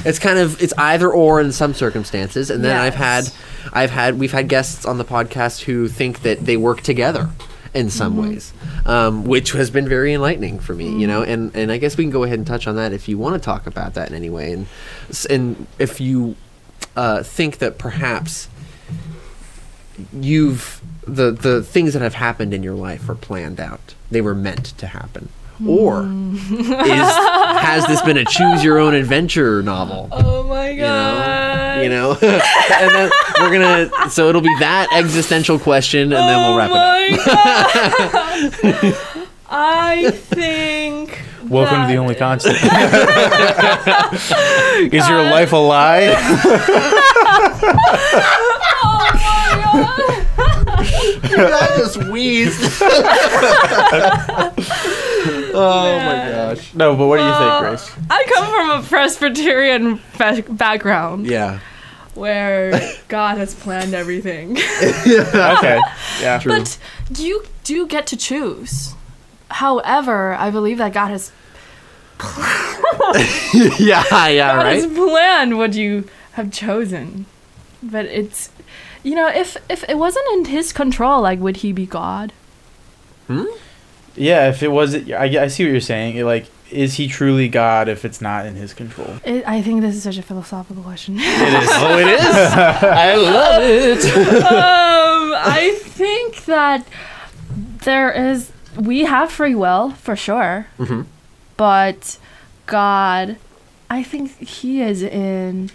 It's 0.06 0.18
kind 0.18 0.40
of 0.40 0.62
it's 0.64 0.74
either 0.78 1.12
or 1.12 1.42
in 1.42 1.52
some 1.52 1.74
circumstances, 1.74 2.50
and 2.50 2.64
then 2.64 2.78
I've 2.78 2.96
had 2.96 3.30
I've 3.74 3.90
had 3.90 4.18
we've 4.18 4.32
had 4.32 4.48
guests 4.48 4.86
on 4.86 4.98
the 4.98 5.04
podcast 5.04 5.64
who 5.64 5.90
think 5.90 6.22
that 6.22 6.46
they 6.46 6.56
work 6.56 6.82
together 6.82 7.30
in 7.74 7.90
some 7.90 8.14
mm-hmm. 8.14 8.30
ways, 8.30 8.54
um, 8.86 9.26
which 9.26 9.52
has 9.52 9.70
been 9.70 9.88
very 9.88 10.14
enlightening 10.14 10.60
for 10.60 10.74
me. 10.74 10.98
You 10.98 11.08
know, 11.08 11.24
and 11.24 11.56
and 11.56 11.72
I 11.72 11.78
guess 11.78 11.98
we 11.98 12.04
can 12.04 12.12
go 12.12 12.24
ahead 12.24 12.38
and 12.38 12.48
touch 12.48 12.68
on 12.68 12.76
that 12.78 12.94
if 12.94 13.08
you 13.08 13.18
want 13.18 13.36
to 13.36 13.46
talk 13.46 13.68
about 13.68 13.94
that 13.96 14.10
in 14.10 14.16
any 14.16 14.30
way, 14.30 14.54
and 14.54 14.68
and 15.30 15.68
if 15.78 16.00
you 16.00 16.36
uh, 16.96 17.24
think 17.24 17.60
that 17.60 17.78
perhaps 17.78 18.48
you've 20.14 20.82
the 21.04 21.32
the 21.32 21.64
things 21.64 21.94
that 21.94 22.02
have 22.02 22.14
happened 22.16 22.54
in 22.54 22.64
your 22.64 22.76
life 22.76 23.10
are 23.10 23.16
planned 23.16 23.60
out, 23.60 23.96
they 24.12 24.22
were 24.22 24.36
meant 24.36 24.78
to 24.78 24.88
happen. 24.88 25.30
Or 25.68 26.04
is 26.04 27.10
has 27.10 27.86
this 27.88 28.02
been 28.04 28.16
a 28.16 28.24
choose 28.24 28.64
your 28.64 28.78
own 28.80 28.94
adventure 28.94 29.62
novel? 29.62 30.08
Oh 30.12 30.44
my 30.44 30.70
you 30.70 30.78
know, 30.78 31.82
you 31.82 31.90
know, 31.90 32.12
and 32.22 32.96
then 32.96 33.12
we're 33.40 33.52
gonna. 33.52 34.10
So 34.10 34.30
it'll 34.30 34.42
be 34.42 34.56
that 34.60 34.88
existential 34.94 35.60
question, 35.60 36.14
and 36.14 36.14
then 36.14 36.38
we'll 36.48 36.58
wrap 36.58 36.72
it 36.72 36.78
up. 36.78 36.96
Oh 37.28 38.50
god. 38.94 39.26
I 39.52 40.12
think. 40.12 40.59
Welcome 41.50 41.82
to 41.82 41.88
the 41.88 41.97
only 41.97 42.16
constant. 42.16 42.56
Is 44.93 45.10
your 45.10 45.24
life 45.24 45.52
a 45.52 45.58
lie? 45.58 46.16
Oh 51.32 51.36
I 51.41 51.74
just 51.78 51.97
wheezed. 52.06 52.82
oh 55.54 56.00
my 56.06 56.16
gosh. 56.32 56.74
No, 56.74 56.95
but 56.95 57.08
what 57.08 57.18
do 57.18 57.24
you 57.24 57.34
think, 57.34 57.60
Grace? 57.60 57.91
I 58.10 58.24
come 58.34 58.45
from 58.45 58.70
a 58.72 58.82
Presbyterian 58.88 59.97
fa- 59.97 60.43
background 60.50 61.28
Yeah. 61.28 61.60
where 62.14 62.80
God 63.08 63.38
has 63.38 63.54
planned 63.56 63.93
everything. 63.93 64.58
Okay. 64.58 65.80
Yeah. 66.22 66.39
True. 66.41 66.60
But 66.60 66.78
you 67.18 67.43
do 67.64 67.88
get 67.88 68.08
to 68.08 68.18
choose. 68.18 68.93
However, 69.52 70.34
I 70.36 70.50
believe 70.52 70.78
that 70.78 70.93
God 70.93 71.10
has 71.10 71.32
yeah. 73.80 74.04
Yeah. 74.28 74.56
God 74.56 74.66
has 74.66 74.86
Right. 74.86 74.95
planned 74.95 75.58
what 75.58 75.74
you 75.74 76.08
have 76.34 76.52
chosen. 76.52 77.26
But 77.82 78.06
it's 78.06 78.50
you 79.04 79.16
know, 79.16 79.28
if 79.28 79.56
if 79.70 79.84
it 79.89 79.97
wasn't 79.97 80.26
in 80.34 80.45
his 80.45 80.74
control, 80.74 81.22
like 81.22 81.39
would 81.39 81.58
he 81.58 81.72
be 81.72 81.86
God? 81.86 82.34
Hmm. 83.28 83.45
Yeah, 84.16 84.50
if 84.50 84.62
it 84.64 84.70
was, 84.70 84.95
I, 85.12 85.26
I 85.43 85.47
see 85.47 85.64
what 85.64 85.72
you're 85.72 85.80
saying. 85.80 86.18
It, 86.18 86.26
like, 86.26 86.47
is 86.72 86.95
he 86.95 87.08
truly 87.08 87.47
God 87.47 87.88
if 87.88 88.04
it's 88.04 88.20
not 88.22 88.45
in 88.45 88.56
his 88.56 88.74
control? 88.74 89.16
It, 89.24 89.47
I 89.47 89.62
think 89.62 89.80
this 89.82 89.95
is 89.95 90.04
such 90.04 90.18
a 90.18 90.22
philosophical 90.22 90.84
question. 90.84 91.16
It 91.20 91.64
is. 91.64 91.70
Oh, 91.74 91.97
it 92.00 92.08
is. 92.08 92.36
I 92.36 93.16
love 93.16 93.64
it. 93.64 94.04
Um, 94.43 95.34
I 95.38 95.80
think 95.84 96.43
that 96.45 96.86
there 97.86 98.12
is 98.12 98.52
we 98.78 99.01
have 99.05 99.32
free 99.32 99.55
will 99.55 99.91
for 99.91 100.15
sure, 100.15 100.67
Mhm. 100.80 101.05
but 101.57 102.17
God, 102.65 103.38
I 103.89 104.03
think 104.03 104.38
He 104.39 104.82
is 104.82 105.01
in 105.03 105.72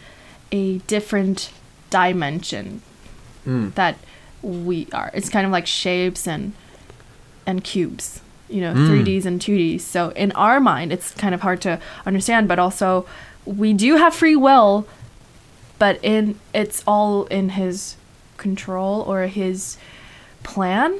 a 0.53 0.79
different 0.87 1.51
dimension 1.91 2.83
Mm. 3.47 3.75
that 3.75 3.97
we 4.43 4.87
are. 4.93 5.11
It's 5.15 5.29
kind 5.29 5.45
of 5.47 5.53
like 5.53 5.67
shapes 5.67 6.27
and 6.27 6.53
and 7.47 7.63
cubes, 7.63 8.21
you 8.49 8.61
know, 8.63 8.73
Mm. 8.73 8.87
3Ds 8.89 9.27
and 9.27 9.39
2Ds. 9.41 9.83
So 9.85 10.11
in 10.17 10.33
our 10.33 10.61
mind, 10.61 10.93
it's 10.93 11.11
kind 11.11 11.35
of 11.35 11.43
hard 11.43 11.61
to 11.63 11.79
understand, 12.07 12.49
but 12.49 12.59
also 12.59 13.05
we 13.45 13.75
do 13.75 13.97
have 13.97 14.15
free 14.15 14.35
will, 14.37 14.87
but 15.79 15.99
in 16.03 16.37
it's 16.55 16.83
all 16.87 17.25
in 17.27 17.51
his 17.51 17.97
control 18.39 19.03
or 19.03 19.27
his 19.27 19.77
plan. 20.43 20.99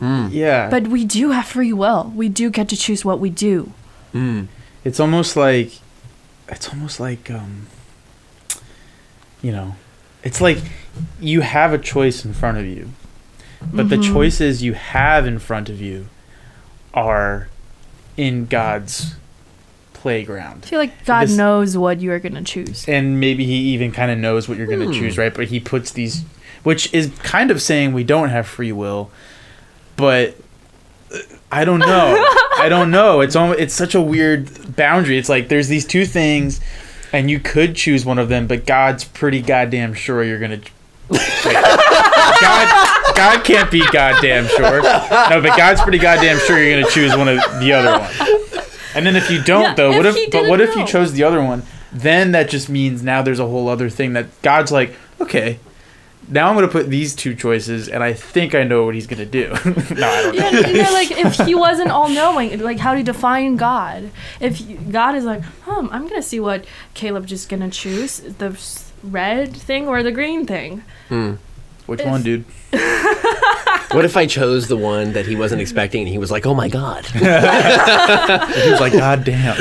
Mm. 0.00 0.28
Yeah. 0.32 0.70
But 0.70 0.88
we 0.88 1.04
do 1.04 1.30
have 1.30 1.46
free 1.46 1.72
will. 1.72 2.12
We 2.14 2.28
do 2.28 2.50
get 2.50 2.68
to 2.68 2.76
choose 2.76 3.04
what 3.04 3.18
we 3.20 3.30
do. 3.30 3.72
Mm. 4.14 4.46
it's 4.84 4.98
almost 5.00 5.36
like, 5.36 5.72
it's 6.48 6.68
almost 6.70 6.98
like, 6.98 7.30
um, 7.30 7.66
you 9.42 9.52
know, 9.52 9.74
it's 10.22 10.40
like 10.40 10.58
you 11.20 11.42
have 11.42 11.72
a 11.72 11.78
choice 11.78 12.24
in 12.24 12.32
front 12.32 12.58
of 12.58 12.66
you, 12.66 12.90
but 13.72 13.88
the 13.88 13.96
Mhm. 13.96 14.12
choices 14.12 14.62
you 14.62 14.72
have 14.74 15.26
in 15.26 15.38
front 15.38 15.68
of 15.68 15.80
you 15.80 16.06
are 16.94 17.48
in 18.16 18.46
God's 18.46 19.14
playground. 19.92 20.62
I 20.64 20.66
feel 20.68 20.78
like 20.78 21.04
God 21.04 21.28
This- 21.28 21.36
knows 21.36 21.76
what 21.76 22.00
you're 22.00 22.18
gonna 22.18 22.42
choose. 22.42 22.84
and 22.88 23.20
maybe 23.20 23.44
he 23.44 23.56
even 23.74 23.92
kind 23.92 24.10
of 24.10 24.18
knows 24.18 24.48
what 24.48 24.56
you're 24.58 24.66
going 24.66 24.80
to 24.80 24.86
Hmm. 24.86 24.92
choose, 24.92 25.18
right? 25.18 25.34
But 25.34 25.48
he 25.48 25.60
puts 25.60 25.90
these, 25.90 26.22
which 26.62 26.92
is 26.94 27.10
kind 27.22 27.50
of 27.50 27.60
saying 27.60 27.92
we 27.92 28.04
don't 28.04 28.30
have 28.30 28.46
free 28.46 28.72
will, 28.72 29.10
but 29.98 30.36
I 31.52 31.66
don't 31.66 31.80
know. 31.80 32.24
I 32.56 32.66
don't 32.70 32.90
know. 32.90 33.20
It's 33.20 33.36
almost, 33.36 33.60
it's 33.60 33.74
such 33.74 33.94
a 33.94 34.00
weird 34.00 34.74
boundary. 34.76 35.18
It's 35.18 35.28
like 35.28 35.48
there's 35.48 35.68
these 35.68 35.84
two 35.84 36.06
things, 36.06 36.62
and 37.12 37.30
you 37.30 37.40
could 37.40 37.76
choose 37.76 38.06
one 38.06 38.18
of 38.18 38.30
them, 38.30 38.46
but 38.46 38.64
God's 38.64 39.04
pretty 39.04 39.42
goddamn 39.42 39.92
sure 39.92 40.24
you're 40.24 40.38
gonna. 40.38 40.60
God, 41.10 43.16
God 43.16 43.44
can't 43.44 43.70
be 43.70 43.80
goddamn 43.90 44.46
sure. 44.46 44.82
No, 44.82 45.40
but 45.42 45.56
God's 45.56 45.80
pretty 45.80 45.98
goddamn 45.98 46.38
sure 46.38 46.62
you're 46.62 46.80
gonna 46.80 46.92
choose 46.92 47.16
one 47.16 47.28
of 47.28 47.38
the 47.60 47.72
other 47.72 47.98
one. 47.98 48.64
And 48.94 49.06
then 49.06 49.16
if 49.16 49.30
you 49.30 49.42
don't, 49.42 49.62
Yeah, 49.62 49.74
though, 49.74 49.96
what 49.96 50.06
if 50.06 50.16
if? 50.16 50.30
But 50.30 50.48
what 50.48 50.58
didn't 50.58 50.72
if 50.72 50.78
you 50.78 50.86
chose 50.86 51.12
the 51.12 51.24
other 51.24 51.42
one? 51.42 51.62
Then 51.92 52.32
that 52.32 52.50
just 52.50 52.68
means 52.68 53.02
now 53.02 53.22
there's 53.22 53.40
a 53.40 53.46
whole 53.46 53.68
other 53.68 53.88
thing 53.88 54.12
that 54.12 54.26
God's 54.42 54.70
like, 54.70 54.94
okay, 55.20 55.58
now 56.30 56.48
I'm 56.48 56.54
gonna 56.54 56.68
put 56.68 56.88
these 56.90 57.14
two 57.14 57.34
choices, 57.34 57.88
and 57.88 58.02
I 58.02 58.12
think 58.12 58.54
I 58.54 58.62
know 58.64 58.84
what 58.84 58.94
He's 58.94 59.06
gonna 59.06 59.24
do. 59.24 59.48
no, 59.48 59.56
I 59.56 60.22
don't 60.22 60.36
know. 60.36 60.48
Yeah, 60.50 60.68
you 60.68 60.82
know, 60.82 60.92
like 60.92 61.10
if 61.10 61.34
he 61.46 61.54
wasn't 61.54 61.90
all 61.90 62.08
knowing, 62.08 62.58
like 62.60 62.78
how 62.78 62.92
do 62.92 62.98
you 62.98 63.04
define 63.04 63.56
God? 63.56 64.10
If 64.40 64.60
you- 64.60 64.78
God 64.90 65.14
is 65.14 65.24
like, 65.24 65.42
hmm, 65.64 65.88
I'm 65.90 66.06
gonna 66.08 66.22
see 66.22 66.40
what 66.40 66.64
Caleb 66.94 67.26
just 67.26 67.48
gonna 67.48 67.70
choose 67.70 68.18
the 68.20 68.58
red 69.02 69.56
thing 69.56 69.88
or 69.88 70.02
the 70.02 70.12
green 70.12 70.46
thing. 70.46 70.82
Mm. 71.08 71.38
Which 71.86 72.00
If- 72.00 72.06
one, 72.06 72.22
dude? 72.22 72.44
What 73.92 74.04
if 74.04 74.18
I 74.18 74.26
chose 74.26 74.68
the 74.68 74.76
one 74.76 75.14
that 75.14 75.24
he 75.24 75.34
wasn't 75.34 75.62
expecting, 75.62 76.02
and 76.02 76.08
he 76.10 76.18
was 76.18 76.30
like, 76.30 76.44
"Oh 76.44 76.52
my 76.52 76.68
god." 76.68 77.06
He 77.06 77.20
was 78.70 78.80
like, 78.80 78.92
God 78.92 79.24
damn. 79.24 79.56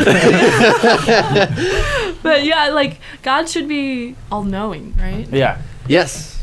But 2.22 2.44
yeah, 2.44 2.70
like 2.70 3.00
God 3.24 3.48
should 3.48 3.70
be 3.70 4.16
all 4.30 4.44
knowing, 4.44 4.94
right? 5.00 5.26
yeah. 5.32 5.62
yes. 5.88 6.37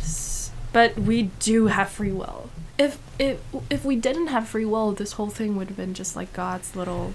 But 0.74 0.98
we 0.98 1.30
do 1.38 1.68
have 1.68 1.88
free 1.88 2.10
will. 2.10 2.50
If 2.76 2.98
if 3.18 3.38
if 3.70 3.84
we 3.84 3.94
didn't 3.94 4.26
have 4.26 4.48
free 4.48 4.64
will, 4.64 4.90
this 4.92 5.12
whole 5.12 5.30
thing 5.30 5.56
would 5.56 5.68
have 5.68 5.76
been 5.76 5.94
just 5.94 6.16
like 6.16 6.32
God's 6.32 6.74
little 6.74 7.14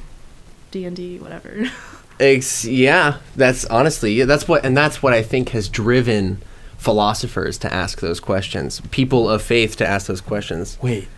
D 0.72 0.86
and 0.86 0.96
D 0.96 1.20
whatever. 1.20 1.70
Ex- 2.22 2.64
yeah, 2.66 3.18
that's 3.36 3.66
honestly 3.66 4.14
yeah, 4.14 4.26
that's 4.26 4.48
what 4.48 4.66
and 4.66 4.76
that's 4.78 5.04
what 5.04 5.12
I 5.12 5.22
think 5.22 5.50
has 5.50 5.68
driven 5.68 6.42
philosophers 6.78 7.58
to 7.60 7.74
ask 7.74 8.00
those 8.00 8.22
questions. 8.22 8.82
People 8.92 9.30
of 9.30 9.42
faith 9.42 9.76
to 9.76 9.86
ask 9.86 10.08
those 10.08 10.22
questions. 10.22 10.78
Wait, 10.82 11.10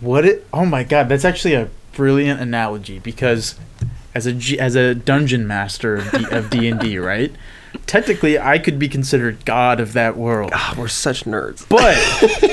what? 0.00 0.26
It? 0.26 0.46
Oh 0.52 0.66
my 0.66 0.84
God, 0.84 1.08
that's 1.08 1.24
actually 1.24 1.54
a 1.54 1.70
brilliant 1.92 2.40
analogy 2.40 2.98
because 2.98 3.58
as 4.14 4.26
a 4.26 4.34
G, 4.34 4.60
as 4.60 4.76
a 4.76 4.94
dungeon 4.94 5.46
master 5.46 5.96
of 6.30 6.50
D 6.50 6.68
and 6.68 6.78
D, 6.78 6.98
right? 6.98 7.32
Technically, 7.90 8.38
I 8.38 8.60
could 8.60 8.78
be 8.78 8.88
considered 8.88 9.44
god 9.44 9.80
of 9.80 9.94
that 9.94 10.16
world. 10.16 10.52
Ah, 10.54 10.76
we're 10.78 10.86
such 10.86 11.24
nerds. 11.24 11.68
But 11.68 11.96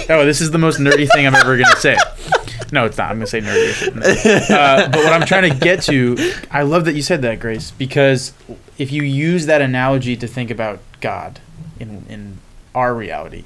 oh, 0.10 0.26
this 0.26 0.42
is 0.42 0.50
the 0.50 0.58
most 0.58 0.80
nerdy 0.80 1.08
thing 1.14 1.28
I'm 1.28 1.36
ever 1.36 1.56
gonna 1.56 1.76
say. 1.76 1.96
No, 2.72 2.86
it's 2.86 2.98
not. 2.98 3.12
I'm 3.12 3.18
gonna 3.18 3.28
say 3.28 3.42
nerdy. 3.42 3.72
shit. 3.72 4.50
Uh, 4.50 4.90
but 4.92 4.98
what 5.04 5.14
I'm 5.14 5.28
trying 5.28 5.52
to 5.54 5.56
get 5.60 5.84
to, 5.84 6.18
I 6.50 6.64
love 6.64 6.86
that 6.86 6.96
you 6.96 7.04
said 7.04 7.22
that, 7.22 7.40
Grace, 7.40 7.70
because 7.70 8.34
if 8.80 8.92
you 8.92 9.04
use 9.04 9.46
that 9.46 9.62
analogy 9.62 10.18
to 10.18 10.26
think 10.28 10.50
about 10.50 10.80
God 11.02 11.40
in 11.80 12.04
in 12.10 12.40
our 12.74 12.96
reality. 12.96 13.44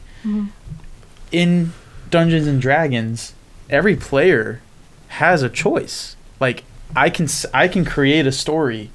In 1.34 1.74
Dungeons 2.10 2.48
and 2.48 2.62
Dragons, 2.62 3.34
every 3.70 3.98
player 3.98 4.62
has 5.10 5.44
a 5.44 5.50
choice. 5.50 6.16
Like 6.40 6.64
I 6.96 7.10
can 7.10 7.26
s- 7.26 7.46
I 7.54 7.68
can 7.68 7.84
create 7.84 8.26
a 8.26 8.32
story 8.32 8.92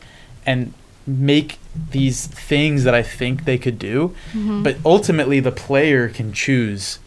and 0.47 0.72
make 1.07 1.59
these 1.91 2.27
things 2.27 2.85
that 2.85 2.95
I 2.95 3.03
think 3.03 3.45
they 3.45 3.59
could 3.59 3.79
do, 3.79 4.14
mm-hmm. 4.33 4.62
but 4.62 4.77
ultimately 4.85 5.41
the 5.41 5.53
player 5.53 6.09
can 6.09 6.33
choose 6.33 6.99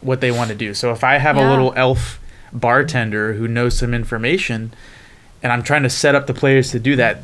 what 0.00 0.20
they 0.20 0.30
want 0.30 0.50
to 0.50 0.56
do. 0.56 0.74
So 0.74 0.92
if 0.92 1.02
I 1.02 1.18
have 1.18 1.36
a 1.36 1.48
little 1.48 1.72
elf 1.76 2.20
bartender 2.52 3.34
who 3.34 3.46
knows 3.48 3.76
some 3.76 3.92
information 3.92 4.72
and 5.42 5.52
I'm 5.52 5.62
trying 5.62 5.82
to 5.82 5.90
set 5.90 6.14
up 6.14 6.26
the 6.26 6.34
players 6.34 6.70
to 6.70 6.78
do 6.78 6.96
that, 6.96 7.22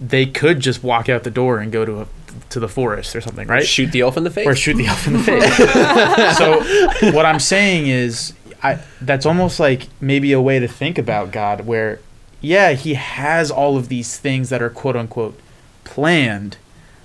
they 0.00 0.26
could 0.26 0.60
just 0.60 0.82
walk 0.82 1.08
out 1.08 1.24
the 1.24 1.30
door 1.30 1.58
and 1.58 1.72
go 1.72 1.84
to 1.84 2.00
a 2.02 2.06
to 2.50 2.60
the 2.60 2.68
forest 2.68 3.16
or 3.16 3.20
something, 3.20 3.48
right? 3.48 3.66
Shoot 3.66 3.92
the 3.92 4.00
elf 4.02 4.16
in 4.16 4.24
the 4.24 4.30
face. 4.30 4.46
or 4.46 4.54
shoot 4.54 4.74
the 4.74 4.86
elf 4.86 5.06
in 5.06 5.14
the 5.14 5.18
face. 5.20 5.56
so 6.38 7.12
what 7.12 7.24
I'm 7.24 7.40
saying 7.40 7.86
is, 7.86 8.34
I 8.62 8.78
that's 9.00 9.26
almost 9.26 9.58
like 9.58 9.88
maybe 10.00 10.32
a 10.32 10.40
way 10.40 10.58
to 10.58 10.68
think 10.68 10.98
about 10.98 11.32
God, 11.32 11.66
where 11.66 12.00
yeah, 12.40 12.72
He 12.72 12.94
has 12.94 13.50
all 13.50 13.76
of 13.76 13.88
these 13.88 14.18
things 14.18 14.50
that 14.50 14.62
are 14.62 14.70
quote 14.70 14.96
unquote 14.96 15.38
planned, 15.86 16.58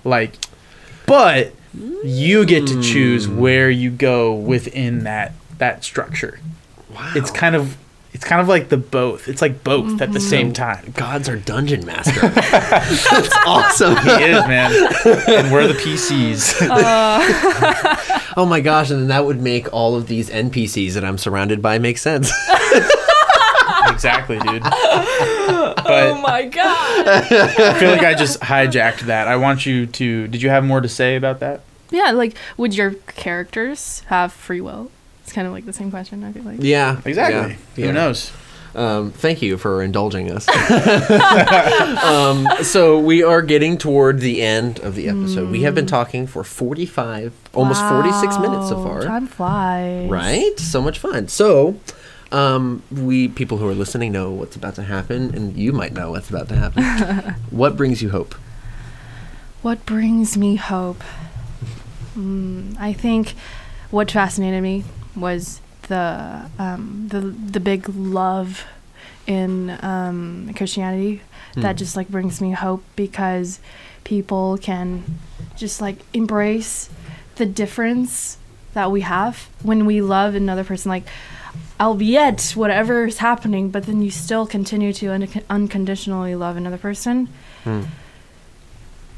like, 0.04 0.36
but 1.06 1.54
you 2.04 2.46
get 2.46 2.68
to 2.68 2.82
choose 2.82 3.26
hmm. 3.26 3.38
where 3.38 3.70
you 3.70 3.90
go 3.90 4.34
within 4.34 5.06
that 5.06 5.34
that 5.58 5.84
structure. 5.84 6.40
wow. 6.94 7.14
It's 7.16 7.32
kind 7.32 7.56
of 7.56 7.78
it's 8.14 8.26
kind 8.26 8.42
of 8.42 8.50
like 8.50 8.68
the 8.68 8.78
both. 8.78 9.30
It's 9.30 9.42
like 9.42 9.64
both 9.64 10.02
at 10.02 10.12
the 10.12 10.20
same 10.20 10.48
mm-hmm. 10.48 10.54
time. 10.54 10.94
God's 10.98 11.30
our 11.30 11.38
dungeon 11.38 11.86
master. 11.86 12.20
That's 12.28 13.38
awesome. 13.46 13.96
He 13.96 14.10
is, 14.10 14.46
man. 14.48 14.72
and 14.74 15.52
we're 15.52 15.68
the 15.68 15.76
PCs. 15.76 16.68
Uh. 16.72 18.22
Oh 18.38 18.46
my 18.46 18.62
gosh, 18.62 18.90
and 18.90 19.00
then 19.02 19.08
that 19.10 19.26
would 19.26 19.42
make 19.42 19.72
all 19.74 19.96
of 19.96 20.08
these 20.08 20.30
NPCs 20.30 20.94
that 20.94 21.04
I'm 21.04 21.18
surrounded 21.18 21.62
by 21.62 21.80
make 21.80 21.98
sense. 21.98 22.32
exactly, 24.02 24.40
dude. 24.40 24.64
oh 24.66 26.20
my 26.24 26.46
god. 26.46 27.08
I 27.32 27.80
feel 27.80 27.92
like 27.92 28.02
I 28.02 28.16
just 28.16 28.40
hijacked 28.42 29.02
that. 29.02 29.28
I 29.28 29.36
want 29.36 29.66
you 29.68 29.86
to. 29.86 30.28
Did 30.28 30.42
you 30.42 30.50
have 30.50 30.64
more 30.64 30.82
to 30.82 30.90
say 30.90 31.16
about 31.16 31.40
that? 31.42 31.62
yeah, 31.92 32.12
like 32.12 32.36
would 32.58 32.74
your 32.76 32.92
characters 32.92 34.00
have 34.08 34.34
free 34.34 34.62
will? 34.62 34.90
It's 35.24 35.34
kind 35.34 35.46
of 35.46 35.54
like 35.54 35.66
the 35.66 35.74
same 35.74 35.92
question. 35.92 36.24
I 36.24 36.32
feel 36.32 36.44
like. 36.44 36.58
yeah. 36.62 37.00
Exactly. 37.06 37.52
yeah, 37.52 37.58
Who 37.76 37.82
yeah. 37.84 37.92
knows? 37.92 38.32
Um, 38.74 39.12
thank 39.12 39.42
you 39.42 39.58
for 39.58 39.84
indulging 39.84 40.32
us. 40.32 40.48
um, 42.04 42.48
so 42.64 42.98
we 43.00 43.22
are 43.22 43.42
getting 43.42 43.78
toward 43.78 44.20
the 44.22 44.42
end 44.42 44.80
of 44.80 44.96
the 44.96 45.10
episode. 45.10 45.52
We 45.52 45.64
have 45.64 45.76
been 45.76 45.86
talking 45.86 46.26
for 46.26 46.44
45, 46.46 47.34
almost 47.54 47.82
46 47.88 48.40
minutes 48.40 48.70
so 48.70 48.78
Wow, 48.78 48.84
far. 48.86 49.02
Time 49.04 49.28
flies. 49.28 50.10
Right? 50.10 50.58
So 50.58 50.82
much 50.82 51.00
fun. 51.00 51.28
So, 51.28 51.76
um, 52.32 52.82
we 52.92 53.28
people 53.28 53.58
who 53.58 53.68
are 53.68 53.74
listening 53.76 54.12
know 54.12 54.32
what's 54.32 54.56
about 54.56 54.76
to 54.76 54.84
happen, 54.84 55.34
and 55.36 55.56
you 55.58 55.72
might 55.74 55.94
know 55.94 56.12
what's 56.12 56.30
about 56.30 56.48
to 56.50 56.56
happen. 56.56 56.84
what 57.50 57.76
brings 57.76 58.02
you 58.02 58.10
hope? 58.10 58.36
What 59.62 59.86
brings 59.86 60.38
me 60.38 60.56
hope? 60.56 61.04
Mm, 62.18 62.76
I 62.80 62.94
think 62.94 63.36
what 63.90 64.12
fascinated 64.12 64.62
me 64.64 64.84
was 65.16 65.62
the 65.88 66.50
um, 66.58 67.08
the 67.10 67.22
the 67.22 67.60
big 67.60 67.88
love 67.90 68.66
in 69.28 69.78
um, 69.84 70.52
Christianity 70.56 71.22
that 71.56 71.74
Hmm. 71.74 71.78
just 71.78 71.96
like 71.98 72.08
brings 72.10 72.40
me 72.42 72.52
hope 72.52 72.84
because 72.96 73.60
people 74.06 74.58
can 74.58 75.04
just 75.58 75.82
like 75.82 75.98
embrace 76.14 76.90
the 77.36 77.46
difference 77.46 78.38
that 78.74 78.90
we 78.90 79.02
have 79.02 79.50
when 79.62 79.86
we 79.86 80.02
love 80.02 80.34
another 80.34 80.64
person 80.64 80.90
like 80.90 81.04
albeit 81.82 82.52
whatever 82.56 83.06
is 83.06 83.18
happening 83.18 83.70
but 83.70 83.86
then 83.88 84.02
you 84.02 84.12
still 84.12 84.46
continue 84.46 84.94
to 84.94 85.08
un- 85.08 85.28
unconditionally 85.50 86.36
love 86.36 86.56
another 86.56 86.78
person 86.78 87.28
Hmm. 87.64 87.82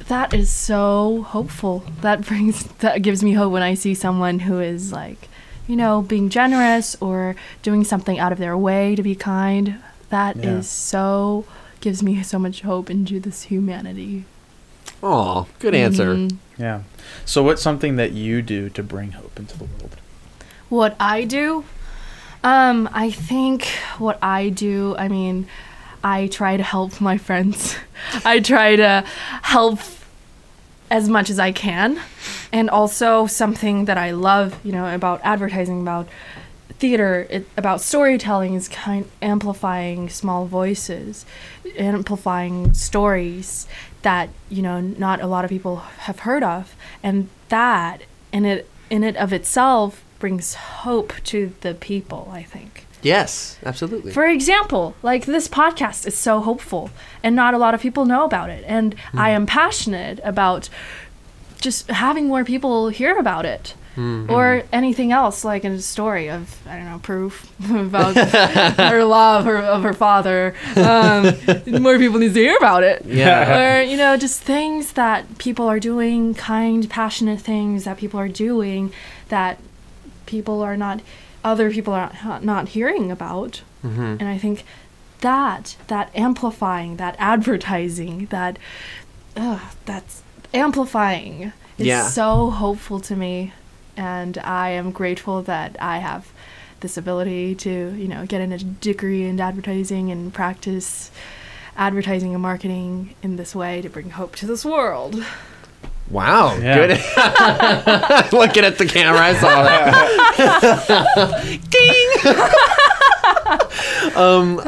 that 0.08 0.34
is 0.34 0.50
so 0.50 1.24
hopeful. 1.30 1.84
That 2.02 2.22
brings 2.28 2.64
that 2.80 3.02
gives 3.02 3.24
me 3.24 3.34
hope 3.34 3.52
when 3.54 3.64
I 3.64 3.74
see 3.74 3.94
someone 3.94 4.40
who 4.40 4.60
is 4.60 4.92
like, 4.92 5.30
you 5.68 5.76
know, 5.78 6.02
being 6.02 6.28
generous 6.30 6.98
or 7.00 7.36
doing 7.62 7.84
something 7.86 8.20
out 8.20 8.32
of 8.34 8.38
their 8.38 8.58
way 8.58 8.96
to 8.96 9.04
be 9.04 9.16
kind. 9.16 9.76
That 10.10 10.36
is 10.38 10.44
Yeah. 10.44 10.62
so 10.62 11.46
gives 11.80 12.04
me 12.04 12.22
so 12.24 12.38
much 12.38 12.62
hope 12.62 12.90
into 12.90 13.20
this 13.20 13.44
humanity. 13.44 14.26
Oh, 15.02 15.48
good 15.60 15.74
answer. 15.76 16.16
Mhm. 16.16 16.38
Yeah. 16.58 16.82
So 17.26 17.42
what's 17.44 17.62
something 17.62 17.96
that 17.96 18.12
you 18.12 18.42
do 18.42 18.70
to 18.70 18.84
bring 18.84 19.12
hope 19.14 19.40
into 19.40 19.58
the 19.58 19.66
world? 19.66 19.96
What 20.70 20.96
I 21.00 21.24
do, 21.24 21.64
um, 22.44 22.90
I 22.94 23.12
think 23.12 23.66
what 23.98 24.20
I 24.22 24.50
do. 24.50 24.96
I 24.98 25.08
mean, 25.08 25.48
I 26.04 26.28
try 26.28 26.58
to 26.58 26.64
help 26.64 27.00
my 27.00 27.18
friends. 27.18 27.76
I 28.26 28.40
try 28.40 28.76
to 28.76 29.06
help 29.44 29.80
as 30.92 31.10
much 31.10 31.30
as 31.30 31.40
I 31.40 31.52
can, 31.52 32.00
and 32.52 32.70
also 32.70 33.26
something 33.26 33.86
that 33.86 33.98
I 33.98 34.12
love, 34.12 34.60
you 34.64 34.72
know, 34.72 34.94
about 34.94 35.22
advertising, 35.24 35.82
about 35.82 36.08
theater, 36.84 37.26
it, 37.30 37.48
about 37.56 37.80
storytelling 37.80 38.56
is 38.56 38.68
kind 38.68 39.10
amplifying 39.22 40.10
small 40.10 40.46
voices, 40.46 41.26
amplifying 41.78 42.74
stories 42.74 43.68
that 44.02 44.30
you 44.50 44.62
know 44.62 44.82
not 44.82 45.22
a 45.22 45.28
lot 45.28 45.46
of 45.46 45.50
people 45.50 45.78
have 45.78 46.20
heard 46.20 46.44
of, 46.44 46.76
and 47.02 47.30
that 47.48 48.02
in 48.34 48.44
it 48.44 48.70
in 48.90 49.04
it 49.04 49.16
of 49.16 49.32
itself 49.32 50.03
brings 50.24 50.54
hope 50.54 51.12
to 51.26 51.54
the 51.60 51.74
people. 51.74 52.30
I 52.32 52.44
think. 52.44 52.86
Yes, 53.02 53.58
absolutely. 53.66 54.14
For 54.14 54.26
example, 54.26 54.96
like 55.04 55.26
this 55.26 55.50
podcast 55.50 56.08
is 56.08 56.18
so 56.18 56.40
hopeful, 56.40 56.92
and 57.22 57.36
not 57.36 57.54
a 57.54 57.58
lot 57.58 57.74
of 57.74 57.82
people 57.82 58.06
know 58.06 58.24
about 58.24 58.50
it. 58.50 58.64
And 58.66 58.96
I 59.14 59.32
am 59.32 59.46
passionate 59.46 60.22
about 60.24 60.70
just 61.60 61.90
having 61.90 62.30
more 62.30 62.46
people 62.46 62.88
hear 62.88 63.18
about 63.18 63.46
it. 63.46 63.76
Or 63.96 64.64
anything 64.72 65.12
else, 65.12 65.44
like 65.44 65.66
in 65.66 65.74
a 65.74 65.80
story 65.80 66.28
of 66.30 66.66
I 66.66 66.78
don't 66.78 66.86
know 66.86 67.00
proof 67.00 67.52
about 67.70 68.16
her 68.16 69.04
love 69.18 69.44
her, 69.46 69.58
of 69.58 69.84
her 69.84 69.94
father. 69.94 70.56
Um, 70.78 71.36
more 71.82 72.00
people 72.00 72.18
need 72.18 72.34
to 72.34 72.40
hear 72.40 72.58
about 72.58 72.82
it. 72.84 73.06
Yeah. 73.06 73.60
Or 73.60 73.82
you 73.84 73.98
know, 73.98 74.16
just 74.18 74.42
things 74.42 74.94
that 74.94 75.38
people 75.38 75.68
are 75.68 75.80
doing, 75.80 76.34
kind, 76.34 76.90
passionate 76.90 77.42
things 77.42 77.84
that 77.84 77.98
people 77.98 78.20
are 78.20 78.30
doing 78.48 78.92
that 79.28 79.60
people 80.26 80.62
are 80.62 80.78
not, 80.78 81.02
other 81.44 81.70
people 81.72 81.94
are 81.94 82.12
not, 82.42 82.70
hearing 82.70 83.12
about. 83.12 83.62
Mhm. 83.84 84.20
And 84.20 84.24
I 84.28 84.38
think 84.38 84.64
that, 85.22 85.76
that 85.88 86.10
amplifying, 86.16 86.98
that 86.98 87.16
advertising, 87.20 88.28
that, 88.30 88.58
uh, 89.38 89.60
that's 89.86 90.22
amplifying 90.54 91.52
is 91.78 91.88
Yeah. 91.88 92.08
so 92.08 92.50
hopeful 92.50 93.00
to 93.02 93.16
me. 93.16 93.54
And 93.98 94.38
I 94.40 94.70
am 94.70 94.92
grateful 94.92 95.42
that 95.44 95.76
I 95.80 96.00
have 96.00 96.28
this 96.80 96.98
ability 96.98 97.56
to, 97.56 97.70
you 97.96 98.08
know, 98.08 98.26
get 98.26 98.42
in 98.42 98.52
a 98.52 98.58
degree 98.58 99.24
in 99.24 99.40
advertising 99.40 100.12
and 100.12 100.34
practice 100.34 101.12
advertising 101.78 102.34
and 102.34 102.42
marketing 102.42 103.16
in 103.24 103.36
this 103.38 103.56
way 103.56 103.82
to 103.82 103.90
bring 103.90 104.12
hope 104.12 104.36
to 104.36 104.46
this 104.46 104.64
world. 104.64 105.24
Wow. 106.10 106.58
Yeah. 106.58 106.76
Good. 106.76 106.92
Looking 108.34 108.66
at 108.66 108.78
the 108.78 108.86
camera, 108.86 109.20
I 109.20 109.34
saw 109.34 109.64
that. 109.64 109.94
Ding. 114.10 114.16
um, 114.16 114.60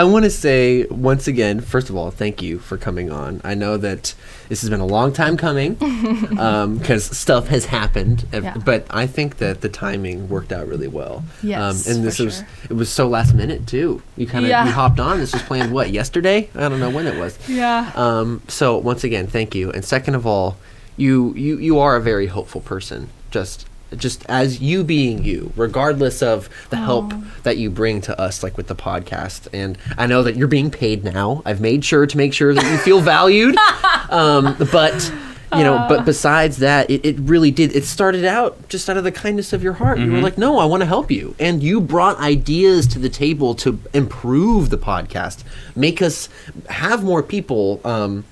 I, 0.00 0.04
want 0.04 0.24
to 0.24 0.30
say 0.30 0.84
once 0.86 1.26
again, 1.26 1.60
first 1.60 1.90
of 1.90 1.96
all, 1.96 2.10
thank 2.10 2.42
you 2.42 2.58
for 2.58 2.76
coming 2.76 3.10
on. 3.10 3.40
I 3.44 3.54
know 3.54 3.76
that 3.76 4.14
this 4.48 4.60
has 4.60 4.70
been 4.70 4.80
a 4.80 4.86
long 4.86 5.12
time 5.12 5.36
coming 5.36 5.74
because 6.28 7.04
stuff 7.16 7.48
has 7.48 7.66
happened, 7.66 8.26
Yeah. 8.32 8.56
but 8.64 8.86
I 8.90 9.06
think 9.06 9.38
that 9.38 9.60
the 9.60 9.68
timing 9.68 10.28
worked 10.28 10.52
out 10.52 10.66
really 10.68 10.88
well. 10.88 11.24
Yes, 11.42 11.86
um, 11.86 11.94
and 11.96 12.04
this 12.04 12.18
was 12.18 12.38
sure. 12.38 12.46
it 12.70 12.74
was 12.74 12.88
so 12.88 13.08
last 13.08 13.34
minute 13.34 13.66
too. 13.66 14.02
You 14.16 14.26
kind 14.26 14.44
of 14.44 14.50
Yeah. 14.50 14.66
you 14.66 14.72
hopped 14.72 15.00
on. 15.00 15.18
This 15.18 15.32
was 15.32 15.42
planned 15.42 15.72
what 15.72 15.90
yesterday? 15.90 16.48
I 16.54 16.68
don't 16.68 16.80
know 16.80 16.90
when 16.90 17.06
it 17.06 17.18
was. 17.18 17.38
Yeah. 17.48 17.90
Um, 17.94 18.42
so 18.48 18.76
once 18.78 19.04
again, 19.04 19.26
thank 19.26 19.54
you. 19.54 19.70
And 19.72 19.84
second 19.84 20.14
of 20.14 20.26
all, 20.26 20.56
you 20.96 21.34
you 21.34 21.58
you 21.58 21.78
are 21.78 21.96
a 21.96 22.00
very 22.00 22.26
hopeful 22.26 22.60
person. 22.60 23.08
Just 23.30 23.66
just 23.96 24.26
as 24.26 24.60
you 24.60 24.82
being 24.82 25.24
you, 25.24 25.52
regardless 25.56 26.22
of 26.22 26.48
the 26.70 26.76
help 26.76 27.12
that 27.44 27.56
you 27.56 27.70
bring 27.70 28.00
to 28.02 28.20
us, 28.20 28.42
like 28.42 28.56
with 28.56 28.66
the 28.66 28.74
podcast. 28.74 29.48
And 29.52 29.78
I 29.96 30.06
know 30.06 30.22
that 30.22 30.36
you're 30.36 30.48
being 30.48 30.70
paid 30.70 31.04
now. 31.04 31.42
I've 31.44 31.60
made 31.60 31.84
sure 31.84 32.06
to 32.06 32.16
make 32.16 32.32
sure 32.32 32.52
that 32.54 32.70
you 32.70 32.78
feel 32.78 33.00
valued. 33.00 33.56
um, 34.10 34.56
but 34.72 35.12
you 35.56 35.62
know, 35.62 35.86
but 35.88 36.04
besides 36.04 36.58
that, 36.58 36.90
it, 36.90 37.04
it 37.04 37.16
really 37.20 37.50
did. 37.50 37.74
It 37.74 37.84
started 37.84 38.24
out 38.24 38.68
just 38.68 38.90
out 38.90 38.96
of 38.96 39.04
the 39.04 39.12
kindness 39.12 39.52
of 39.52 39.62
your 39.62 39.74
heart. 39.74 39.98
You 39.98 40.10
were 40.12 40.20
like, 40.20 40.36
no, 40.36 40.58
I 40.58 40.64
want 40.64 40.80
to 40.82 40.86
help 40.86 41.10
you. 41.10 41.36
And 41.38 41.62
you 41.62 41.80
brought 41.80 42.18
ideas 42.18 42.86
to 42.88 42.98
the 42.98 43.08
table 43.08 43.54
to 43.56 43.78
improve 43.94 44.70
the 44.70 44.78
podcast, 44.78 45.44
make 45.76 46.02
us 46.02 46.28
have 46.68 47.04
more 47.04 47.22
people. 47.22 47.80
Um, 47.84 48.24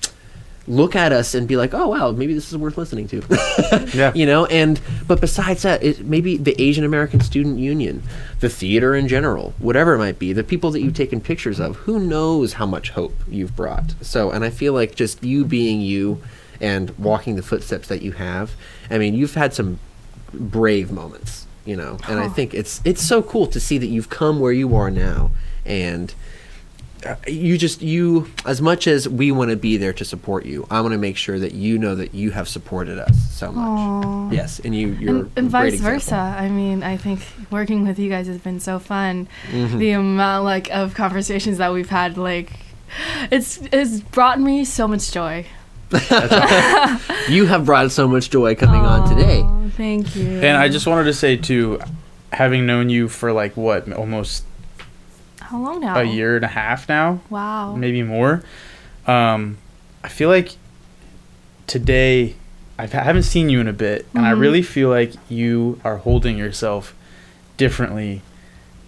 look 0.67 0.95
at 0.95 1.11
us 1.11 1.35
and 1.35 1.47
be 1.47 1.57
like, 1.57 1.73
oh 1.73 1.87
wow, 1.87 2.11
maybe 2.11 2.33
this 2.33 2.51
is 2.51 2.57
worth 2.57 2.77
listening 2.77 3.07
to. 3.09 3.21
Yeah. 3.95 4.11
You 4.13 4.25
know, 4.25 4.45
and 4.47 4.79
but 5.07 5.21
besides 5.21 5.61
that, 5.61 5.81
it, 5.83 6.05
maybe 6.05 6.37
the 6.37 6.59
Asian 6.61 6.83
American 6.83 7.21
Student 7.21 7.59
Union, 7.59 8.03
the 8.39 8.49
theater 8.49 8.95
in 8.95 9.07
general, 9.07 9.53
whatever 9.57 9.93
it 9.93 9.99
might 9.99 10.19
be, 10.19 10.33
the 10.33 10.43
people 10.43 10.71
that 10.71 10.81
you've 10.81 10.95
taken 10.95 11.21
pictures 11.21 11.59
of, 11.59 11.75
who 11.77 11.99
knows 11.99 12.53
how 12.53 12.65
much 12.65 12.89
hope 12.89 13.13
you've 13.27 13.55
brought. 13.55 13.93
So, 14.01 14.31
and 14.31 14.43
I 14.43 14.49
feel 14.49 14.73
like 14.73 14.95
just 14.95 15.23
you 15.23 15.45
being 15.45 15.81
you 15.81 16.21
and 16.59 16.89
walking 16.97 17.35
the 17.35 17.43
footsteps 17.43 17.87
that 17.87 18.01
you 18.01 18.13
have. 18.13 18.53
I 18.89 18.97
mean, 18.97 19.13
you've 19.13 19.35
had 19.35 19.53
some 19.53 19.79
brave 20.33 20.91
moments, 20.91 21.47
you 21.63 21.75
know, 21.75 21.97
and 22.07 22.19
I 22.19 22.25
oh. 22.25 22.29
think 22.29 22.53
it's 22.53 22.81
it's 22.83 23.01
so 23.01 23.21
cool 23.21 23.47
to 23.47 23.59
see 23.59 23.77
that 23.77 23.87
you've 23.87 24.09
come 24.09 24.39
where 24.39 24.53
you 24.53 24.75
are 24.75 24.91
now 24.91 25.31
and 25.65 26.13
you 27.27 27.57
just 27.57 27.81
you 27.81 28.29
as 28.45 28.61
much 28.61 28.87
as 28.87 29.07
we 29.07 29.31
want 29.31 29.49
to 29.49 29.55
be 29.55 29.77
there 29.77 29.93
to 29.93 30.03
support 30.03 30.45
you 30.45 30.65
i 30.69 30.81
want 30.81 30.91
to 30.91 30.97
make 30.97 31.17
sure 31.17 31.39
that 31.39 31.53
you 31.53 31.77
know 31.77 31.95
that 31.95 32.13
you 32.13 32.31
have 32.31 32.47
supported 32.47 32.97
us 32.97 33.15
so 33.31 33.51
much 33.51 33.67
Aw. 33.67 34.31
yes 34.31 34.59
and 34.59 34.75
you 34.75 34.89
you're 34.89 35.19
and, 35.19 35.31
and 35.35 35.47
a 35.47 35.49
great 35.49 35.71
vice 35.71 35.79
versa. 35.81 35.95
example. 35.95 36.43
I 36.45 36.49
mean, 36.49 36.83
I 36.83 36.97
think 36.97 37.21
working 37.51 37.87
with 37.87 37.99
you 37.99 38.09
guys 38.09 38.27
has 38.27 38.37
been 38.37 38.59
so 38.59 38.79
fun. 38.79 39.27
Mm-hmm. 39.49 39.77
The 39.77 39.91
amount 39.91 40.45
like 40.45 40.69
of 40.71 40.93
conversations 40.93 41.57
that 41.57 41.73
we've 41.73 41.89
had, 41.89 42.17
like, 42.17 42.51
it's 43.31 43.59
it's 43.71 43.99
brought 43.99 44.39
me 44.39 44.65
so 44.65 44.87
much 44.87 45.11
joy. 45.11 45.45
you 47.29 47.45
have 47.45 47.65
brought 47.65 47.91
so 47.91 48.07
much 48.07 48.29
joy 48.29 48.55
coming 48.55 48.81
on 48.81 49.07
today 49.07 49.43
Thank 49.75 50.15
you. 50.15 50.39
And 50.39 50.57
I 50.57 50.69
just 50.69 50.87
wanted 50.87 51.03
to 51.05 51.13
say 51.13 51.35
too, 51.35 51.79
having 52.31 52.65
known 52.65 52.89
you 52.89 53.09
for 53.09 53.33
like 53.33 53.57
what 53.57 53.91
almost 53.91 54.45
how 55.45 55.57
long 55.59 55.79
now? 55.81 55.97
a 55.99 56.03
year 56.03 56.35
and 56.35 56.45
a 56.45 56.49
half 56.49 56.87
now, 56.89 57.19
Wow. 57.29 57.75
maybe 57.75 58.03
more. 58.03 58.43
Um, 59.07 59.57
I 60.03 60.09
feel 60.09 60.29
like 60.29 60.51
today 61.67 62.35
I've, 62.77 62.93
I 62.93 62.99
haven't 63.03 63.23
seen 63.23 63.49
you 63.49 63.59
in 63.61 63.67
a 63.67 63.73
bit, 63.73 64.05
and 64.13 64.25
I 64.25 64.31
Mhm. 64.33 64.39
really 64.39 64.61
feel 64.61 64.89
like 64.89 65.13
you 65.29 65.79
are 65.83 65.97
holding 65.97 66.37
yourself 66.37 66.93
differently 67.57 68.21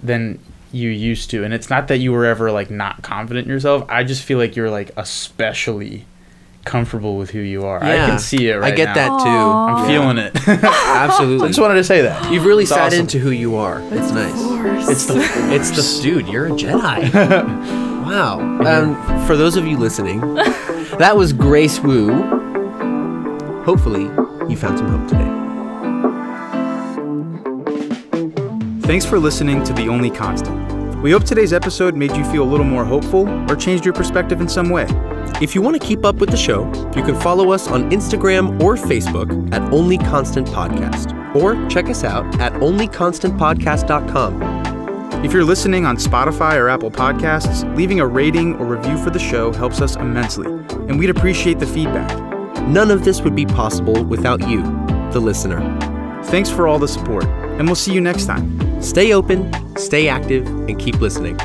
than 0.03 0.39
you 0.73 0.89
used 0.89 1.29
to. 1.31 1.43
And 1.43 1.53
it's 1.53 1.69
not 1.69 1.87
that 1.87 1.97
you 1.99 2.11
were 2.11 2.25
ever 2.25 2.51
like 2.51 2.69
not 2.69 3.01
confident 3.01 3.47
in 3.47 3.51
yourself. 3.53 3.85
I 3.89 4.03
just 4.03 4.23
feel 4.23 4.37
like 4.37 4.55
you're 4.55 4.69
like 4.69 4.91
especially 4.97 6.05
comfortable 6.67 7.17
with 7.17 7.31
who 7.31 7.39
you 7.39 7.65
are. 7.65 7.83
I 7.83 7.95
can 8.07 8.19
see 8.19 8.49
it 8.49 8.55
right 8.55 8.71
i 8.73 8.75
get 8.75 8.87
now. 8.89 8.93
that 8.95 9.07
too 9.07 9.29
Aw. 9.29 9.67
I'm 9.67 9.89
Yeah. 9.89 9.99
feeling 9.99 10.17
it. 10.17 10.47
absolutely 10.63 11.45
I 11.45 11.47
just 11.49 11.59
wanted 11.59 11.75
to 11.75 11.83
say 11.83 12.01
that. 12.03 12.31
you've 12.31 12.45
really 12.45 12.63
It's 12.63 12.71
sat 12.71 12.87
awesome. 12.87 12.99
into 13.01 13.19
who 13.19 13.31
you 13.31 13.55
are 13.55 13.79
it's 13.91 14.11
nice 14.11 14.41
Force. 14.43 14.89
It's 14.89 15.05
the 15.05 15.19
it's 15.53 15.71
the 15.71 16.03
dude 16.03 16.27
you're 16.27 16.47
a 16.47 16.51
jedi 16.51 17.11
wow 18.05 18.39
um, 18.39 19.27
for 19.27 19.35
those 19.35 19.55
of 19.55 19.65
you 19.65 19.77
listening 19.77 20.19
that 20.97 21.13
was 21.15 21.33
grace 21.33 21.79
wu 21.79 22.11
hopefully 23.63 24.03
you 24.49 24.55
found 24.55 24.77
some 24.77 24.87
hope 24.89 25.07
today 25.09 25.33
Thanks 28.87 29.05
for 29.05 29.19
listening 29.19 29.63
to 29.65 29.73
The 29.73 29.89
Only 29.89 30.09
Constant. 30.09 31.01
We 31.01 31.11
hope 31.11 31.25
today's 31.25 31.51
episode 31.51 31.93
made 31.93 32.15
you 32.15 32.23
feel 32.31 32.41
a 32.43 32.49
little 32.49 32.65
more 32.65 32.85
hopeful 32.85 33.27
or 33.51 33.55
changed 33.57 33.83
your 33.83 33.93
perspective 33.93 34.39
in 34.39 34.47
some 34.47 34.69
way. 34.69 34.85
If 35.41 35.53
you 35.53 35.61
want 35.61 35.79
to 35.79 35.87
keep 35.87 36.03
up 36.03 36.15
with 36.15 36.31
the 36.31 36.37
show, 36.37 36.65
you 36.95 37.03
can 37.03 37.19
follow 37.21 37.51
us 37.51 37.67
on 37.67 37.91
Instagram 37.91 38.59
or 38.61 38.75
Facebook 38.75 39.53
at 39.53 39.61
Only 39.71 39.99
Constant 39.99 40.47
Podcast, 40.47 41.13
or 41.35 41.55
check 41.69 41.89
us 41.89 42.03
out 42.03 42.25
at 42.39 42.53
onlyconstantpodcast.com. 42.53 44.67
If 45.23 45.33
you're 45.33 45.43
listening 45.43 45.85
on 45.85 45.97
Spotify 45.97 46.55
or 46.55 46.69
Apple 46.69 46.91
Podcasts, 46.91 47.75
leaving 47.75 47.99
a 47.99 48.07
rating 48.07 48.55
or 48.55 48.65
review 48.65 48.97
for 48.97 49.09
the 49.09 49.19
show 49.19 49.51
helps 49.51 49.81
us 49.81 49.95
immensely, 49.95 50.47
and 50.87 50.99
we'd 50.99 51.09
appreciate 51.09 51.59
the 51.59 51.67
feedback. 51.67 52.15
None 52.67 52.91
of 52.91 53.03
this 53.03 53.21
would 53.21 53.35
be 53.35 53.45
possible 53.45 54.03
without 54.03 54.47
you, 54.47 54.61
the 55.11 55.19
listener. 55.19 55.59
Thanks 56.25 56.49
for 56.49 56.67
all 56.67 56.79
the 56.79 56.87
support, 56.87 57.25
and 57.25 57.67
we'll 57.67 57.75
see 57.75 57.93
you 57.93 58.01
next 58.01 58.25
time. 58.25 58.81
Stay 58.81 59.13
open, 59.13 59.51
stay 59.77 60.07
active, 60.07 60.47
and 60.47 60.79
keep 60.79 60.99
listening. 60.99 61.37